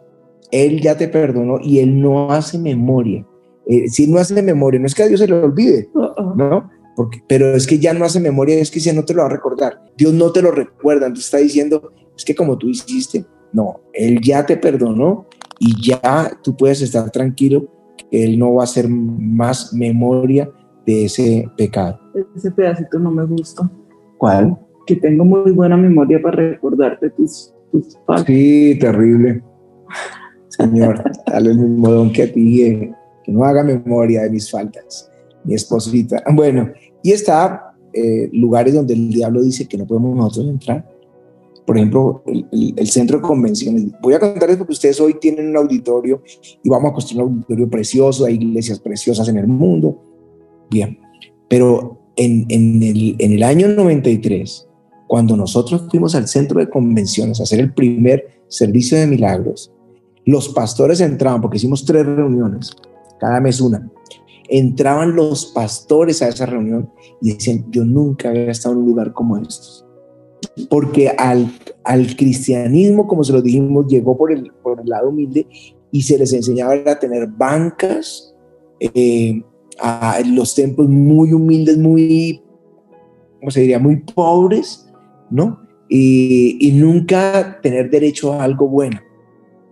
Él 0.50 0.80
ya 0.80 0.96
te 0.96 1.08
perdonó 1.08 1.58
y 1.60 1.80
Él 1.80 2.00
no 2.00 2.30
hace 2.30 2.58
memoria. 2.58 3.26
Eh, 3.68 3.88
si 3.88 4.06
no 4.06 4.18
hace 4.18 4.42
memoria, 4.42 4.80
no 4.80 4.86
es 4.86 4.94
que 4.94 5.02
a 5.02 5.06
Dios 5.06 5.20
se 5.20 5.28
le 5.28 5.34
olvide, 5.34 5.90
uh-uh. 5.94 6.34
¿no? 6.36 6.70
Porque, 6.96 7.22
pero 7.28 7.54
es 7.54 7.66
que 7.66 7.78
ya 7.78 7.92
no 7.92 8.04
hace 8.04 8.18
memoria, 8.18 8.58
es 8.58 8.70
que 8.70 8.80
ya 8.80 8.94
no 8.94 9.04
te 9.04 9.12
lo 9.12 9.20
va 9.20 9.28
a 9.28 9.30
recordar. 9.30 9.84
Dios 9.96 10.14
no 10.14 10.32
te 10.32 10.40
lo 10.40 10.50
recuerda, 10.50 11.06
entonces 11.06 11.26
está 11.26 11.38
diciendo, 11.38 11.92
es 12.16 12.24
que 12.24 12.34
como 12.34 12.56
tú 12.56 12.68
hiciste, 12.68 13.24
no, 13.52 13.80
Él 13.92 14.20
ya 14.22 14.44
te 14.44 14.56
perdonó 14.56 15.26
y 15.60 15.86
ya 15.86 16.30
tú 16.42 16.56
puedes 16.56 16.80
estar 16.80 17.10
tranquilo 17.10 17.68
que 18.10 18.24
Él 18.24 18.38
no 18.38 18.54
va 18.54 18.62
a 18.62 18.64
hacer 18.64 18.88
más 18.88 19.72
memoria 19.74 20.50
de 20.86 21.04
ese 21.04 21.46
pecado. 21.56 22.00
Ese 22.34 22.50
pedacito 22.50 22.98
no 22.98 23.10
me 23.10 23.24
gusta. 23.26 23.70
¿Cuál? 24.16 24.56
Que 24.86 24.96
tengo 24.96 25.24
muy 25.24 25.52
buena 25.52 25.76
memoria 25.76 26.20
para 26.22 26.36
recordarte 26.36 27.10
tus, 27.10 27.52
tus 27.70 27.98
Sí, 28.26 28.78
terrible. 28.80 29.42
Señor, 30.48 31.04
dale 31.26 31.50
el 31.50 31.58
mismo 31.58 31.90
don 31.90 32.12
que 32.12 32.22
a 32.22 32.32
ti, 32.32 32.62
eh, 32.62 32.94
que 33.28 33.34
no 33.34 33.44
haga 33.44 33.62
memoria 33.62 34.22
de 34.22 34.30
mis 34.30 34.50
faltas. 34.50 35.10
Mi 35.44 35.54
esposita. 35.54 36.24
Bueno, 36.34 36.70
y 37.02 37.12
está 37.12 37.74
eh, 37.92 38.30
lugares 38.32 38.72
donde 38.72 38.94
el 38.94 39.10
diablo 39.10 39.42
dice 39.42 39.68
que 39.68 39.76
no 39.76 39.86
podemos 39.86 40.16
nosotros 40.16 40.48
entrar 40.48 40.98
por 41.68 41.76
ejemplo, 41.76 42.22
el, 42.50 42.88
centro 42.88 43.18
de 43.18 43.22
convenciones. 43.22 43.88
Voy 44.00 44.14
a 44.14 44.18
contarles 44.18 44.56
porque 44.56 44.72
ustedes 44.72 44.98
hoy 45.02 45.18
tienen 45.20 45.50
un 45.50 45.56
auditorio 45.58 46.22
y 46.62 46.66
vamos 46.70 46.90
a 46.90 46.94
construir 46.94 47.22
un 47.22 47.32
auditorio 47.34 47.68
precioso, 47.68 48.24
hay 48.24 48.36
iglesias 48.36 48.78
preciosas 48.78 49.28
en 49.28 49.36
el 49.36 49.46
mundo. 49.46 50.02
Bien, 50.70 50.98
pero 51.46 52.00
en, 52.16 52.46
el, 52.48 53.16
en 53.18 53.32
el 53.32 53.42
año 53.42 53.68
93, 53.68 54.66
cuando 55.06 55.36
nosotros 55.36 55.84
fuimos 55.90 56.14
al 56.14 56.26
centro 56.26 56.58
de 56.58 56.70
convenciones 56.70 57.38
a 57.38 57.42
hacer 57.42 57.60
el 57.60 57.74
primer 57.74 58.40
servicio 58.48 58.96
de 58.96 59.06
milagros, 59.06 59.70
los 60.24 60.48
pastores 60.48 61.02
entraban, 61.02 61.42
porque 61.42 61.58
hicimos 61.58 61.84
tres 61.84 62.06
reuniones, 62.06 62.74
cada 63.18 63.40
mes 63.40 63.60
una, 63.60 63.90
entraban 64.48 65.14
los 65.14 65.46
pastores 65.46 66.22
a 66.22 66.28
esa 66.28 66.46
reunión 66.46 66.90
y 67.20 67.34
decían, 67.34 67.66
yo 67.70 67.84
nunca 67.84 68.30
había 68.30 68.50
estado 68.50 68.74
en 68.74 68.80
un 68.82 68.86
lugar 68.86 69.12
como 69.12 69.36
estos 69.36 69.84
porque 70.68 71.08
al, 71.08 71.50
al 71.84 72.16
cristianismo, 72.16 73.06
como 73.06 73.24
se 73.24 73.32
lo 73.32 73.42
dijimos, 73.42 73.86
llegó 73.86 74.16
por 74.16 74.32
el, 74.32 74.52
por 74.62 74.80
el 74.80 74.88
lado 74.88 75.10
humilde 75.10 75.46
y 75.90 76.02
se 76.02 76.18
les 76.18 76.32
enseñaba 76.32 76.74
a 76.74 76.98
tener 76.98 77.26
bancas, 77.28 78.34
eh, 78.80 79.42
a 79.80 80.20
los 80.26 80.54
templos 80.54 80.88
muy 80.88 81.32
humildes, 81.32 81.78
muy, 81.78 82.42
¿cómo 83.38 83.50
se 83.50 83.60
diría?, 83.60 83.78
muy 83.78 83.96
pobres, 83.96 84.88
¿no? 85.30 85.60
Y, 85.88 86.58
y, 86.60 86.72
nunca 86.72 87.60
tener 87.62 87.88
derecho 87.88 88.32
a 88.32 88.44
algo 88.44 88.68
bueno, 88.68 89.00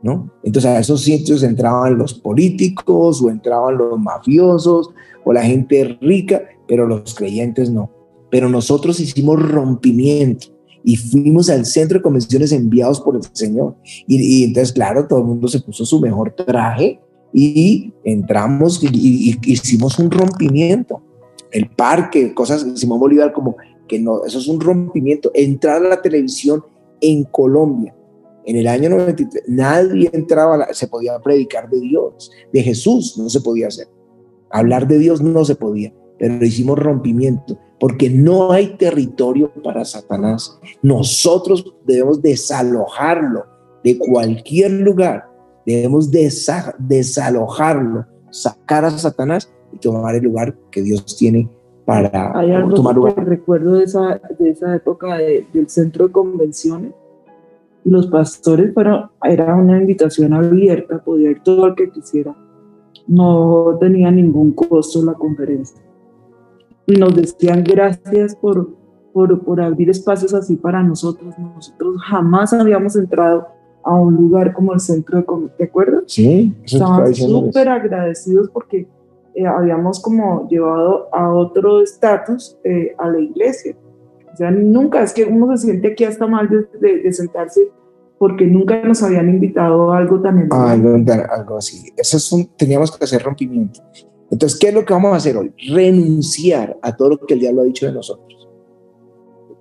¿no? 0.07 0.31
Entonces 0.45 0.71
a 0.71 0.79
esos 0.79 1.03
sitios 1.03 1.43
entraban 1.43 1.99
los 1.99 2.15
políticos 2.15 3.21
o 3.21 3.29
entraban 3.29 3.77
los 3.77 3.99
mafiosos 3.99 4.91
o 5.25 5.33
la 5.33 5.43
gente 5.43 5.99
rica, 6.01 6.43
pero 6.69 6.87
los 6.87 7.13
creyentes 7.15 7.71
no. 7.71 7.91
Pero 8.31 8.49
nosotros 8.49 9.01
hicimos 9.01 9.43
rompimiento 9.43 10.47
y 10.85 10.97
fuimos 10.97 11.51
al 11.51 11.67
centro 11.67 11.99
de 11.99 12.03
convenciones 12.03 12.53
enviados 12.53 13.01
por 13.01 13.17
el 13.17 13.23
Señor. 13.33 13.75
Y, 14.07 14.45
entonces, 14.45 14.73
claro, 14.73 15.09
todo 15.09 15.19
el 15.19 15.25
mundo 15.25 15.49
se 15.49 15.61
puso 15.61 15.85
su 15.85 16.01
mejor 16.01 16.33
traje 16.33 17.01
y 17.33 17.93
entramos 18.05 18.81
y, 18.85 19.37
hicimos 19.45 19.99
un 19.99 20.11
rompimiento. 20.11 21.03
El 21.51 21.69
parque, 21.71 22.33
cosas 22.33 22.65
Simón 22.77 23.01
Bolívar 23.01 23.33
como 23.33 23.57
que 23.89 23.99
no, 23.99 24.25
eso 24.25 24.39
es 24.39 24.47
un 24.47 24.61
rompimiento. 24.61 25.33
Entrar 25.35 25.85
a 25.85 25.89
la 25.89 26.03
televisión 26.03 26.63
en 27.01 27.25
Colombia 27.25 27.93
en 28.47 28.57
el 28.57 28.67
año 28.67 28.89
93, 28.91 29.45
nadie 29.49 30.09
entraba, 30.13 30.73
se 30.73 30.89
podía 30.89 31.19
predicar 31.19 31.69
de 31.69 31.81
Dios, 31.81 32.31
de 32.53 32.63
Jesús 32.63 33.19
no 33.19 33.29
se 33.29 33.41
podía 33.41 33.69
hacer. 33.69 33.89
Hablar 34.51 34.87
de 34.87 34.99
Dios 34.99 35.21
no 35.21 35.45
se 35.45 35.57
podía, 35.57 35.93
pero 36.19 36.45
hicimos 36.45 36.79
rompimiento 36.79 37.59
porque 37.79 38.09
no 38.09 38.53
hay 38.53 38.77
territorio 38.77 39.53
para 39.63 39.85
Satanás. 39.85 40.59
Nosotros 40.83 41.75
debemos 41.85 42.23
desalojarlo 42.23 43.45
de 43.85 43.99
cualquier 43.99 44.73
lugar, 44.73 45.29
debemos 45.65 46.11
desalojarlo, 46.11 48.07
sacar 48.31 48.85
a 48.85 48.91
Satanás 48.91 49.53
y 49.73 49.79
tomar 49.79 50.15
el 50.15 50.25
lugar 50.25 50.57
que 50.71 50.83
Dios 50.83 51.17
tiene 51.17 51.51
para 51.85 52.37
¿Hay 52.37 52.51
algo 52.51 52.75
tomar 52.75 52.97
lugar. 52.97 53.25
Recuerdo 53.25 53.75
de 53.75 53.85
esa, 53.85 54.21
de 54.39 54.51
esa 54.51 54.75
época 54.75 55.19
del 55.19 55.69
centro 55.69 56.07
de 56.09 56.13
convenciones. 56.13 56.93
Los 57.87 58.09
pastores, 58.09 58.73
pero 58.75 59.11
era 59.23 59.55
una 59.55 59.79
invitación 59.79 60.33
abierta, 60.33 61.03
podía 61.03 61.31
ir 61.31 61.43
todo 61.43 61.67
el 61.67 61.75
que 61.75 61.91
quisiera. 61.91 62.35
No 63.07 63.77
tenía 63.81 64.11
ningún 64.11 64.53
costo 64.53 65.05
la 65.05 65.15
conferencia 65.15 65.87
y 66.87 66.95
nos 66.95 67.15
decían 67.15 67.65
gracias 67.65 68.37
por, 68.37 68.71
por, 69.13 69.45
por, 69.45 69.61
abrir 69.61 69.91
espacios 69.91 70.33
así 70.33 70.57
para 70.57 70.83
nosotros. 70.83 71.35
Nosotros 71.39 71.97
jamás 72.03 72.53
habíamos 72.53 72.97
entrado 72.97 73.49
a 73.83 73.95
un 73.95 74.15
lugar 74.15 74.53
como 74.53 74.73
el 74.73 74.81
centro 74.81 75.19
de 75.19 75.49
¿te 75.59 75.65
acuerdas? 75.65 76.05
Sí, 76.07 76.55
estaban 76.65 77.15
súper 77.15 77.69
agradecidos 77.69 78.49
porque 78.51 78.89
eh, 79.35 79.47
habíamos 79.47 80.01
como 80.01 80.49
llevado 80.49 81.09
a 81.13 81.33
otro 81.33 81.83
estatus 81.83 82.57
eh, 82.65 82.95
a 82.99 83.09
la 83.09 83.21
iglesia. 83.21 83.77
O 84.37 84.39
sea, 84.39 84.51
nunca, 84.51 85.03
es 85.03 85.15
que 85.15 85.25
uno 85.25 85.57
se 85.57 85.65
siente 85.65 85.93
aquí 85.93 86.05
hasta 86.05 86.27
mal 86.27 86.47
de, 86.47 86.99
de, 86.99 87.11
sentarse 87.11 87.73
porque 88.19 88.45
nunca 88.45 88.83
nos 88.83 89.03
habían 89.03 89.31
invitado 89.31 89.91
a 89.91 89.97
algo 89.97 90.21
tan 90.21 90.47
ah, 90.53 90.73
algo, 90.73 90.95
algo 91.31 91.57
así. 91.57 91.91
Eso 91.97 92.19
es 92.19 92.33
un, 92.33 92.45
teníamos 92.55 92.95
que 92.95 93.03
hacer 93.03 93.23
rompimiento. 93.23 93.81
Entonces, 94.31 94.59
¿qué 94.59 94.69
es 94.69 94.75
lo 94.75 94.85
que 94.85 94.93
vamos 94.93 95.15
a 95.15 95.17
hacer 95.17 95.39
hoy? 95.39 95.55
Renunciar 95.71 96.77
a 96.83 96.95
todo 96.95 97.09
lo 97.09 97.19
que 97.19 97.33
el 97.33 97.41
diablo 97.41 97.63
ha 97.63 97.65
dicho 97.65 97.87
de 97.87 97.93
nosotros. 97.93 98.47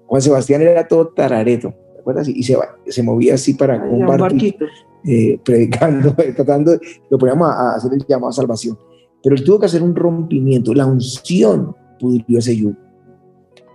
Juan 0.07 0.21
Sebastián 0.21 0.61
era 0.61 0.85
todo 0.85 1.07
tarareto, 1.07 1.73
¿te 1.93 2.01
acuerdas? 2.01 2.27
Y 2.27 2.43
se, 2.43 2.57
se 2.87 3.01
movía 3.01 3.35
así 3.35 3.53
para 3.53 3.81
un 3.81 4.05
barquito, 4.05 4.65
eh, 5.05 5.39
predicando, 5.45 6.13
tratando, 6.35 6.77
lo 7.09 7.17
poníamos 7.17 7.47
a, 7.49 7.75
hacer 7.75 7.93
el 7.93 8.05
llamado 8.05 8.31
a 8.31 8.33
salvación. 8.33 8.77
Pero 9.23 9.37
él 9.37 9.43
tuvo 9.45 9.57
que 9.61 9.67
hacer 9.67 9.81
un 9.81 9.95
rompimiento, 9.95 10.73
la 10.73 10.85
unción 10.85 11.73
pudrió 11.97 12.39
ese 12.39 12.57
yugo. 12.57 12.84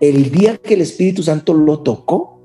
El 0.01 0.31
día 0.31 0.57
que 0.57 0.75
el 0.75 0.81
Espíritu 0.81 1.23
Santo 1.23 1.55
lo 1.55 1.81
tocó, 1.81 2.41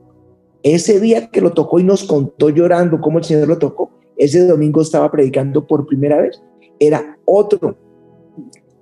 ese 0.64 1.00
día 1.00 1.30
que 1.30 1.42
lo 1.42 1.52
tocó 1.52 1.80
y 1.80 1.84
nos 1.84 2.04
contó 2.04 2.50
llorando 2.50 3.00
cómo 3.00 3.20
el 3.20 3.24
Señor 3.24 3.48
lo 3.48 3.58
tocó, 3.58 3.92
ese 4.18 4.46
domingo 4.46 4.82
estaba 4.82 5.12
predicando 5.12 5.66
por 5.66 5.86
primera 5.86 6.22
vez. 6.22 6.42
Era 6.80 7.18
otro 7.26 7.78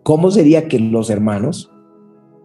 ¿Cómo 0.03 0.29
sería 0.31 0.67
que 0.67 0.79
los 0.79 1.09
hermanos 1.09 1.71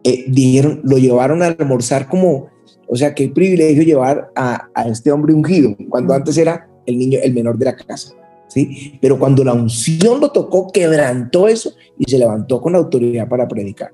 eh, 0.05 0.25
dijeron, 0.29 0.81
lo 0.85 0.97
llevaron 0.97 1.43
a 1.43 1.47
almorzar 1.47 2.09
como, 2.09 2.49
O 2.87 2.97
sea, 2.97 3.15
qué 3.15 3.29
privilegio 3.29 3.83
llevar 3.83 4.31
a, 4.37 4.69
a 4.75 4.89
este 4.89 5.11
hombre 5.11 5.35
ungido, 5.35 5.77
cuando 5.89 6.15
antes 6.15 6.39
era 6.39 6.69
el 6.87 6.97
niño, 6.97 7.19
el 7.21 7.35
menor 7.35 7.59
de 7.59 7.65
la 7.65 7.77
casa. 7.77 8.13
¿sí? 8.47 8.99
Pero 9.03 9.19
cuando 9.19 9.43
la 9.45 9.53
unción 9.53 10.21
lo 10.21 10.31
tocó, 10.31 10.71
quebrantó 10.71 11.49
eso 11.49 11.73
y 11.99 12.09
se 12.09 12.19
levantó 12.19 12.61
con 12.61 12.77
autoridad 12.77 13.29
para 13.29 13.49
predicar. 13.49 13.91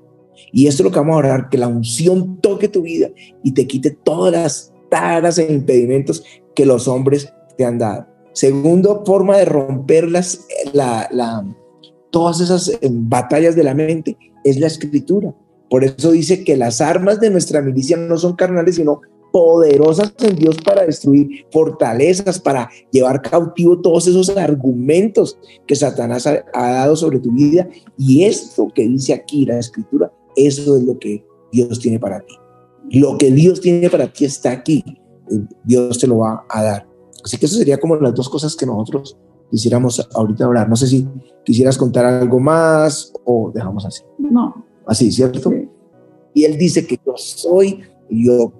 Y 0.55 0.67
esto 0.67 0.83
es 0.83 0.85
lo 0.85 0.91
que 0.91 0.99
vamos 0.99 1.15
a 1.15 1.17
orar, 1.17 1.49
que 1.49 1.57
la 1.57 1.67
unción 1.67 2.39
toque 2.39 2.69
tu 2.69 2.83
vida 2.83 3.09
y 3.43 3.51
te 3.51 3.67
quite 3.67 3.91
todas 3.91 4.31
las 4.31 4.73
taras 4.89 5.37
e 5.37 5.51
impedimentos 5.51 6.23
que 6.55 6.65
los 6.65 6.87
hombres 6.87 7.33
te 7.57 7.65
han 7.65 7.77
dado. 7.77 8.07
Segundo, 8.31 9.03
forma 9.05 9.35
de 9.35 9.43
romper 9.43 10.09
las, 10.09 10.47
la, 10.71 11.09
la, 11.11 11.45
todas 12.09 12.39
esas 12.39 12.69
eh, 12.69 12.79
batallas 12.89 13.57
de 13.57 13.65
la 13.65 13.73
mente 13.73 14.17
es 14.45 14.57
la 14.57 14.67
escritura. 14.67 15.35
Por 15.69 15.83
eso 15.83 16.11
dice 16.11 16.45
que 16.45 16.55
las 16.55 16.79
armas 16.79 17.19
de 17.19 17.31
nuestra 17.31 17.61
milicia 17.61 17.97
no 17.97 18.17
son 18.17 18.37
carnales, 18.37 18.75
sino 18.75 19.01
poderosas 19.35 20.13
en 20.21 20.37
Dios 20.37 20.55
para 20.63 20.85
destruir 20.85 21.45
fortalezas, 21.51 22.39
para 22.39 22.69
llevar 22.89 23.21
cautivo 23.21 23.81
todos 23.81 24.07
esos 24.07 24.29
argumentos 24.29 25.37
que 25.67 25.75
Satanás 25.75 26.25
ha, 26.25 26.45
dado 26.53 26.95
sobre 26.95 27.19
tu 27.19 27.33
vida. 27.33 27.67
Y 27.97 28.23
esto 28.23 28.71
que 28.73 28.87
dice 28.87 29.11
aquí 29.11 29.45
la 29.45 29.59
escritura, 29.59 30.09
eso 30.35 30.77
es 30.77 30.83
lo 30.83 30.97
que 30.99 31.25
Dios 31.51 31.79
tiene 31.79 31.99
para 31.99 32.19
ti. 32.21 32.35
Lo 32.91 33.17
que 33.17 33.31
Dios 33.31 33.61
tiene 33.61 33.89
para 33.89 34.11
ti 34.11 34.25
está 34.25 34.51
aquí. 34.51 34.83
Eh, 35.31 35.39
Dios 35.63 35.99
te 35.99 36.07
lo 36.07 36.19
va 36.19 36.45
a 36.49 36.63
dar. 36.63 36.87
Así 37.23 37.37
que 37.37 37.45
eso 37.45 37.57
sería 37.57 37.79
como 37.79 37.95
las 37.95 38.13
dos 38.13 38.29
cosas 38.29 38.55
que 38.55 38.65
nosotros 38.65 39.17
quisiéramos 39.49 40.07
ahorita 40.13 40.45
hablar. 40.45 40.69
No 40.69 40.75
sé 40.75 40.87
si 40.87 41.07
quisieras 41.43 41.77
contar 41.77 42.05
algo 42.05 42.39
más 42.39 43.11
o 43.23 43.51
dejamos 43.53 43.85
así. 43.85 44.03
No. 44.19 44.65
Así, 44.85 45.11
¿cierto? 45.11 45.51
Y 46.33 46.43
él 46.43 46.57
dice 46.57 46.85
que 46.85 46.99
yo 47.03 47.13
soy, 47.15 47.81
yo 48.09 48.53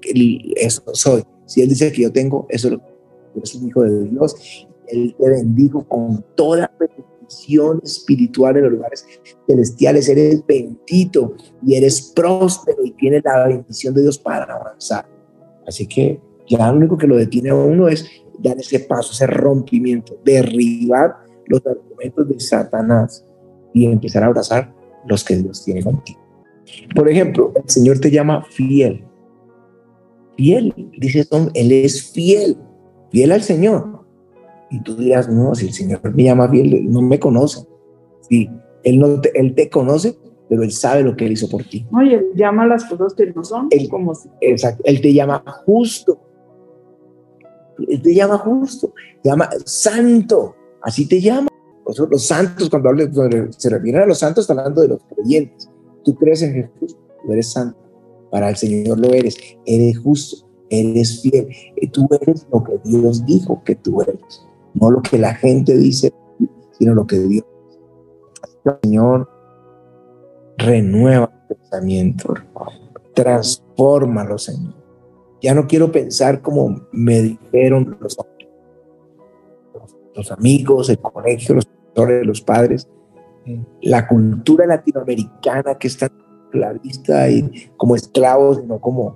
eso 0.56 0.82
soy. 0.94 1.24
Si 1.46 1.62
él 1.62 1.70
dice 1.70 1.92
que 1.92 2.04
yo 2.04 2.12
tengo, 2.12 2.48
eso 2.50 2.70
es 3.42 3.56
el 3.56 3.68
hijo 3.68 3.84
de 3.84 4.10
Dios. 4.10 4.68
Él 4.88 5.16
te 5.20 5.30
bendijo 5.30 5.84
con 5.84 6.24
toda 6.36 6.72
bendición 6.80 7.15
espiritual 7.84 8.58
en 8.58 8.64
los 8.64 8.72
lugares 8.74 9.06
celestiales. 9.48 10.10
Eres 10.10 10.46
bendito 10.46 11.36
y 11.66 11.76
eres 11.76 12.14
próspero 12.16 12.84
y 12.84 12.92
tienes 12.92 13.24
la 13.24 13.48
bendición 13.48 13.94
de 13.94 14.02
Dios 14.04 14.18
para 14.18 14.46
avanzar. 14.46 15.08
Así 15.68 15.88
que 15.88 16.20
ya 16.48 16.72
lo 16.72 16.78
único 16.78 16.98
que 16.98 17.08
lo 17.08 17.18
detiene 17.18 17.50
a 17.50 17.56
uno 17.56 17.88
es 17.88 18.06
dar 18.40 18.58
ese 18.58 18.80
paso, 18.80 19.12
ese 19.12 19.28
rompimiento, 19.28 20.20
derribar 20.24 21.16
los 21.48 21.66
argumentos 21.66 22.28
de 22.30 22.40
Satanás 22.40 23.26
y 23.74 23.86
empezar 23.86 24.24
a 24.24 24.28
abrazar 24.28 24.74
los 25.08 25.24
que 25.24 25.38
Dios 25.38 25.64
tiene 25.64 25.84
contigo. 25.84 26.20
Por 26.96 27.10
ejemplo, 27.10 27.54
el 27.56 27.70
Señor 27.70 28.00
te 28.00 28.12
llama 28.12 28.46
fiel. 28.50 29.06
Fiel, 30.36 30.74
dice 30.98 31.26
Tom, 31.26 31.50
Él 31.54 31.72
es 31.72 32.12
fiel, 32.12 32.58
fiel 33.12 33.32
al 33.32 33.42
Señor. 33.42 33.95
Y 34.70 34.82
tú 34.82 34.96
dirás, 34.96 35.30
no, 35.30 35.54
si 35.56 35.68
el 35.68 35.74
Señor 35.74 36.02
me 36.14 36.24
llama 36.24 36.50
fiel, 36.50 36.92
no 36.92 37.02
me 37.02 37.20
conoce. 37.20 37.68
Sí, 38.22 38.50
Él, 38.84 39.00
no 39.00 39.22
te, 39.22 39.38
él 39.40 39.54
te 39.54 39.70
conoce, 39.70 40.18
pero 40.50 40.64
Él 40.64 40.72
sabe 40.72 41.04
lo 41.04 41.16
que 41.16 41.26
Él 41.26 41.34
hizo 41.34 41.50
por 41.50 41.64
ti. 41.64 41.86
Oye, 41.94 42.16
Él 42.16 42.32
llama 42.36 42.66
las 42.66 42.86
cosas 42.86 43.14
que 43.14 43.32
no 43.32 43.44
son. 43.44 43.68
Él, 43.72 43.88
como 43.90 44.14
Exacto, 44.42 44.82
Él 44.86 45.02
te 45.02 45.14
llama 45.14 45.44
justo. 45.66 46.20
Él 47.88 48.02
te 48.02 48.14
llama 48.14 48.38
justo, 48.38 48.94
te 49.22 49.30
llama 49.30 49.50
santo, 49.66 50.56
así 50.82 51.08
te 51.08 51.20
llama. 51.20 51.50
Los 51.86 52.26
santos, 52.26 52.70
cuando, 52.70 52.90
se 53.52 53.70
refieren 53.70 54.02
a 54.02 54.06
los 54.08 54.18
santos, 54.18 54.44
está 54.44 54.54
hablando 54.54 54.82
de 54.82 54.88
los 54.88 55.00
creyentes. 55.04 55.70
Tú 56.04 56.16
crees 56.16 56.42
en 56.42 56.54
Jesús, 56.54 56.98
tú 57.24 57.32
eres 57.32 57.52
santo. 57.52 57.78
Para 58.32 58.50
el 58.50 58.56
Señor 58.56 59.00
lo 59.00 59.14
eres. 59.14 59.38
Eres 59.66 60.00
justo, 60.00 60.48
eres 60.70 61.22
fiel. 61.22 61.48
Y 61.76 61.88
tú 61.88 62.08
eres 62.22 62.48
lo 62.52 62.64
que 62.64 62.80
Dios 62.84 63.26
dijo 63.26 63.62
que 63.64 63.76
tú 63.76 64.02
eres. 64.02 64.48
No 64.76 64.92
lo 64.92 65.02
que 65.02 65.18
la 65.18 65.34
gente 65.34 65.76
dice, 65.78 66.14
sino 66.78 66.94
lo 66.94 67.08
que 67.08 67.18
Dios 67.18 67.30
dice. 67.30 67.46
Señor, 68.82 69.30
renueva 70.58 71.32
el 71.50 71.56
pensamiento. 71.58 72.34
Transfórmalo, 73.14 74.38
Señor. 74.38 74.74
Ya 75.42 75.54
no 75.54 75.68
quiero 75.68 75.92
pensar 75.92 76.42
como 76.42 76.88
me 76.92 77.22
dijeron 77.22 77.98
los, 78.00 78.18
amigos, 80.32 80.90
el 80.90 81.00
colegio, 81.00 81.56
los 81.56 81.68
los 82.24 82.42
padres, 82.42 82.90
la 83.82 84.08
cultura 84.08 84.66
latinoamericana 84.66 85.76
que 85.76 85.88
está 85.88 86.12
la 86.52 86.74
vista 86.74 87.30
y 87.30 87.70
como 87.78 87.96
esclavos, 87.96 88.64
no 88.66 88.80
como, 88.80 89.16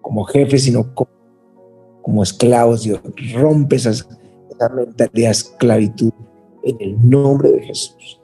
como 0.00 0.24
jefes, 0.24 0.64
sino 0.64 0.94
como, 0.94 1.10
como 2.02 2.22
esclavos. 2.22 2.82
Dios 2.82 3.00
rompe 3.34 3.76
esa 4.60 4.74
mentalidad 4.74 5.28
de 5.28 5.30
esclavitud 5.30 6.12
en 6.62 6.76
el 6.80 7.10
nombre 7.10 7.50
de 7.52 7.62
Jesús. 7.62 8.20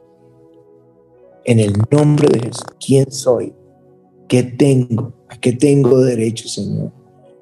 En 1.44 1.60
el 1.60 1.72
nombre 1.90 2.28
de 2.28 2.40
Jesús. 2.40 2.64
¿Quién 2.84 3.10
soy? 3.10 3.54
¿Qué 4.28 4.42
tengo? 4.42 5.12
¿A 5.28 5.38
qué 5.38 5.52
tengo 5.52 6.00
derecho, 6.00 6.48
Señor? 6.48 6.92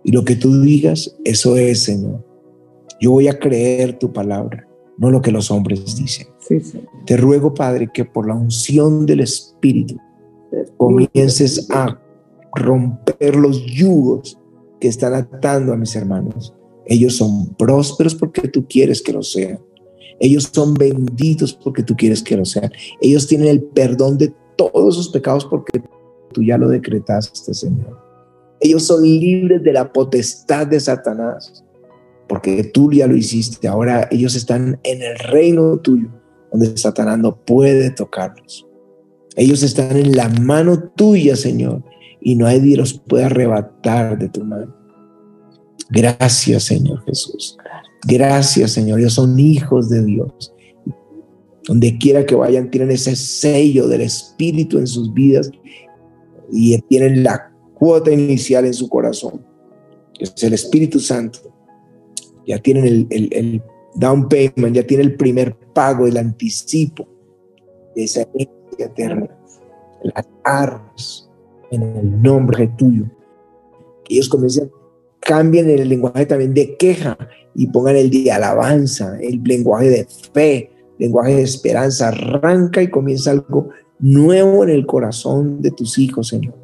Y 0.05 0.13
lo 0.13 0.25
que 0.25 0.37
tú 0.37 0.61
digas, 0.61 1.17
eso 1.25 1.57
es, 1.57 1.85
Señor. 1.85 2.25
Yo 3.01 3.13
voy 3.13 3.29
a 3.29 3.39
creer 3.39 3.99
tu 3.99 4.13
palabra 4.13 4.69
no 4.97 5.11
lo 5.11 5.21
que 5.21 5.33
los 5.33 5.51
hombres 5.51 5.97
dicen. 5.97 6.29
Te 7.07 7.17
ruego, 7.17 7.55
Padre, 7.55 7.89
que 7.93 8.05
por 8.05 8.27
la 8.27 8.35
unción 8.35 9.07
del 9.07 9.21
Espíritu 9.21 9.99
comiences 10.77 11.69
a 11.71 12.01
romper 12.55 13.37
los 13.37 13.65
yugos 13.67 14.39
que 14.81 14.89
están 14.89 15.15
atando 15.15 15.73
a 15.73 15.77
mis 15.77 15.97
hermanos. 15.97 16.55
Ellos 16.87 17.17
son 17.17 17.55
prósperos 17.55 18.15
porque 18.15 18.49
tú 18.49 18.67
quieres 18.69 19.03
que 19.03 19.13
lo 19.13 19.23
sean. 19.23 19.59
Ellos 20.21 20.51
son 20.53 20.75
benditos 20.75 21.53
porque 21.53 21.83
tú 21.83 21.95
quieres 21.97 22.23
que 22.23 22.37
lo 22.37 22.45
sean. 22.45 22.71
Ellos 23.01 23.27
tienen 23.27 23.49
el 23.49 23.63
perdón 23.63 24.19
de 24.19 24.33
todos 24.57 24.95
sus 24.97 25.09
pecados 25.09 25.45
porque 25.45 25.83
tú 26.33 26.43
ya 26.43 26.59
lo 26.59 26.69
decretaste, 26.69 27.55
Señor. 27.55 27.99
Ellos 28.61 28.85
son 28.85 29.03
libres 29.03 29.63
de 29.63 29.73
la 29.73 29.93
potestad 29.93 30.67
de 30.67 30.81
Satanás 30.81 31.65
porque 32.29 32.65
tú 32.65 32.93
ya 32.93 33.07
lo 33.07 33.17
hiciste. 33.17 33.69
Ahora 33.69 34.09
ellos 34.11 34.35
están 34.35 34.81
en 34.83 35.03
el 35.03 35.19
reino 35.19 35.79
tuyo, 35.79 36.09
donde 36.51 36.77
Satanás 36.77 37.19
no 37.19 37.37
puede 37.37 37.91
tocarlos. 37.91 38.67
Ellos 39.37 39.63
están 39.63 39.97
en 39.97 40.17
la 40.17 40.29
mano 40.29 40.91
tuya, 40.97 41.37
Señor, 41.37 41.83
y 42.21 42.37
no 42.37 42.47
nadie 42.47 42.77
los 42.77 42.95
puede 42.95 43.25
arrebatar 43.25 44.19
de 44.19 44.29
tu 44.29 44.45
mano. 44.45 44.75
Gracias, 45.91 46.65
Señor 46.65 47.05
Jesús. 47.05 47.57
Gracias, 48.07 48.73
Señor. 48.73 49.01
Ellos 49.01 49.15
son 49.15 49.39
hijos 49.39 49.89
de 49.89 50.05
Dios. 50.05 50.53
Donde 51.67 51.97
quiera 51.99 52.27
que 52.27 52.35
vayan, 52.35 52.71
tienen 52.71 52.91
ese 52.91 53.17
sello 53.17 53.89
del 53.89 54.03
Espíritu 54.03 54.79
en 54.79 54.87
sus 54.87 55.13
vidas 55.15 55.51
y 56.53 56.79
tienen 56.83 57.23
la 57.23 57.51
cuota 57.75 58.13
inicial 58.13 58.67
en 58.67 58.75
su 58.75 58.89
corazón. 58.89 59.45
Es 60.19 60.43
el 60.43 60.53
Espíritu 60.53 61.01
Santo 61.01 61.55
ya 62.47 62.59
tienen 62.59 62.87
el, 62.87 63.07
el, 63.11 63.63
down 63.95 64.29
payment, 64.29 64.75
ya 64.75 64.87
tienen 64.87 65.09
el 65.09 65.17
primer 65.17 65.57
pago, 65.73 66.07
el 66.07 66.17
anticipo 66.17 67.07
de 67.95 68.05
esa 68.05 68.23
herencia 68.23 68.87
eterna, 68.87 69.29
las 70.03 70.29
armas 70.43 71.31
en 71.71 71.83
el 71.83 72.23
nombre 72.23 72.67
tuyo. 72.77 73.05
Que 74.05 74.15
ellos 74.15 74.29
comiencen, 74.29 74.71
cambien 75.25 75.69
el 75.69 75.89
lenguaje 75.89 76.27
también 76.27 76.55
de 76.55 76.77
queja 76.77 77.17
y 77.55 77.67
pongan 77.69 77.97
el 77.97 78.11
de 78.11 78.31
alabanza, 78.31 79.19
el 79.21 79.43
lenguaje 79.43 79.89
de 79.89 80.07
fe, 80.33 80.71
lenguaje 80.99 81.37
de 81.37 81.43
esperanza. 81.43 82.09
Arranca 82.09 82.83
y 82.83 82.91
comienza 82.91 83.31
algo 83.31 83.71
nuevo 83.99 84.65
en 84.65 84.71
el 84.71 84.87
corazón 84.87 85.63
de 85.63 85.71
tus 85.71 85.99
hijos, 85.99 86.29
Señor. 86.29 86.55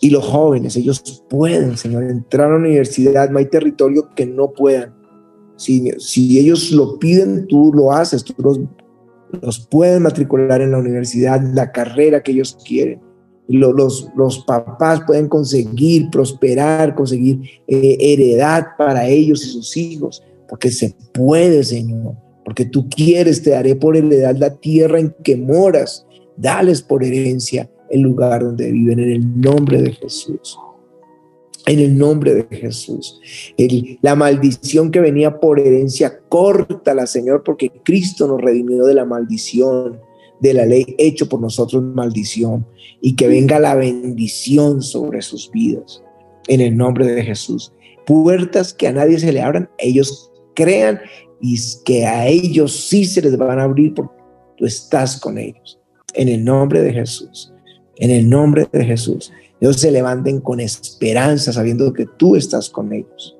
Y 0.00 0.10
los 0.10 0.24
jóvenes, 0.24 0.76
ellos 0.76 1.24
pueden, 1.28 1.76
Señor, 1.76 2.04
entrar 2.04 2.48
a 2.48 2.50
la 2.50 2.56
universidad. 2.56 3.30
No 3.30 3.38
hay 3.38 3.46
territorio 3.46 4.08
que 4.14 4.26
no 4.26 4.52
puedan. 4.52 4.94
Si, 5.56 5.90
si 5.98 6.38
ellos 6.38 6.70
lo 6.72 6.98
piden, 6.98 7.46
tú 7.46 7.72
lo 7.74 7.92
haces. 7.92 8.22
Tú 8.22 8.34
los, 8.38 8.60
los 9.40 9.66
pueden 9.66 10.02
matricular 10.02 10.60
en 10.60 10.72
la 10.72 10.78
universidad, 10.78 11.40
la 11.54 11.72
carrera 11.72 12.22
que 12.22 12.32
ellos 12.32 12.58
quieren. 12.66 13.00
Los, 13.48 14.08
los, 14.16 14.38
papás 14.40 15.02
pueden 15.06 15.28
conseguir 15.28 16.10
prosperar, 16.10 16.94
conseguir 16.94 17.40
eh, 17.68 17.96
heredad 18.00 18.66
para 18.76 19.06
ellos 19.06 19.44
y 19.44 19.50
sus 19.50 19.76
hijos, 19.76 20.22
porque 20.48 20.70
se 20.70 20.94
puede, 21.12 21.62
Señor. 21.62 22.14
Porque 22.44 22.64
tú 22.64 22.88
quieres, 22.88 23.42
te 23.42 23.50
daré 23.50 23.74
por 23.74 23.96
heredad 23.96 24.36
la 24.36 24.54
tierra 24.54 25.00
en 25.00 25.14
que 25.24 25.36
moras. 25.36 26.06
Dales 26.36 26.82
por 26.82 27.02
herencia 27.02 27.68
el 27.90 28.02
lugar 28.02 28.42
donde 28.42 28.70
viven 28.70 29.00
en 29.00 29.10
el 29.10 29.40
nombre 29.40 29.82
de 29.82 29.92
Jesús. 29.92 30.58
En 31.66 31.80
el 31.80 31.98
nombre 31.98 32.34
de 32.34 32.56
Jesús. 32.56 33.20
la 34.00 34.14
maldición 34.14 34.92
que 34.92 35.00
venía 35.00 35.40
por 35.40 35.58
herencia, 35.58 36.20
la 36.84 37.06
Señor, 37.06 37.42
porque 37.42 37.72
Cristo 37.82 38.28
nos 38.28 38.40
redimió 38.40 38.84
de 38.84 38.94
la 38.94 39.04
maldición, 39.04 39.98
de 40.40 40.54
la 40.54 40.66
ley 40.66 40.94
hecho 40.98 41.28
por 41.28 41.40
nosotros 41.40 41.82
maldición, 41.82 42.66
y 43.00 43.16
que 43.16 43.28
venga 43.28 43.58
la 43.58 43.74
bendición 43.74 44.82
sobre 44.82 45.22
sus 45.22 45.50
vidas. 45.50 46.02
en 46.48 46.60
el 46.60 46.76
nombre 46.76 47.06
de 47.06 47.24
Jesús. 47.24 47.72
Puertas 48.06 48.72
que 48.72 48.86
a 48.86 48.92
nadie 48.92 49.18
se 49.18 49.32
le 49.32 49.40
abran, 49.40 49.68
ellos 49.78 50.30
crean 50.54 51.00
y 51.40 51.56
que 51.84 52.06
a 52.06 52.28
ellos 52.28 52.88
sí 52.88 53.04
se 53.04 53.20
les 53.20 53.36
van 53.36 53.58
a 53.58 53.64
abrir 53.64 53.94
porque 53.94 54.14
tú 54.56 54.64
estás 54.64 55.18
con 55.18 55.38
ellos. 55.38 55.80
En 56.14 56.28
el 56.28 56.44
nombre 56.44 56.82
de 56.82 56.92
Jesús, 56.92 57.52
en 57.96 58.12
el 58.12 58.28
nombre 58.28 58.68
de 58.70 58.84
Jesús. 58.84 59.32
Ellos 59.60 59.80
se 59.80 59.90
levanten 59.90 60.40
con 60.40 60.60
esperanza 60.60 61.52
sabiendo 61.52 61.92
que 61.92 62.06
tú 62.16 62.36
estás 62.36 62.70
con 62.70 62.92
ellos. 62.92 63.36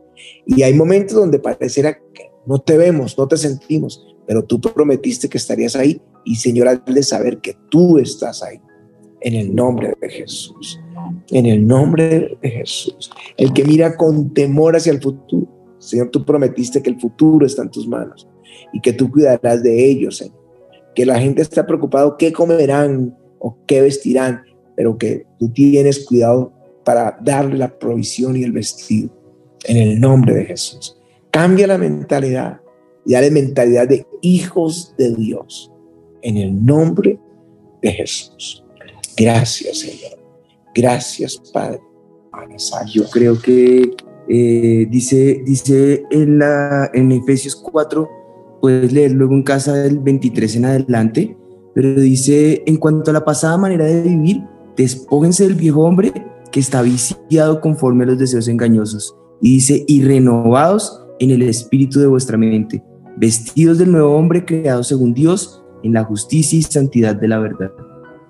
Y 0.46 0.62
hay 0.62 0.74
momentos 0.74 1.16
donde 1.16 1.38
pareciera 1.38 1.94
que 1.94 2.30
no 2.46 2.58
te 2.58 2.76
vemos, 2.76 3.16
no 3.18 3.28
te 3.28 3.36
sentimos, 3.36 4.04
pero 4.26 4.42
tú 4.44 4.60
prometiste 4.60 5.28
que 5.28 5.38
estarías 5.38 5.76
ahí 5.76 6.00
y 6.26 6.34
Señor, 6.34 6.66
hazle 6.66 7.02
saber 7.04 7.38
que 7.38 7.56
tú 7.70 7.98
estás 7.98 8.42
ahí. 8.42 8.60
En 9.20 9.34
el 9.34 9.54
nombre 9.54 9.94
de 10.00 10.08
Jesús. 10.10 10.78
En 11.30 11.46
el 11.46 11.66
nombre 11.66 12.36
de 12.42 12.50
Jesús. 12.50 13.10
El 13.36 13.52
que 13.52 13.64
mira 13.64 13.96
con 13.96 14.34
temor 14.34 14.76
hacia 14.76 14.92
el 14.92 15.00
futuro. 15.00 15.46
Señor, 15.78 16.10
tú 16.10 16.24
prometiste 16.24 16.82
que 16.82 16.90
el 16.90 17.00
futuro 17.00 17.46
está 17.46 17.62
en 17.62 17.70
tus 17.70 17.86
manos 17.86 18.28
y 18.72 18.80
que 18.80 18.92
tú 18.92 19.10
cuidarás 19.10 19.62
de 19.62 19.88
ellos, 19.88 20.18
Señor. 20.18 20.36
Que 20.96 21.06
la 21.06 21.18
gente 21.20 21.42
está 21.42 21.64
preocupado 21.64 22.16
qué 22.16 22.32
comerán 22.32 23.16
o 23.38 23.56
qué 23.66 23.80
vestirán, 23.80 24.42
pero 24.74 24.98
que 24.98 25.26
tú 25.38 25.48
tienes 25.50 26.04
cuidado 26.04 26.52
para 26.84 27.16
darle 27.22 27.56
la 27.56 27.78
provisión 27.78 28.36
y 28.36 28.42
el 28.42 28.50
vestido. 28.50 29.10
En 29.64 29.76
el 29.76 30.00
nombre 30.00 30.34
de 30.34 30.44
Jesús. 30.46 30.98
Cambia 31.30 31.68
la 31.68 31.78
mentalidad 31.78 32.60
y 33.04 33.12
dale 33.12 33.30
mentalidad 33.30 33.86
de 33.86 34.04
hijos 34.22 34.92
de 34.98 35.14
Dios. 35.14 35.70
En 36.26 36.36
el 36.38 36.66
nombre 36.66 37.20
de 37.80 37.92
Jesús. 37.92 38.64
Gracias, 39.16 39.78
Señor. 39.78 40.18
Gracias, 40.74 41.40
Padre. 41.52 41.78
Yo 42.92 43.08
creo 43.10 43.40
que 43.40 43.94
eh, 44.28 44.88
dice, 44.90 45.40
dice 45.46 46.02
en, 46.10 46.40
la, 46.40 46.90
en 46.92 47.12
Efesios 47.12 47.54
4, 47.54 48.08
puedes 48.60 48.92
leer 48.92 49.12
luego 49.12 49.34
en 49.34 49.44
casa 49.44 49.74
del 49.74 50.00
23 50.00 50.56
en 50.56 50.64
adelante, 50.64 51.36
pero 51.76 51.94
dice, 52.00 52.60
en 52.66 52.76
cuanto 52.78 53.12
a 53.12 53.14
la 53.14 53.24
pasada 53.24 53.56
manera 53.56 53.84
de 53.84 54.02
vivir, 54.02 54.42
despójense 54.76 55.44
del 55.44 55.54
viejo 55.54 55.84
hombre 55.84 56.12
que 56.50 56.58
está 56.58 56.82
viciado 56.82 57.60
conforme 57.60 58.02
a 58.02 58.08
los 58.08 58.18
deseos 58.18 58.48
engañosos. 58.48 59.14
Y 59.40 59.54
dice, 59.54 59.84
y 59.86 60.02
renovados 60.02 61.06
en 61.20 61.30
el 61.30 61.42
espíritu 61.42 62.00
de 62.00 62.08
vuestra 62.08 62.36
mente, 62.36 62.82
vestidos 63.16 63.78
del 63.78 63.92
nuevo 63.92 64.16
hombre 64.16 64.44
creado 64.44 64.82
según 64.82 65.14
Dios 65.14 65.62
en 65.86 65.94
la 65.94 66.04
justicia 66.04 66.58
y 66.58 66.62
santidad 66.62 67.16
de 67.16 67.28
la 67.28 67.38
verdad. 67.38 67.70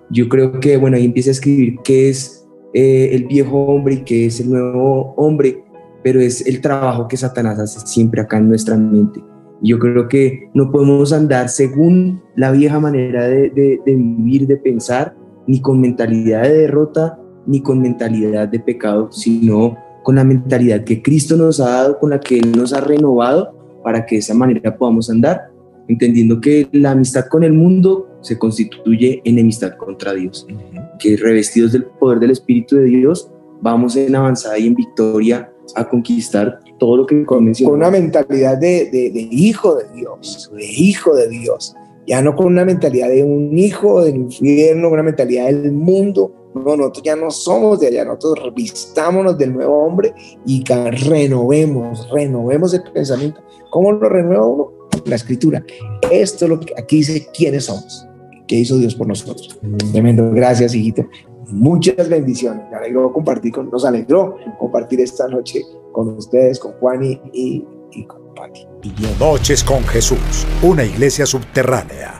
Yo 0.09 0.29
creo 0.29 0.59
que, 0.59 0.77
bueno, 0.77 0.97
ahí 0.97 1.05
empieza 1.05 1.31
a 1.31 1.33
escribir 1.33 1.79
qué 1.83 2.09
es 2.09 2.47
eh, 2.73 3.09
el 3.11 3.25
viejo 3.25 3.65
hombre 3.65 3.95
y 3.95 4.03
qué 4.03 4.25
es 4.27 4.39
el 4.39 4.49
nuevo 4.49 5.13
hombre, 5.17 5.63
pero 6.03 6.21
es 6.21 6.45
el 6.45 6.61
trabajo 6.61 7.07
que 7.07 7.17
Satanás 7.17 7.59
hace 7.59 7.85
siempre 7.85 8.21
acá 8.21 8.37
en 8.37 8.49
nuestra 8.49 8.77
mente. 8.77 9.21
Yo 9.61 9.79
creo 9.79 10.07
que 10.07 10.49
no 10.53 10.71
podemos 10.71 11.11
andar 11.11 11.49
según 11.49 12.21
la 12.35 12.51
vieja 12.51 12.79
manera 12.79 13.27
de, 13.27 13.49
de, 13.49 13.79
de 13.85 13.95
vivir, 13.95 14.47
de 14.47 14.57
pensar, 14.57 15.15
ni 15.47 15.59
con 15.61 15.81
mentalidad 15.81 16.43
de 16.43 16.53
derrota, 16.59 17.19
ni 17.45 17.61
con 17.61 17.81
mentalidad 17.81 18.47
de 18.47 18.59
pecado, 18.59 19.11
sino 19.11 19.75
con 20.03 20.15
la 20.15 20.23
mentalidad 20.23 20.83
que 20.83 21.01
Cristo 21.01 21.35
nos 21.35 21.59
ha 21.59 21.69
dado, 21.69 21.99
con 21.99 22.11
la 22.11 22.19
que 22.19 22.37
Él 22.39 22.51
nos 22.55 22.71
ha 22.71 22.81
renovado, 22.81 23.53
para 23.83 24.05
que 24.05 24.15
de 24.15 24.19
esa 24.19 24.33
manera 24.33 24.77
podamos 24.77 25.09
andar, 25.09 25.49
entendiendo 25.87 26.39
que 26.41 26.67
la 26.71 26.91
amistad 26.91 27.25
con 27.27 27.43
el 27.43 27.53
mundo 27.53 28.07
se 28.21 28.37
constituye 28.37 29.21
enemistad 29.23 29.77
contra 29.77 30.13
Dios, 30.13 30.45
que 30.99 31.17
revestidos 31.17 31.71
del 31.71 31.85
poder 31.85 32.19
del 32.19 32.31
Espíritu 32.31 32.75
de 32.75 32.85
Dios, 32.85 33.31
vamos 33.61 33.95
en 33.95 34.15
avanzada 34.15 34.57
y 34.59 34.67
en 34.67 34.75
victoria 34.75 35.51
a 35.75 35.87
conquistar 35.87 36.59
todo 36.79 36.97
lo 36.97 37.05
que 37.05 37.25
con, 37.25 37.53
con 37.53 37.73
una 37.73 37.91
mentalidad 37.91 38.57
de, 38.57 38.89
de, 38.91 39.09
de, 39.11 39.27
hijo 39.31 39.75
de 39.75 39.85
Dios, 39.93 40.51
de 40.53 40.65
hijo 40.65 41.15
de 41.15 41.27
Dios, 41.27 41.75
ya 42.05 42.21
no 42.21 42.35
con 42.35 42.47
una 42.47 42.63
mentalidad 42.63 43.09
de 43.09 43.23
un 43.23 43.57
hijo 43.57 44.03
del 44.03 44.15
infierno, 44.15 44.89
una 44.89 45.03
mentalidad 45.03 45.47
del 45.47 45.71
mundo. 45.73 46.33
No, 46.55 46.75
nosotros 46.75 47.03
ya 47.03 47.15
no 47.15 47.29
somos 47.29 47.79
de 47.79 47.87
allá, 47.87 48.05
nosotros 48.05 48.45
revistámonos 48.45 49.37
del 49.37 49.53
nuevo 49.53 49.77
hombre 49.83 50.13
y 50.45 50.63
renovemos, 50.63 52.09
renovemos 52.09 52.73
el 52.73 52.83
pensamiento. 52.83 53.41
¿Cómo 53.69 53.91
lo 53.91 54.09
renueva 54.09 54.47
uno? 54.47 54.76
La 55.07 55.15
escritura. 55.15 55.63
Esto 56.11 56.45
es 56.45 56.49
lo 56.49 56.59
que 56.59 56.73
aquí 56.77 56.97
dice 56.97 57.27
quiénes 57.35 57.65
somos, 57.65 58.05
qué 58.47 58.55
hizo 58.57 58.77
Dios 58.77 58.95
por 58.95 59.07
nosotros. 59.07 59.57
Tremendo, 59.91 60.31
gracias, 60.31 60.75
hijito. 60.75 61.07
Muchas 61.49 62.09
bendiciones. 62.09 62.65
Me 62.69 62.77
alegró 62.77 63.11
compartir 63.13 63.53
con, 63.53 63.69
nos 63.69 63.85
alegró 63.85 64.37
compartir 64.59 64.99
esta 64.99 65.27
noche 65.27 65.61
con 65.93 66.09
ustedes, 66.09 66.59
con 66.59 66.73
Juan 66.73 67.03
y, 67.03 67.21
y, 67.33 67.65
y 67.93 68.05
con 68.05 68.33
Pati. 68.35 68.67
Noches 69.19 69.63
con 69.63 69.81
Jesús, 69.83 70.45
una 70.61 70.83
iglesia 70.83 71.25
subterránea 71.25 72.16